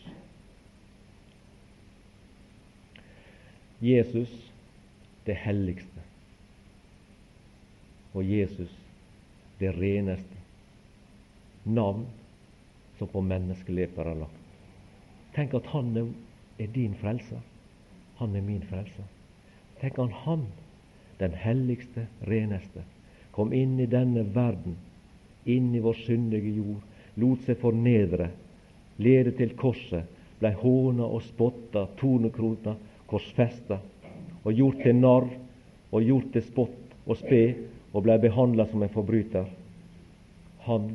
Jesus 3.79 4.46
det 5.27 5.35
helligste. 5.43 6.03
Og 8.15 8.25
Jesus 8.25 8.71
det 9.59 9.71
reneste. 9.71 10.37
Navn 11.63 12.05
som 12.97 13.09
på 13.11 13.21
menneskeleper 13.21 14.07
er 14.07 14.19
lagt. 14.21 14.43
Tenk 15.35 15.53
at 15.57 15.69
han 15.73 15.93
er 15.97 16.73
din 16.73 16.95
frelser. 17.01 17.41
Han 18.17 18.35
er 18.35 18.41
min 18.41 18.63
frelser. 18.69 19.05
Tenk 19.81 19.99
at 20.01 20.13
han, 20.23 20.47
den 21.19 21.33
helligste, 21.37 22.07
reneste, 22.29 22.83
kom 23.31 23.53
inn 23.53 23.77
i 23.79 23.89
denne 23.89 24.23
verden, 24.33 24.77
inn 25.45 25.73
i 25.75 25.81
vår 25.81 25.99
syndige 26.05 26.55
jord, 26.57 26.81
lot 27.17 27.43
seg 27.45 27.59
fornedre, 27.61 28.31
lede 28.97 29.33
til 29.37 29.53
korset, 29.57 30.07
blei 30.39 30.53
håna 30.57 31.05
og 31.05 31.21
spotta, 31.25 31.85
tornekrota, 31.99 32.73
korsfesta 33.09 33.77
og 34.47 34.55
gjort 34.55 34.79
til 34.83 34.95
narr 34.95 35.27
og 35.91 36.03
gjort 36.07 36.31
til 36.31 36.45
spott 36.45 36.95
og 37.03 37.19
spe 37.19 37.41
og 37.91 38.03
blei 38.05 38.17
behandla 38.21 38.67
som 38.71 38.83
en 38.83 38.93
forbryter. 38.93 39.47
Han, 40.67 40.93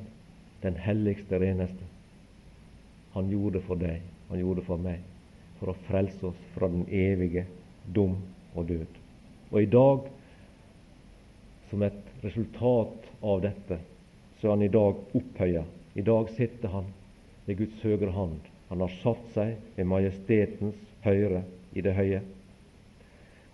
den 0.62 0.76
helligste, 0.80 1.40
reneste, 1.40 1.84
han 3.12 3.28
gjorde 3.28 3.58
det 3.58 3.64
for 3.66 3.80
deg, 3.80 4.00
han 4.30 4.40
gjorde 4.40 4.62
det 4.62 4.68
for 4.68 4.80
meg, 4.80 5.04
for 5.60 5.72
å 5.72 5.78
frelse 5.88 6.30
oss 6.30 6.42
fra 6.54 6.68
den 6.72 6.86
evige 6.88 7.44
dom 7.92 8.16
og 8.56 8.68
død. 8.68 9.00
Og 9.52 9.58
i 9.60 9.68
dag, 9.68 10.08
som 11.68 11.84
et 11.84 12.24
resultat 12.24 13.08
av 13.20 13.42
dette, 13.44 13.80
så 14.40 14.48
er 14.48 14.54
han 14.56 14.64
i 14.64 14.72
dag 14.72 15.16
opphøya. 15.18 15.64
I 15.94 16.04
dag 16.04 16.30
sitter 16.36 16.72
han 16.72 16.88
ved 17.46 17.58
Guds 17.60 17.84
høyre 17.84 18.12
hand. 18.16 18.38
Han 18.70 18.80
har 18.80 19.00
satt 19.02 19.26
seg 19.34 19.58
ved 19.76 19.88
majestetens 19.88 20.78
høyre 21.04 21.44
i 21.76 21.84
det 21.84 21.92
høye. 21.96 22.22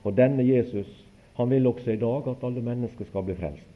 Og 0.08 0.16
denne 0.16 0.46
Jesus 0.46 0.88
han 1.36 1.50
vil 1.52 1.68
også 1.70 1.92
i 1.92 2.00
dag 2.00 2.26
at 2.32 2.42
alle 2.42 2.62
mennesker 2.64 3.06
skal 3.06 3.22
bli 3.26 3.36
frelst. 3.38 3.74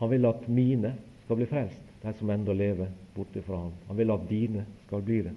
Han 0.00 0.10
vil 0.10 0.24
at 0.28 0.46
mine 0.48 0.94
skal 1.24 1.36
bli 1.36 1.48
frelst, 1.50 1.82
de 2.02 2.12
som 2.16 2.30
ennå 2.32 2.54
lever 2.56 2.88
borte 3.16 3.42
fra 3.44 3.58
ham. 3.66 3.74
Han 3.88 3.98
vil 3.98 4.12
at 4.14 4.28
dine 4.30 4.64
skal 4.86 5.02
bli 5.04 5.18
det. 5.26 5.34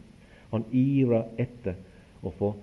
Han 0.53 0.63
ivrer 0.71 1.27
etter 1.41 1.75
å 2.23 2.31
få 2.37 2.53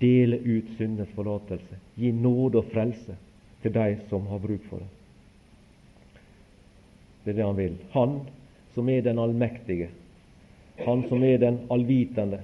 dele 0.00 0.36
ut 0.36 0.74
syndens 0.76 1.12
forlatelse, 1.16 1.78
gi 1.96 2.12
nåde 2.12 2.60
og 2.60 2.68
frelse 2.72 3.16
til 3.62 3.72
de 3.72 3.86
som 4.10 4.26
har 4.28 4.42
bruk 4.42 4.64
for 4.68 4.82
det. 4.82 4.90
Det 7.24 7.32
er 7.32 7.38
det 7.38 7.46
han 7.46 7.56
vil. 7.58 7.76
Han 7.92 8.18
som 8.74 8.88
er 8.88 9.04
den 9.04 9.20
allmektige, 9.20 9.88
han 10.84 11.04
som 11.08 11.24
er 11.24 11.38
den 11.38 11.60
allvitende, 11.70 12.40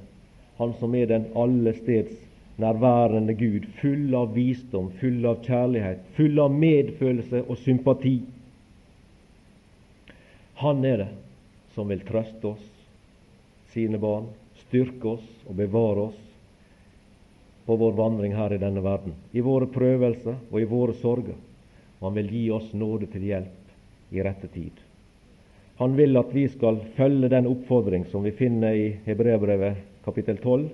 han 0.58 0.74
som 0.80 0.94
er 0.94 1.08
den 1.10 1.28
allesteds 1.36 2.27
nærværende 2.58 3.34
Gud, 3.38 3.68
full 3.80 4.14
av 4.18 4.34
visdom, 4.34 4.90
full 4.98 5.26
av 5.26 5.42
kjærlighet, 5.46 6.02
full 6.16 6.40
av 6.42 6.54
medfølelse 6.54 7.44
og 7.46 7.58
sympati. 7.62 8.16
Han 10.58 10.82
er 10.84 11.04
det 11.04 11.10
som 11.76 11.90
vil 11.90 12.02
trøste 12.02 12.50
oss, 12.50 12.64
sine 13.70 14.00
barn, 14.02 14.26
styrke 14.64 15.12
oss 15.12 15.28
og 15.46 15.54
bevare 15.60 16.08
oss 16.08 16.24
på 17.68 17.76
vår 17.78 17.94
vandring 17.94 18.34
her 18.34 18.54
i 18.56 18.58
denne 18.58 18.82
verden, 18.82 19.14
i 19.30 19.44
våre 19.44 19.68
prøvelser 19.70 20.34
og 20.50 20.58
i 20.58 20.66
våre 20.66 20.96
sorger. 20.98 21.36
Og 22.00 22.08
han 22.08 22.18
vil 22.18 22.32
gi 22.32 22.44
oss 22.54 22.72
nåde 22.72 23.06
til 23.12 23.26
hjelp 23.28 24.14
i 24.16 24.22
rette 24.24 24.50
tid. 24.50 24.72
Han 25.78 25.94
vil 25.94 26.18
at 26.18 26.32
vi 26.34 26.48
skal 26.50 26.80
følge 26.96 27.30
den 27.30 27.46
oppfordring 27.46 28.08
som 28.10 28.24
vi 28.26 28.34
finner 28.34 28.74
i 28.74 28.86
Hebreabrevet 29.06 29.84
kapittel 30.02 30.40
12, 30.42 30.64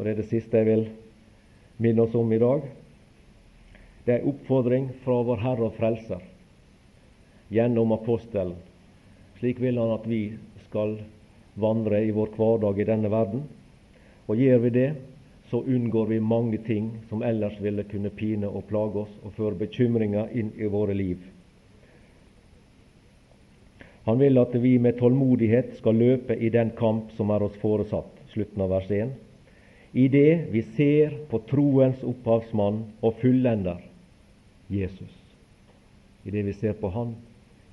og 0.00 0.06
det 0.06 0.14
er 0.14 0.22
det 0.22 0.30
siste 0.30 0.56
jeg 0.56 0.64
vil 0.64 0.86
minne 1.76 2.06
oss 2.06 2.14
om 2.16 2.30
i 2.32 2.38
dag. 2.40 2.62
Det 4.06 4.14
er 4.14 4.22
en 4.22 4.30
oppfordring 4.30 4.86
fra 5.04 5.18
vår 5.28 5.42
Herre 5.42 5.66
og 5.66 5.76
Frelser 5.76 6.24
gjennom 7.52 7.92
apostelen. 7.92 8.56
Slik 9.36 9.60
vil 9.60 9.76
han 9.76 9.92
at 9.92 10.08
vi 10.08 10.22
skal 10.70 10.96
vandre 11.60 12.00
i 12.00 12.16
vår 12.16 12.32
hverdag 12.32 12.80
i 12.80 12.88
denne 12.88 13.12
verden. 13.12 13.44
Og 14.24 14.40
gjør 14.40 14.64
vi 14.64 14.74
det, 14.78 14.88
så 15.52 15.60
unngår 15.60 16.12
vi 16.14 16.24
mange 16.24 16.64
ting 16.64 16.94
som 17.12 17.20
ellers 17.20 17.60
ville 17.60 17.84
kunne 17.84 18.16
pine 18.16 18.48
og 18.48 18.70
plage 18.72 19.04
oss 19.04 19.14
og 19.20 19.36
føre 19.36 19.60
bekymringer 19.66 20.32
inn 20.32 20.54
i 20.56 20.72
våre 20.72 20.96
liv. 20.96 21.18
Han 24.08 24.16
vil 24.16 24.40
at 24.40 24.56
vi 24.56 24.78
med 24.80 24.96
tålmodighet 24.96 25.76
skal 25.76 26.00
løpe 26.00 26.40
i 26.40 26.48
den 26.48 26.72
kamp 26.78 27.12
som 27.18 27.36
er 27.36 27.44
oss 27.44 27.60
foresatt. 27.60 28.14
Slutten 28.32 28.64
av 28.64 28.72
vers 28.80 28.88
1 28.88 29.18
i 29.92 30.08
det 30.08 30.46
vi 30.50 30.62
ser 30.76 31.16
på 31.30 31.40
troens 31.50 32.02
opphavsmann 32.06 32.84
og 33.02 33.16
fullender, 33.22 33.80
Jesus. 34.70 35.16
I 36.24 36.30
det 36.30 36.44
vi 36.46 36.54
ser 36.54 36.76
på 36.78 36.90
Han, 36.94 37.14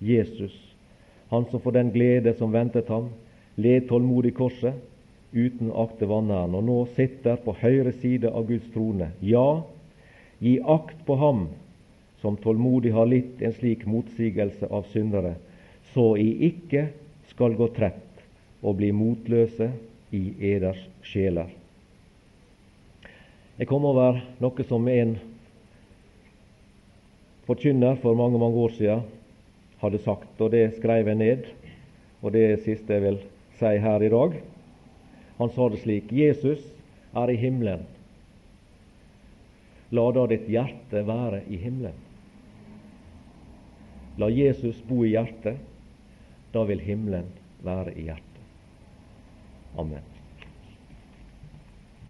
Jesus, 0.01 0.55
Han 1.29 1.45
som 1.51 1.59
for 1.59 1.75
den 1.75 1.91
glede 1.91 2.33
som 2.39 2.53
ventet 2.53 2.87
ham, 2.87 3.09
led 3.55 3.89
tålmodig 3.89 4.31
korset, 4.37 4.73
uten 5.33 5.73
akte 5.75 6.07
vanæren, 6.07 6.55
og 6.55 6.63
nå 6.63 6.77
sitter 6.95 7.35
på 7.43 7.51
høyre 7.59 7.91
side 7.99 8.31
av 8.31 8.47
Guds 8.47 8.69
trone. 8.71 9.09
Ja, 9.19 9.63
gi 10.39 10.55
akt 10.63 11.03
på 11.05 11.17
ham 11.19 11.47
som 12.21 12.39
tålmodig 12.39 12.93
har 12.95 13.11
litt 13.11 13.43
en 13.43 13.53
slik 13.59 13.83
motsigelse 13.85 14.71
av 14.71 14.87
syndere, 14.93 15.35
så 15.93 16.15
I 16.15 16.31
ikke 16.47 16.87
skal 17.33 17.59
gå 17.59 17.67
trett 17.75 18.23
og 18.63 18.79
bli 18.79 18.93
motløse 18.95 19.73
i 20.15 20.23
eders 20.53 20.79
sjeler. 21.03 21.51
Jeg 23.57 23.65
kom 23.71 23.87
over 23.89 24.19
noe 24.37 24.63
som 24.69 24.85
en 24.91 25.15
forkynner 27.47 27.95
for 28.03 28.17
mange 28.19 28.37
mange 28.37 28.59
år 28.61 28.73
siden 28.75 29.05
hadde 29.81 30.01
sagt, 30.03 30.33
og 30.41 30.51
det 30.53 30.75
skrev 30.75 31.09
jeg 31.09 31.17
ned. 31.17 31.47
Og 32.21 32.33
det 32.33 32.43
er 32.45 32.61
siste 32.61 32.93
jeg 32.93 33.03
vil 33.03 33.17
si 33.57 33.71
her 33.81 34.03
i 34.05 34.11
dag. 34.13 34.35
Han 35.37 35.53
sa 35.53 35.69
det 35.73 35.81
slik 35.81 36.11
Jesus 36.13 36.61
er 37.17 37.31
i 37.33 37.37
himmelen. 37.37 37.85
La 39.93 40.05
da 40.13 40.25
ditt 40.29 40.45
hjerte 40.51 41.05
være 41.07 41.41
i 41.47 41.57
himmelen. 41.61 41.97
La 44.21 44.29
Jesus 44.33 44.81
bo 44.85 45.03
i 45.05 45.13
hjertet. 45.15 45.61
Da 46.53 46.65
vil 46.65 46.81
himmelen 46.81 47.29
være 47.65 47.93
i 47.97 48.05
hjertet. 48.09 48.45
Amen. 49.77 50.16